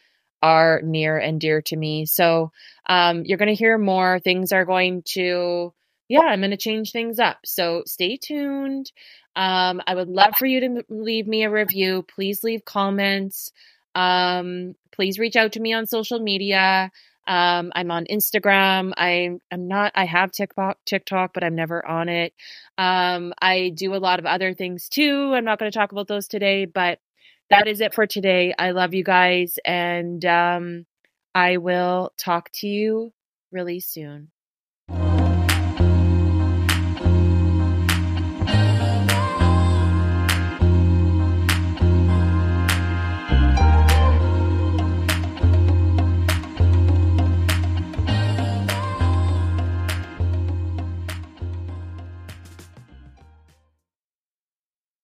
are 0.41 0.81
near 0.83 1.17
and 1.17 1.39
dear 1.39 1.61
to 1.63 1.75
me. 1.75 2.05
So 2.05 2.51
um, 2.87 3.23
you're 3.25 3.37
going 3.37 3.47
to 3.47 3.55
hear 3.55 3.77
more. 3.77 4.19
Things 4.19 4.51
are 4.51 4.65
going 4.65 5.03
to 5.13 5.73
yeah, 6.11 6.23
I'm 6.27 6.41
going 6.41 6.51
to 6.51 6.57
change 6.57 6.91
things 6.91 7.19
up. 7.19 7.37
So 7.45 7.83
stay 7.85 8.17
tuned. 8.17 8.91
Um, 9.33 9.81
I 9.87 9.95
would 9.95 10.09
love 10.09 10.33
for 10.37 10.45
you 10.45 10.59
to 10.59 10.85
leave 10.89 11.25
me 11.25 11.45
a 11.45 11.49
review. 11.49 12.03
Please 12.03 12.43
leave 12.43 12.65
comments. 12.65 13.53
Um, 13.95 14.75
please 14.91 15.19
reach 15.19 15.37
out 15.37 15.53
to 15.53 15.61
me 15.61 15.71
on 15.71 15.85
social 15.85 16.19
media. 16.19 16.91
Um, 17.25 17.71
I'm 17.73 17.91
on 17.91 18.07
Instagram. 18.11 18.91
I 18.97 19.39
am 19.51 19.67
not. 19.69 19.93
I 19.95 20.05
have 20.05 20.33
TikTok, 20.33 20.79
TikTok, 20.85 21.33
but 21.33 21.45
I'm 21.45 21.55
never 21.55 21.85
on 21.85 22.09
it. 22.09 22.33
Um, 22.77 23.33
I 23.41 23.71
do 23.73 23.95
a 23.95 24.03
lot 24.03 24.19
of 24.19 24.25
other 24.25 24.53
things 24.53 24.89
too. 24.89 25.33
I'm 25.33 25.45
not 25.45 25.59
going 25.59 25.71
to 25.71 25.77
talk 25.77 25.93
about 25.93 26.09
those 26.09 26.27
today, 26.27 26.65
but 26.65 26.99
that 27.51 27.67
is 27.67 27.81
it 27.81 27.93
for 27.93 28.07
today. 28.07 28.53
I 28.57 28.71
love 28.71 28.93
you 28.95 29.03
guys, 29.03 29.59
and 29.65 30.23
um, 30.25 30.85
I 31.35 31.57
will 31.57 32.13
talk 32.17 32.51
to 32.55 32.67
you 32.67 33.13
really 33.51 33.79
soon. 33.79 34.31